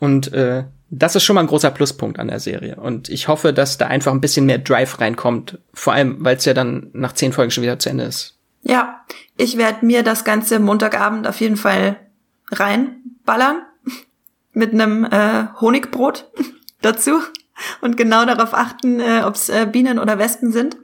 Und 0.00 0.32
äh, 0.32 0.64
das 0.90 1.14
ist 1.14 1.24
schon 1.24 1.34
mal 1.34 1.42
ein 1.42 1.46
großer 1.46 1.70
Pluspunkt 1.70 2.18
an 2.18 2.28
der 2.28 2.40
Serie. 2.40 2.76
Und 2.76 3.08
ich 3.08 3.28
hoffe, 3.28 3.52
dass 3.52 3.78
da 3.78 3.86
einfach 3.86 4.12
ein 4.12 4.20
bisschen 4.20 4.46
mehr 4.46 4.58
Drive 4.58 5.00
reinkommt. 5.00 5.58
Vor 5.72 5.92
allem, 5.92 6.16
weil 6.20 6.36
es 6.36 6.44
ja 6.44 6.54
dann 6.54 6.90
nach 6.92 7.12
zehn 7.12 7.32
Folgen 7.32 7.50
schon 7.50 7.62
wieder 7.62 7.78
zu 7.78 7.90
Ende 7.90 8.04
ist. 8.04 8.36
Ja, 8.62 9.04
ich 9.36 9.56
werde 9.56 9.86
mir 9.86 10.02
das 10.02 10.24
ganze 10.24 10.58
Montagabend 10.58 11.26
auf 11.26 11.40
jeden 11.40 11.56
Fall 11.56 11.96
reinballern. 12.50 13.62
Mit 14.52 14.72
einem 14.72 15.04
äh, 15.04 15.46
Honigbrot 15.60 16.30
dazu. 16.80 17.20
Und 17.80 17.96
genau 17.96 18.24
darauf 18.24 18.54
achten, 18.54 19.00
äh, 19.00 19.22
ob 19.24 19.34
es 19.34 19.48
äh, 19.48 19.66
Bienen 19.70 19.98
oder 19.98 20.18
Wespen 20.18 20.52
sind. 20.52 20.76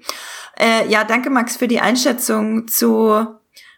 Äh, 0.58 0.88
ja, 0.88 1.04
danke 1.04 1.30
Max 1.30 1.56
für 1.56 1.66
die 1.66 1.80
Einschätzung 1.80 2.68
zu 2.68 3.26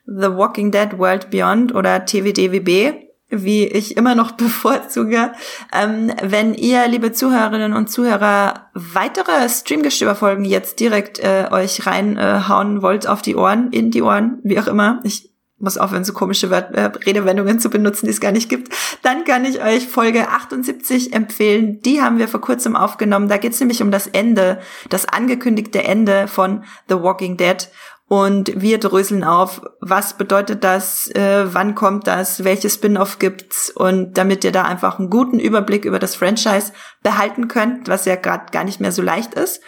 The 0.06 0.32
Walking 0.32 0.70
Dead 0.70 0.98
World 0.98 1.30
Beyond 1.30 1.74
oder 1.74 2.04
TWDWB 2.04 3.05
wie 3.28 3.66
ich 3.66 3.96
immer 3.96 4.14
noch 4.14 4.30
bevorzuge. 4.36 5.32
Ähm, 5.72 6.12
wenn 6.22 6.54
ihr, 6.54 6.86
liebe 6.88 7.12
Zuhörerinnen 7.12 7.72
und 7.72 7.90
Zuhörer, 7.90 8.70
weitere 8.74 9.48
Streamgestöber-Folgen 9.48 10.44
jetzt 10.44 10.80
direkt 10.80 11.18
äh, 11.18 11.48
euch 11.50 11.86
reinhauen 11.86 12.78
äh, 12.78 12.82
wollt 12.82 13.06
auf 13.06 13.22
die 13.22 13.36
Ohren, 13.36 13.70
in 13.72 13.90
die 13.90 14.02
Ohren, 14.02 14.38
wie 14.42 14.58
auch 14.58 14.66
immer, 14.66 15.00
ich 15.04 15.30
muss 15.58 15.78
aufhören, 15.78 16.04
so 16.04 16.12
komische 16.12 16.50
Wort, 16.50 16.74
äh, 16.74 16.90
Redewendungen 17.06 17.58
zu 17.58 17.70
benutzen, 17.70 18.06
die 18.06 18.12
es 18.12 18.20
gar 18.20 18.32
nicht 18.32 18.50
gibt, 18.50 18.74
dann 19.02 19.24
kann 19.24 19.44
ich 19.46 19.62
euch 19.62 19.88
Folge 19.88 20.28
78 20.28 21.14
empfehlen. 21.14 21.80
Die 21.80 22.02
haben 22.02 22.18
wir 22.18 22.28
vor 22.28 22.42
kurzem 22.42 22.76
aufgenommen. 22.76 23.28
Da 23.28 23.38
geht 23.38 23.52
es 23.52 23.60
nämlich 23.60 23.82
um 23.82 23.90
das 23.90 24.06
Ende, 24.06 24.60
das 24.90 25.06
angekündigte 25.06 25.82
Ende 25.82 26.28
von 26.28 26.64
The 26.88 26.96
Walking 26.96 27.38
Dead. 27.38 27.68
Und 28.08 28.60
wir 28.60 28.78
dröseln 28.78 29.24
auf, 29.24 29.62
was 29.80 30.16
bedeutet 30.16 30.62
das, 30.62 31.08
äh, 31.08 31.52
wann 31.52 31.74
kommt 31.74 32.06
das, 32.06 32.44
welche 32.44 32.70
Spin-off 32.70 33.18
gibt's 33.18 33.68
und 33.68 34.16
damit 34.16 34.44
ihr 34.44 34.52
da 34.52 34.62
einfach 34.62 35.00
einen 35.00 35.10
guten 35.10 35.40
Überblick 35.40 35.84
über 35.84 35.98
das 35.98 36.14
Franchise 36.14 36.72
behalten 37.02 37.48
könnt, 37.48 37.88
was 37.88 38.04
ja 38.04 38.14
gerade 38.14 38.52
gar 38.52 38.62
nicht 38.62 38.80
mehr 38.80 38.92
so 38.92 39.02
leicht 39.02 39.34
ist. 39.34 39.60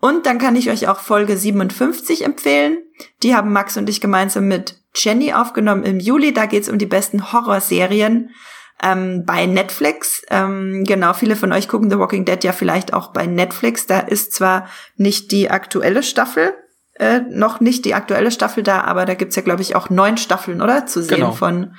Und 0.00 0.24
dann 0.24 0.38
kann 0.38 0.56
ich 0.56 0.70
euch 0.70 0.88
auch 0.88 1.00
Folge 1.00 1.36
57 1.36 2.24
empfehlen. 2.24 2.78
Die 3.22 3.34
haben 3.34 3.52
Max 3.52 3.76
und 3.76 3.88
ich 3.88 4.00
gemeinsam 4.00 4.46
mit 4.46 4.76
Jenny 4.94 5.32
aufgenommen 5.34 5.82
im 5.82 5.98
Juli. 5.98 6.32
Da 6.32 6.46
geht's 6.46 6.68
um 6.68 6.78
die 6.78 6.86
besten 6.86 7.32
Horrorserien 7.32 8.30
ähm, 8.82 9.24
bei 9.26 9.46
Netflix. 9.46 10.22
Ähm, 10.30 10.84
genau, 10.84 11.12
viele 11.12 11.36
von 11.36 11.52
euch 11.52 11.68
gucken 11.68 11.90
The 11.90 11.98
Walking 11.98 12.24
Dead 12.24 12.42
ja 12.44 12.52
vielleicht 12.52 12.94
auch 12.94 13.08
bei 13.08 13.26
Netflix. 13.26 13.86
Da 13.86 13.98
ist 13.98 14.32
zwar 14.32 14.68
nicht 14.96 15.32
die 15.32 15.50
aktuelle 15.50 16.02
Staffel, 16.02 16.54
äh, 17.00 17.20
noch 17.30 17.60
nicht 17.60 17.86
die 17.86 17.94
aktuelle 17.94 18.30
Staffel 18.30 18.62
da, 18.62 18.82
aber 18.82 19.06
da 19.06 19.14
gibt's 19.14 19.34
ja, 19.34 19.42
glaube 19.42 19.62
ich, 19.62 19.74
auch 19.74 19.88
neun 19.88 20.18
Staffeln, 20.18 20.60
oder? 20.60 20.84
Zu 20.84 21.02
sehen 21.02 21.16
genau. 21.16 21.32
von 21.32 21.74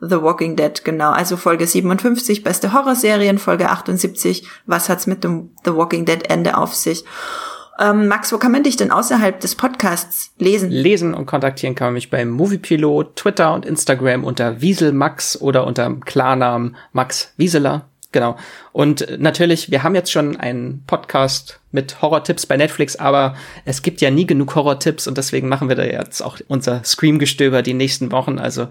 The 0.00 0.20
Walking 0.20 0.54
Dead, 0.54 0.84
genau. 0.84 1.12
Also 1.12 1.38
Folge 1.38 1.66
57, 1.66 2.44
beste 2.44 2.74
Horrorserien, 2.74 3.38
Folge 3.38 3.70
78, 3.70 4.46
was 4.66 4.90
hat's 4.90 5.06
mit 5.06 5.24
dem 5.24 5.50
The 5.64 5.74
Walking 5.74 6.04
Dead 6.04 6.28
Ende 6.28 6.58
auf 6.58 6.74
sich? 6.74 7.04
Ähm, 7.78 8.08
Max, 8.08 8.32
wo 8.32 8.38
kann 8.38 8.52
man 8.52 8.64
dich 8.64 8.76
denn 8.76 8.90
außerhalb 8.90 9.40
des 9.40 9.54
Podcasts 9.54 10.32
lesen? 10.38 10.70
Lesen 10.70 11.14
und 11.14 11.24
kontaktieren 11.24 11.74
kann 11.74 11.88
man 11.88 11.94
mich 11.94 12.10
beim 12.10 12.28
Moviepilot, 12.28 13.16
Twitter 13.16 13.54
und 13.54 13.64
Instagram 13.64 14.24
unter 14.24 14.60
Wieselmax 14.60 15.40
oder 15.40 15.66
unter 15.66 15.84
dem 15.84 16.04
Klarnamen 16.04 16.76
Max 16.92 17.32
Wieseler. 17.38 17.88
Genau. 18.16 18.38
Und 18.72 19.20
natürlich, 19.20 19.70
wir 19.70 19.82
haben 19.82 19.94
jetzt 19.94 20.10
schon 20.10 20.38
einen 20.38 20.82
Podcast 20.86 21.60
mit 21.70 22.00
Horror-Tipps 22.00 22.46
bei 22.46 22.56
Netflix, 22.56 22.96
aber 22.96 23.36
es 23.66 23.82
gibt 23.82 24.00
ja 24.00 24.10
nie 24.10 24.26
genug 24.26 24.54
Horror-Tipps 24.54 25.06
und 25.06 25.18
deswegen 25.18 25.50
machen 25.50 25.68
wir 25.68 25.76
da 25.76 25.84
jetzt 25.84 26.22
auch 26.22 26.38
unser 26.48 26.82
Scream-Gestöber 26.82 27.60
die 27.60 27.74
nächsten 27.74 28.12
Wochen. 28.12 28.38
Also 28.38 28.68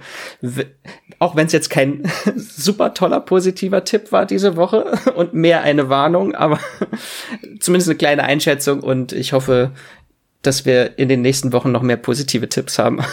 auch 1.20 1.36
wenn 1.36 1.46
es 1.46 1.54
jetzt 1.54 1.70
kein 1.70 2.12
super 2.36 2.96
toller 2.96 3.20
positiver 3.20 3.84
Tipp 3.84 4.12
war 4.12 4.26
diese 4.26 4.56
Woche 4.56 4.98
und 5.16 5.36
mehr 5.36 5.62
eine 5.62 5.90
Warnung, 5.90 6.34
aber 6.34 6.60
zumindest 7.60 7.88
eine 7.88 8.00
kleine 8.00 8.24
Einschätzung 8.24 8.80
und 8.80 9.14
ich 9.14 9.34
hoffe, 9.34 9.74
dass 10.42 10.66
wir 10.66 10.98
in 10.98 11.08
den 11.08 11.22
nächsten 11.22 11.54
Wochen 11.54 11.72
noch 11.72 11.84
mehr 11.84 11.98
positive 11.98 12.50
Tipps 12.50 12.80
haben. 12.80 13.04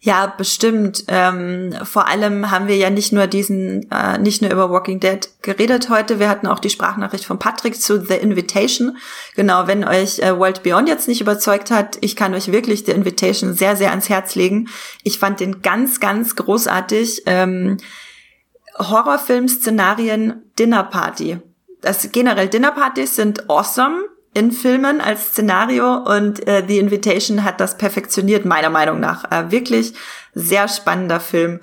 Ja, 0.00 0.26
bestimmt. 0.26 1.04
Ähm, 1.08 1.74
vor 1.82 2.06
allem 2.06 2.50
haben 2.50 2.68
wir 2.68 2.76
ja 2.76 2.90
nicht 2.90 3.12
nur 3.12 3.26
diesen, 3.26 3.90
äh, 3.90 4.18
nicht 4.18 4.42
nur 4.42 4.50
über 4.52 4.70
Walking 4.70 5.00
Dead 5.00 5.28
geredet 5.42 5.88
heute, 5.88 6.20
wir 6.20 6.28
hatten 6.28 6.46
auch 6.46 6.58
die 6.58 6.70
Sprachnachricht 6.70 7.24
von 7.24 7.38
Patrick 7.38 7.80
zu 7.80 8.04
The 8.04 8.14
Invitation. 8.14 8.98
Genau, 9.34 9.66
wenn 9.66 9.84
euch 9.84 10.18
äh, 10.18 10.38
World 10.38 10.62
Beyond 10.62 10.88
jetzt 10.88 11.08
nicht 11.08 11.20
überzeugt 11.20 11.70
hat, 11.70 11.96
ich 12.02 12.14
kann 12.14 12.34
euch 12.34 12.52
wirklich 12.52 12.84
The 12.84 12.92
Invitation 12.92 13.54
sehr, 13.54 13.74
sehr 13.74 13.90
ans 13.90 14.08
Herz 14.08 14.34
legen. 14.34 14.68
Ich 15.02 15.18
fand 15.18 15.40
den 15.40 15.62
ganz, 15.62 15.98
ganz 15.98 16.36
großartig. 16.36 17.22
Ähm, 17.26 17.78
Horrorfilm-Szenarien 18.78 20.42
Dinner 20.58 20.84
Party. 20.84 21.38
Das 21.80 22.10
generell 22.12 22.48
Dinner 22.48 22.72
Partys 22.72 23.16
sind 23.16 23.48
awesome 23.48 24.04
in 24.36 24.52
Filmen 24.52 25.00
als 25.00 25.28
Szenario 25.28 25.96
und 25.96 26.46
äh, 26.46 26.62
The 26.66 26.78
Invitation 26.78 27.42
hat 27.42 27.58
das 27.58 27.78
perfektioniert, 27.78 28.44
meiner 28.44 28.68
Meinung 28.68 29.00
nach. 29.00 29.24
Äh, 29.30 29.50
wirklich 29.50 29.94
sehr 30.34 30.68
spannender 30.68 31.20
Film. 31.20 31.60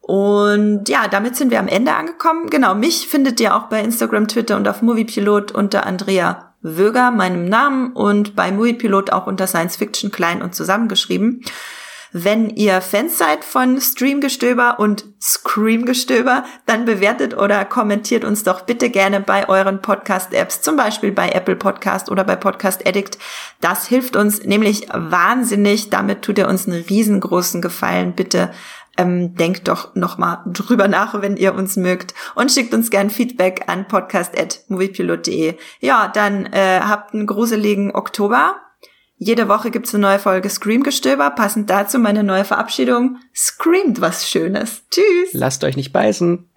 Und 0.00 0.88
ja, 0.88 1.06
damit 1.08 1.36
sind 1.36 1.50
wir 1.50 1.58
am 1.60 1.68
Ende 1.68 1.92
angekommen. 1.92 2.48
Genau, 2.48 2.74
mich 2.74 3.08
findet 3.08 3.40
ihr 3.40 3.54
auch 3.54 3.64
bei 3.64 3.80
Instagram, 3.80 4.28
Twitter 4.28 4.56
und 4.56 4.66
auf 4.66 4.80
Moviepilot 4.80 5.52
unter 5.52 5.86
Andrea 5.86 6.54
Wöger, 6.62 7.10
meinem 7.10 7.44
Namen, 7.44 7.92
und 7.92 8.34
bei 8.34 8.50
Moviepilot 8.50 9.12
auch 9.12 9.26
unter 9.26 9.46
Science 9.46 9.76
Fiction 9.76 10.10
klein 10.10 10.40
und 10.40 10.54
zusammengeschrieben. 10.54 11.42
Wenn 12.16 12.48
ihr 12.48 12.80
Fans 12.80 13.18
seid 13.18 13.44
von 13.44 13.80
Streamgestöber 13.80 14.78
und 14.78 15.04
Screamgestöber, 15.20 16.44
dann 16.64 16.84
bewertet 16.84 17.36
oder 17.36 17.64
kommentiert 17.64 18.24
uns 18.24 18.44
doch 18.44 18.60
bitte 18.60 18.88
gerne 18.88 19.18
bei 19.18 19.48
euren 19.48 19.82
Podcast-Apps, 19.82 20.60
zum 20.60 20.76
Beispiel 20.76 21.10
bei 21.10 21.30
Apple 21.30 21.56
Podcast 21.56 22.12
oder 22.12 22.22
bei 22.22 22.36
Podcast 22.36 22.86
Addict. 22.86 23.18
Das 23.60 23.88
hilft 23.88 24.14
uns 24.14 24.44
nämlich 24.44 24.86
wahnsinnig. 24.92 25.90
Damit 25.90 26.22
tut 26.22 26.38
ihr 26.38 26.46
uns 26.46 26.68
einen 26.68 26.84
riesengroßen 26.84 27.60
Gefallen. 27.60 28.12
Bitte 28.12 28.52
ähm, 28.96 29.34
denkt 29.34 29.66
doch 29.66 29.96
noch 29.96 30.16
mal 30.16 30.44
drüber 30.46 30.86
nach, 30.86 31.20
wenn 31.20 31.36
ihr 31.36 31.52
uns 31.52 31.74
mögt 31.74 32.14
und 32.36 32.52
schickt 32.52 32.74
uns 32.74 32.90
gern 32.90 33.10
Feedback 33.10 33.64
an 33.66 33.88
podcast@moviepilot.de. 33.88 35.56
Ja, 35.80 36.06
dann 36.06 36.46
äh, 36.46 36.78
habt 36.78 37.12
einen 37.12 37.26
gruseligen 37.26 37.92
Oktober 37.92 38.54
jede 39.16 39.48
Woche 39.48 39.70
gibt's 39.70 39.94
eine 39.94 40.02
neue 40.02 40.18
Folge 40.18 40.50
Scream-Gestöber. 40.50 41.30
Passend 41.30 41.70
dazu 41.70 41.98
meine 41.98 42.24
neue 42.24 42.44
Verabschiedung. 42.44 43.18
Screamt 43.34 44.00
was 44.00 44.28
Schönes. 44.28 44.82
Tschüss. 44.90 45.32
Lasst 45.32 45.64
euch 45.64 45.76
nicht 45.76 45.92
beißen. 45.92 46.48